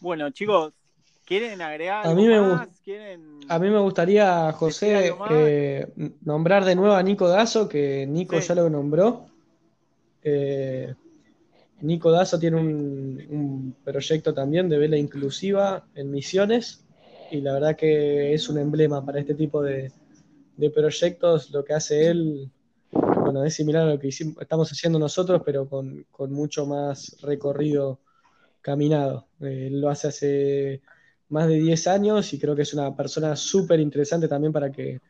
Bueno, 0.00 0.30
chicos, 0.30 0.74
¿Quieren 1.26 1.60
agregar 1.60 2.06
a 2.06 2.14
mí 2.14 2.24
me, 2.24 2.36
A 2.36 3.58
mí 3.58 3.68
me 3.68 3.80
gustaría, 3.80 4.52
José, 4.52 5.12
eh, 5.30 5.88
nombrar 6.22 6.64
de 6.64 6.76
nuevo 6.76 6.94
a 6.94 7.02
Nico 7.02 7.28
Dazo, 7.28 7.68
que 7.68 8.06
Nico 8.06 8.38
ya 8.38 8.54
lo 8.54 8.70
nombró. 8.70 9.26
Eh, 10.22 10.94
Nico 11.80 12.12
Dazo 12.12 12.38
tiene 12.38 12.58
un, 12.58 13.74
proyecto 13.82 14.32
también 14.32 14.68
de 14.68 14.78
vela 14.78 14.96
inclusiva 14.96 15.84
en 15.96 16.12
Misiones 16.12 16.84
y 17.32 17.40
la 17.40 17.54
verdad 17.54 17.76
que 17.76 18.32
es 18.32 18.48
un 18.48 18.58
emblema 18.58 19.04
para 19.04 19.18
este 19.18 19.34
tipo 19.34 19.64
de, 19.64 19.90
proyectos. 20.72 21.50
Lo 21.50 21.64
que 21.64 21.74
hace 21.74 22.06
él, 22.06 22.52
bueno, 22.92 23.44
es 23.44 23.52
similar 23.52 23.82
a 23.82 23.94
lo 23.94 23.98
que 23.98 24.08
estamos 24.08 24.70
haciendo 24.70 25.00
nosotros, 25.00 25.42
pero 25.44 25.68
con, 25.68 26.06
mucho 26.30 26.66
más 26.66 27.16
recorrido 27.20 27.98
caminado. 28.60 29.26
Eh, 29.40 29.70
lo 29.72 29.90
hace 29.90 30.06
hace 30.06 30.82
más 31.28 31.48
de 31.48 31.56
10 31.56 31.86
años 31.88 32.32
y 32.32 32.38
creo 32.38 32.54
que 32.54 32.62
es 32.62 32.74
una 32.74 32.94
persona 32.94 33.36
súper 33.36 33.80
interesante 33.80 34.28
también 34.28 34.52
para 34.52 34.70
que, 34.70 35.00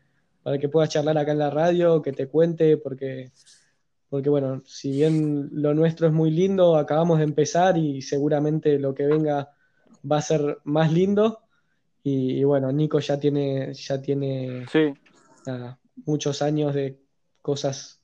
para 0.42 0.58
que 0.58 0.68
puedas 0.68 0.90
charlar 0.90 1.18
acá 1.18 1.32
en 1.32 1.38
la 1.38 1.50
radio, 1.50 2.00
que 2.00 2.12
te 2.12 2.28
cuente, 2.28 2.76
porque, 2.76 3.32
porque 4.08 4.28
bueno, 4.28 4.62
si 4.64 4.92
bien 4.92 5.50
lo 5.52 5.74
nuestro 5.74 6.06
es 6.06 6.12
muy 6.12 6.30
lindo, 6.30 6.76
acabamos 6.76 7.18
de 7.18 7.24
empezar 7.24 7.76
y 7.76 8.00
seguramente 8.02 8.78
lo 8.78 8.94
que 8.94 9.06
venga 9.06 9.50
va 10.10 10.18
a 10.18 10.22
ser 10.22 10.58
más 10.64 10.92
lindo. 10.92 11.40
Y, 12.02 12.44
bueno, 12.44 12.70
Nico 12.70 13.00
ya 13.00 13.18
tiene, 13.18 13.74
ya 13.74 14.00
tiene 14.00 14.64
muchos 16.04 16.40
años 16.40 16.72
de 16.72 17.00
cosas 17.42 18.00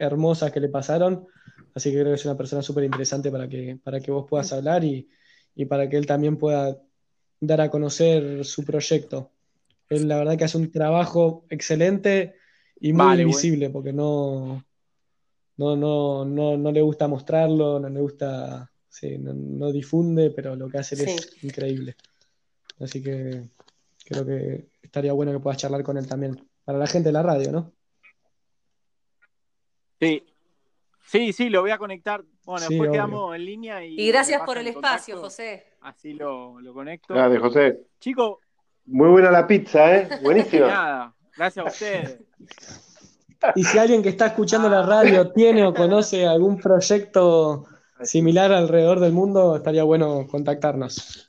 hermosas 0.00 0.50
que 0.50 0.58
le 0.58 0.68
pasaron, 0.68 1.28
así 1.72 1.92
que 1.92 2.00
creo 2.00 2.08
que 2.08 2.14
es 2.14 2.24
una 2.24 2.36
persona 2.36 2.62
súper 2.62 2.82
interesante 2.82 3.30
para 3.30 3.48
que, 3.48 3.78
para 3.82 4.00
que 4.00 4.10
vos 4.10 4.26
puedas 4.28 4.52
hablar 4.52 4.82
y, 4.82 5.08
y 5.54 5.66
para 5.66 5.88
que 5.88 5.96
él 5.96 6.04
también 6.04 6.36
pueda 6.36 6.76
dar 7.46 7.60
a 7.60 7.70
conocer 7.70 8.44
su 8.44 8.64
proyecto. 8.64 9.30
Él 9.88 10.08
la 10.08 10.16
verdad 10.16 10.36
que 10.36 10.44
hace 10.44 10.58
un 10.58 10.70
trabajo 10.70 11.44
excelente 11.50 12.34
y 12.80 12.92
muy 12.92 13.24
visible, 13.24 13.70
porque 13.70 13.92
no, 13.92 14.64
no, 15.56 15.76
no, 15.76 16.56
no, 16.56 16.72
le 16.72 16.82
gusta 16.82 17.08
mostrarlo, 17.08 17.78
no 17.78 17.88
le 17.88 18.00
gusta, 18.00 18.70
sí, 18.88 19.16
no, 19.18 19.72
difunde, 19.72 20.30
pero 20.30 20.56
lo 20.56 20.68
que 20.68 20.78
hace 20.78 21.02
es 21.02 21.44
increíble. 21.44 21.96
Así 22.80 23.02
que 23.02 23.42
creo 24.04 24.26
que 24.26 24.68
estaría 24.82 25.12
bueno 25.12 25.32
que 25.32 25.40
puedas 25.40 25.58
charlar 25.58 25.82
con 25.82 25.96
él 25.96 26.06
también, 26.06 26.48
para 26.64 26.78
la 26.78 26.86
gente 26.86 27.08
de 27.08 27.12
la 27.12 27.22
radio, 27.22 27.52
¿no? 27.52 27.72
Sí, 30.00 30.26
sí, 31.06 31.32
sí, 31.32 31.48
lo 31.48 31.62
voy 31.62 31.70
a 31.70 31.78
conectar. 31.78 32.24
Bueno, 32.44 32.66
después 32.68 32.90
quedamos 32.90 33.34
en 33.34 33.44
línea 33.44 33.84
y. 33.84 33.98
Y 33.98 34.08
gracias 34.08 34.42
por 34.42 34.58
el 34.58 34.66
espacio, 34.66 35.18
José. 35.18 35.64
Así 35.84 36.14
lo, 36.14 36.58
lo 36.60 36.72
conecto. 36.72 37.12
Gracias, 37.12 37.42
José. 37.42 37.86
Chico. 38.00 38.40
Muy 38.86 39.10
buena 39.10 39.30
la 39.30 39.46
pizza, 39.46 39.94
¿eh? 39.94 40.08
Buenísima. 40.22 40.66
Nada, 40.66 41.14
gracias 41.36 41.66
a 41.66 41.68
ustedes. 41.68 42.20
Y 43.54 43.64
si 43.64 43.78
alguien 43.78 44.02
que 44.02 44.08
está 44.08 44.28
escuchando 44.28 44.70
la 44.70 44.82
radio 44.82 45.30
tiene 45.30 45.66
o 45.66 45.74
conoce 45.74 46.26
algún 46.26 46.58
proyecto 46.58 47.66
similar 48.02 48.50
alrededor 48.50 49.00
del 49.00 49.12
mundo, 49.12 49.56
estaría 49.56 49.84
bueno 49.84 50.26
contactarnos. 50.26 51.28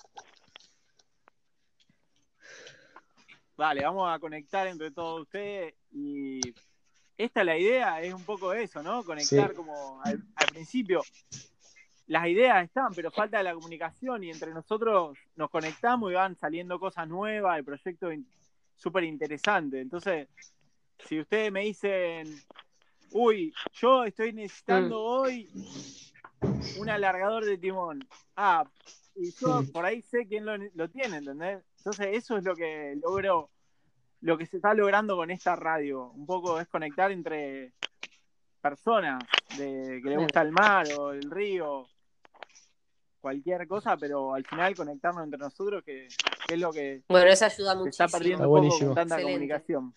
Vale, 3.58 3.84
vamos 3.84 4.10
a 4.10 4.20
conectar 4.20 4.68
entre 4.68 4.92
todos 4.92 5.24
ustedes 5.24 5.74
y 5.92 6.40
esta 7.18 7.42
es 7.42 7.46
la 7.46 7.58
idea, 7.58 8.02
es 8.02 8.14
un 8.14 8.24
poco 8.24 8.54
eso, 8.54 8.82
¿no? 8.82 9.04
Conectar 9.04 9.54
como 9.54 10.02
al, 10.02 10.24
principio. 10.50 11.02
Las 12.08 12.28
ideas 12.28 12.64
están, 12.64 12.94
pero 12.94 13.10
falta 13.10 13.42
la 13.42 13.54
comunicación 13.54 14.24
y 14.24 14.30
entre 14.30 14.54
nosotros 14.54 15.18
nos 15.36 15.50
conectamos 15.50 16.12
y 16.12 16.16
van 16.16 16.36
saliendo 16.36 16.80
cosas 16.80 17.08
nuevas, 17.08 17.58
el 17.58 17.66
proyecto 17.66 18.10
súper 18.76 19.06
interesante. 19.06 19.82
Entonces, 19.82 20.28
si 21.00 21.20
ustedes 21.20 21.52
me 21.52 21.62
dicen, 21.62 22.28
uy, 23.12 23.54
yo 23.74 24.04
estoy 24.04 24.34
necesitando 24.34 25.00
mm. 25.00 25.06
hoy 25.06 25.50
un 26.80 26.90
alargador 26.90 27.46
de 27.46 27.58
timón. 27.58 28.08
Ah, 28.36 28.66
y 29.16 29.32
yo 29.32 29.64
por 29.72 29.86
ahí 29.86 30.02
sé 30.02 30.28
quién 30.28 30.46
lo, 30.46 30.90
tiene, 30.90 31.18
¿entendés? 31.18 31.64
Entonces 31.78 32.08
eso 32.12 32.38
es 32.38 32.44
lo 32.44 32.56
que 32.56 32.98
logro, 33.02 33.50
lo 34.22 34.38
que 34.38 34.46
se 34.46 34.58
está 34.58 34.74
logrando 34.74 35.16
con 35.16 35.32
esta 35.32 35.56
radio. 35.56 36.12
Un 36.12 36.26
poco 36.26 36.60
es 36.60 36.68
conectar 36.68 37.12
entre 37.12 37.74
personas 38.62 39.24
de, 39.58 40.02
que 40.04 40.10
le 40.10 40.18
gusta 40.18 40.42
el 40.42 40.52
mar 40.52 40.86
o 40.98 41.12
el 41.12 41.30
río, 41.32 41.88
cualquier 43.26 43.68
cosa, 43.68 43.98
pero 43.98 44.36
al 44.36 44.46
final 44.46 44.76
conectarnos 44.76 45.24
entre 45.24 45.40
nosotros, 45.40 45.84
que, 45.84 46.06
es 46.06 46.60
lo 46.60 46.72
que, 46.72 47.02
bueno, 47.10 47.26
eso 47.28 47.46
ayuda 47.46 47.74
mucho. 47.74 47.90
está 47.90 48.08
perdiendo 48.08 48.48
un 48.48 48.70
poco 48.70 48.80
con 48.86 48.94
tanta 48.94 49.20
comunicación. 49.20 49.96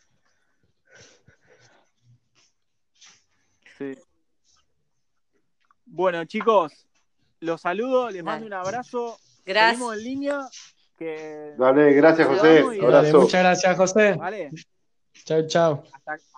Bueno, 5.84 6.24
chicos, 6.24 6.86
los 7.40 7.60
saludo, 7.60 8.08
les 8.08 8.24
mando 8.24 8.46
un 8.46 8.54
abrazo. 8.54 9.18
Gracias. 9.44 9.72
Seguimos 9.72 9.96
en 9.98 10.04
línea. 10.04 10.48
Dale, 11.58 11.92
gracias, 11.92 12.28
José. 12.28 12.64
muchas 13.12 13.42
gracias, 13.42 13.76
José. 13.76 14.14
Vale. 14.14 14.50
Chao, 15.12 15.46
chao. 15.46 15.84